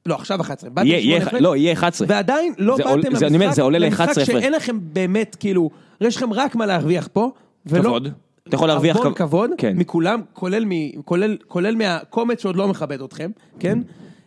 לא, 0.05 0.15
עכשיו 0.15 0.41
11. 0.41 0.69
באתם 0.69 0.87
יהיה- 0.87 0.99
יהיה- 0.99 1.23
הפרש, 1.23 1.41
לא, 1.41 1.55
יהיה 1.55 1.73
11. 1.73 2.07
ועדיין 2.09 2.53
לא 2.57 2.75
זה 2.77 2.83
באתם 2.83 2.93
עול- 2.93 3.23
אני 3.25 3.35
אומר, 3.35 3.51
זה 3.53 3.61
עולה 3.61 3.79
ל-11 3.79 3.85
למשחק 3.87 4.09
הפרש. 4.09 4.27
שאין 4.27 4.53
לכם 4.53 4.77
באמת, 4.81 5.35
כאילו, 5.39 5.69
יש 6.01 6.17
לכם 6.17 6.33
רק 6.33 6.55
מה 6.55 6.65
להרוויח 6.65 7.09
פה, 7.13 7.29
ולא... 7.65 7.83
כבוד. 7.83 8.07
אתה 8.47 8.55
יכול 8.55 8.67
להרוויח 8.67 8.95
המון 8.97 9.11
כב- 9.13 9.17
כבוד, 9.17 9.49
כן. 9.57 9.77
מכולם, 9.77 10.21
כולל, 10.33 10.65
מ, 10.65 11.01
כולל, 11.05 11.37
כולל 11.47 11.75
מהקומץ 11.75 12.41
שעוד 12.41 12.55
לא 12.55 12.67
מכבד 12.67 13.01
אתכם, 13.01 13.31
כן? 13.59 13.79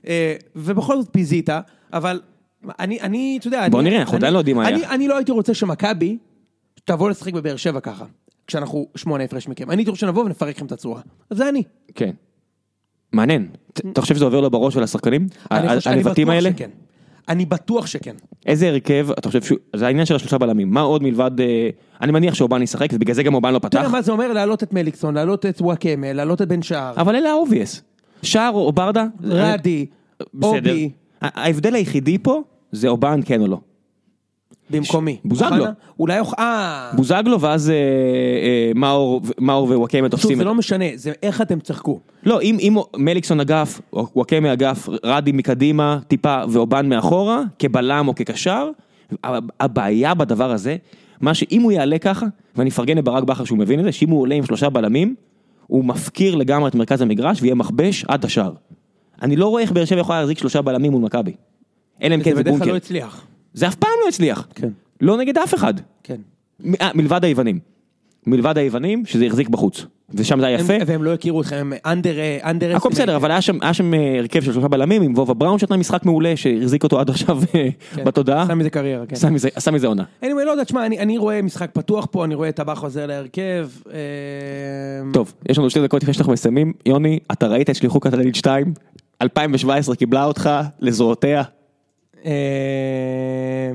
אה, 0.07 0.35
ובכל 0.57 1.01
זאת 1.01 1.09
פיזית, 1.13 1.49
אבל 1.93 2.21
אני, 2.81 3.01
אני, 3.01 3.37
אתה 3.41 3.49
יודע, 3.49 3.69
בוא 3.69 3.81
אני, 3.81 3.89
נראה, 3.91 4.01
אנחנו 4.01 4.13
אני- 4.13 4.19
עדיין 4.19 4.33
לא 4.35 4.39
יודעים 4.39 4.57
מה 4.57 4.69
אני, 4.69 4.77
היה. 4.81 4.91
אני 4.91 5.09
לא 5.09 5.17
הייתי 5.17 5.33
רוצה 5.33 5.55
שמכבי 5.55 6.19
תבוא 6.85 7.11
לשחק 7.11 7.33
בבאר 7.33 7.57
שבע 7.57 7.81
ככה, 7.81 8.05
כשאנחנו 8.47 8.87
שמונה 8.97 9.25
הפרש 9.25 9.49
מכם. 9.49 9.71
אני 9.71 9.81
הייתי 9.81 9.91
רוצה 9.91 10.01
שנבוא 10.01 10.25
ונפרק 10.25 10.57
לכם 10.57 10.67
את 10.67 10.73
הצורה. 10.73 11.01
אז 11.31 11.37
זה 11.37 11.49
אני. 11.49 11.63
כן. 11.95 12.11
מעניין. 13.13 13.49
אתה 13.93 14.01
חושב 14.01 14.15
שזה 14.15 14.25
עובר 14.25 14.41
לו 14.41 14.51
בראש 14.51 14.75
של 14.75 14.83
השחקנים? 14.83 15.27
אני 15.51 15.69
ה- 15.69 15.77
חושב- 15.77 15.91
אני 15.91 15.99
הלבטים 16.01 16.27
בטוח 16.29 16.35
האלה? 16.37 16.51
אני 17.29 17.45
בטוח 17.47 17.87
שכן. 17.87 18.15
איזה 18.47 18.69
הרכב, 18.69 19.07
אתה 19.19 19.29
חושב 19.29 19.43
שהוא, 19.43 19.59
זה 19.77 19.87
העניין 19.87 20.07
של 20.07 20.15
השלושה 20.15 20.39
בלמים, 20.39 20.71
מה 20.71 20.81
עוד 20.81 21.03
מלבד, 21.03 21.41
אה, 21.41 21.69
אני 22.01 22.13
מניח 22.13 22.35
שאובן 22.35 22.63
ישחק, 22.63 22.89
ובגלל 22.93 23.15
זה 23.15 23.23
גם 23.23 23.35
אובן 23.35 23.53
לא 23.55 23.59
פתח, 23.59 23.79
תראה 23.79 23.89
מה 23.93 24.03
זה 24.03 24.13
אומר 24.13 24.33
להעלות 24.33 24.63
את 24.63 24.73
מליקסון, 24.73 25.15
להעלות 25.15 25.47
את 25.47 25.61
וואקמה, 25.61 26.13
להעלות 26.13 26.43
את 26.43 26.49
בן 26.49 26.63
שער, 26.63 26.95
אבל 26.97 27.17
אלה 27.17 27.31
האובייס. 27.31 27.83
שער 28.23 28.51
או 28.53 28.73
ברדה, 28.73 29.07
רדי. 29.23 29.87
אובי, 30.43 30.91
ההבדל 31.23 31.75
היחידי 31.75 32.19
פה, 32.19 32.43
זה 32.73 32.89
אובן 32.89 33.21
כן 33.25 33.41
או 33.41 33.47
לא. 33.47 33.59
במקומי. 34.71 35.17
בוזגלו. 35.25 35.65
אולי 36.01 36.21
אוח... 36.21 36.35
אה... 36.39 36.91
בוזגלו 36.97 37.41
ואז 37.41 37.71
אה, 37.71 37.75
אה, 37.75 38.73
מאור 39.39 39.65
ווואקמה 39.65 40.09
תופסים. 40.09 40.39
זה 40.39 40.45
לא 40.45 40.55
משנה, 40.55 40.85
זה 40.95 41.13
איך 41.23 41.41
אתם 41.41 41.59
תשחקו. 41.59 42.01
לא, 42.23 42.41
אם 42.43 42.77
מליקסון 42.97 43.41
אגף, 43.41 43.81
וואקמה 43.93 44.53
אגף, 44.53 44.89
רדי 45.05 45.33
מקדימה 45.33 45.99
טיפה 46.09 46.43
ואובן 46.49 46.89
מאחורה, 46.89 47.43
כבלם 47.59 48.09
או 48.09 48.15
כקשר, 48.15 48.71
הבעיה 49.61 50.15
בדבר 50.15 50.51
הזה, 50.51 50.77
מה 51.21 51.35
שאם 51.35 51.63
הוא 51.63 51.73
יעלה 51.73 51.99
ככה, 51.99 52.27
ואני 52.57 52.71
אפרגן 52.71 52.99
לברק 52.99 53.25
בכר 53.25 53.45
שהוא 53.45 53.59
מבין 53.59 53.81
את 53.81 53.85
זה, 53.85 53.93
שאם 53.93 54.11
הוא 54.11 54.21
עולה 54.21 54.35
עם 54.35 54.47
שלושה 54.47 54.71
בלמים, 54.71 55.15
הוא 55.67 55.85
מפקיר 55.85 56.35
לגמרי 56.35 56.69
את 56.69 56.75
מרכז 56.75 57.03
המגרש 57.03 57.43
ויהיה 57.43 57.55
מכבש 57.55 58.05
עד 58.09 58.25
השער. 58.25 58.53
אני 59.23 59.37
לא 59.37 59.47
רואה 59.47 59.63
איך 59.63 59.73
באר 59.73 59.85
שבע 59.85 60.01
יכולה 60.01 60.21
להחזיק 60.21 60.39
שלושה 60.39 60.63
בלמים 60.63 60.93
מול 60.93 61.03
מכבי. 61.03 61.33
אלא 62.03 62.15
אם 62.15 62.23
כן 62.23 62.31
זה 62.31 62.37
זה 62.37 62.43
בדרך 62.43 62.53
כלל 62.53 62.59
בונקר. 62.59 62.73
לא 62.73 62.77
הצליח. 62.77 63.27
זה 63.55 63.69
אף 63.69 63.75
פעם 63.75 63.91
לא 64.05 64.09
הצליח. 64.09 64.47
כן. 64.55 64.69
לא 65.01 65.17
נגד 65.17 65.39
אף 65.39 65.55
אחד. 65.55 65.75
כן. 66.03 66.17
מ- 66.65 66.75
אה, 66.81 66.91
מלבד 66.95 67.25
היוונים. 67.25 67.59
מלבד 68.27 68.59
היוונים, 68.59 69.07
שזה 69.07 69.27
החזיק 69.27 69.49
בחוץ. 69.49 69.87
ושם 70.15 70.41
זה 70.41 70.47
היה 70.47 70.59
יפה. 70.61 70.73
הם- 70.75 70.81
והם 70.87 71.03
לא 71.05 71.15
הכירו 71.15 71.41
אתכם, 71.41 71.57
הם 71.57 71.73
אנדר... 71.87 72.15
אנדר... 72.45 72.77
הכל 72.77 72.89
בסדר, 72.89 73.17
אבל 73.17 73.31
היה 73.31 73.41
שם, 73.41 73.59
היה 73.63 73.75
שם 73.75 73.95
אה, 73.95 74.19
הרכב 74.19 74.41
של 74.43 74.53
שלושה 74.53 74.69
בלמים 74.69 75.03
עם 75.03 75.13
וובה 75.15 75.35
בראון 75.35 75.59
שנתן 75.59 75.75
משחק 75.79 76.05
מעולה 76.07 76.37
שהחזיק 76.37 76.85
אותו 76.85 77.01
עד 77.01 77.11
עכשיו 77.11 77.39
אה, 77.55 77.69
כן. 77.95 78.05
בתודעה. 78.05 78.43
עשה 78.43 78.55
מזה 78.55 78.71
קריירה, 78.71 79.07
כן. 79.07 79.15
עשה 79.17 79.31
מזה- 79.31 79.49
עשה 79.55 79.71
מזה 79.71 79.87
עונה. 79.87 80.03
anyway, 80.23 80.45
לא 80.47 80.51
יודע, 80.51 80.65
תשמע, 80.65 80.87
אני, 80.87 80.99
אני 80.99 81.19
רואה 81.19 81.43
משחק 81.43 81.71
פתוח 81.73 82.07
פה, 82.11 82.25
אני 82.25 82.35
רואה 82.35 82.49
את 82.49 82.57
טבח 82.57 82.79
חוזר 82.79 83.07
להרכב. 83.07 83.69
אה, 83.93 83.99
טוב, 85.13 85.33
יש 85.49 85.59
לנו 85.59 85.71
שתי 85.71 85.83
דקות 85.83 86.03
לפני 86.03 86.15
שאנחנו 86.15 86.33
מסיימים. 86.33 86.73
יוני, 86.87 87.19
אתה 87.33 87.47
ראית 87.47 87.71
את 87.71 87.77
שליחות 87.77 88.03
קטלנית 88.03 88.35
2? 88.35 88.75
2017 89.23 89.97
קיבלה 89.97 90.25
אותך 90.25 90.51
לזרועותיה. 90.81 91.43
אה, 92.25 93.73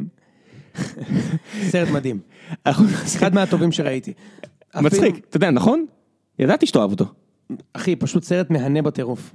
סרט 1.61 1.89
מדהים. 1.89 2.19
אחד 2.63 3.33
מהטובים 3.33 3.71
שראיתי. 3.71 4.13
מצחיק, 4.75 5.25
אתה 5.29 5.37
יודע, 5.37 5.51
נכון? 5.51 5.85
ידעתי 6.39 6.65
שאתה 6.65 6.79
אוהב 6.79 6.91
אותו. 6.91 7.05
אחי, 7.73 7.95
פשוט 7.95 8.23
סרט 8.23 8.49
מהנה 8.49 8.81
בטירוף. 8.81 9.33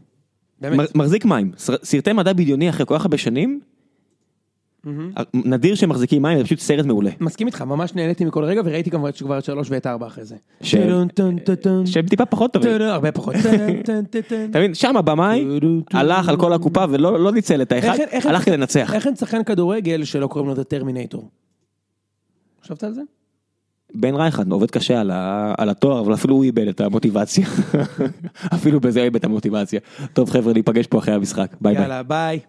באמת. 0.60 0.94
מחזיק 0.94 1.24
מים. 1.24 1.52
סר- 1.58 1.84
סרטי 1.84 2.12
מדע 2.12 2.32
בדיוני 2.32 2.70
אחרי 2.70 2.86
כל 2.86 2.98
כך 2.98 3.04
הרבה 3.04 3.18
שנים, 3.18 3.60
נדיר 5.34 5.74
שמחזיקים 5.74 6.22
מים, 6.22 6.38
זה 6.38 6.44
פשוט 6.44 6.58
סרט 6.58 6.86
מעולה. 6.86 7.10
מסכים 7.20 7.46
איתך, 7.46 7.62
ממש 7.62 7.94
נהניתי 7.94 8.24
מכל 8.24 8.44
רגע, 8.44 8.60
וראיתי 8.64 8.90
כמובן 8.90 9.10
כבר 9.12 9.38
את 9.38 9.44
שלוש 9.44 9.68
ואת 9.70 9.86
ארבע 9.86 10.06
אחרי 10.06 10.24
זה. 10.24 10.36
שהם 10.62 12.06
טיפה 12.10 12.26
פחות 12.26 12.52
טובים. 12.52 12.70
הרבה 12.80 13.12
פחות. 13.12 13.34
אתה 14.50 14.58
מבין, 14.58 14.74
שם 14.74 14.96
הבמאי 14.96 15.46
הלך 15.92 16.28
על 16.28 16.36
כל 16.36 16.52
הקופה 16.52 16.84
ולא 16.90 17.20
לא 17.20 17.32
ניצל 17.32 17.62
את 17.62 17.72
האחד, 17.72 17.98
הלך 18.24 18.44
כדי 18.44 18.56
לנצח. 18.56 18.94
איך 18.94 19.06
אין 19.06 19.16
שחקן 19.16 19.44
כדורגל 19.44 20.04
שלא 20.04 20.26
קוראים 20.26 20.48
לו 20.48 20.54
את 20.54 20.58
הטרמינטור? 20.58 21.28
חשבת 22.62 22.84
על 22.84 22.92
זה? 22.92 23.00
בן 23.94 24.14
רייכרד 24.14 24.52
עובד 24.52 24.70
קשה 24.70 25.00
על, 25.00 25.10
ה, 25.10 25.54
על 25.58 25.68
התואר, 25.68 26.00
אבל 26.00 26.14
אפילו 26.14 26.34
הוא 26.34 26.44
איבד 26.44 26.68
את 26.68 26.80
המוטיבציה. 26.80 27.46
אפילו 28.54 28.80
בזה 28.80 29.00
הוא 29.00 29.04
איבד 29.04 29.16
את 29.16 29.24
המוטיבציה. 29.24 29.80
טוב 30.12 30.30
חבר'ה, 30.30 30.52
ניפגש 30.52 30.86
פה 30.86 30.98
אחרי 30.98 31.14
המשחק. 31.14 31.56
bye 31.60 31.74
bye. 31.74 31.82
יאללה, 31.82 32.02
ביי. 32.02 32.40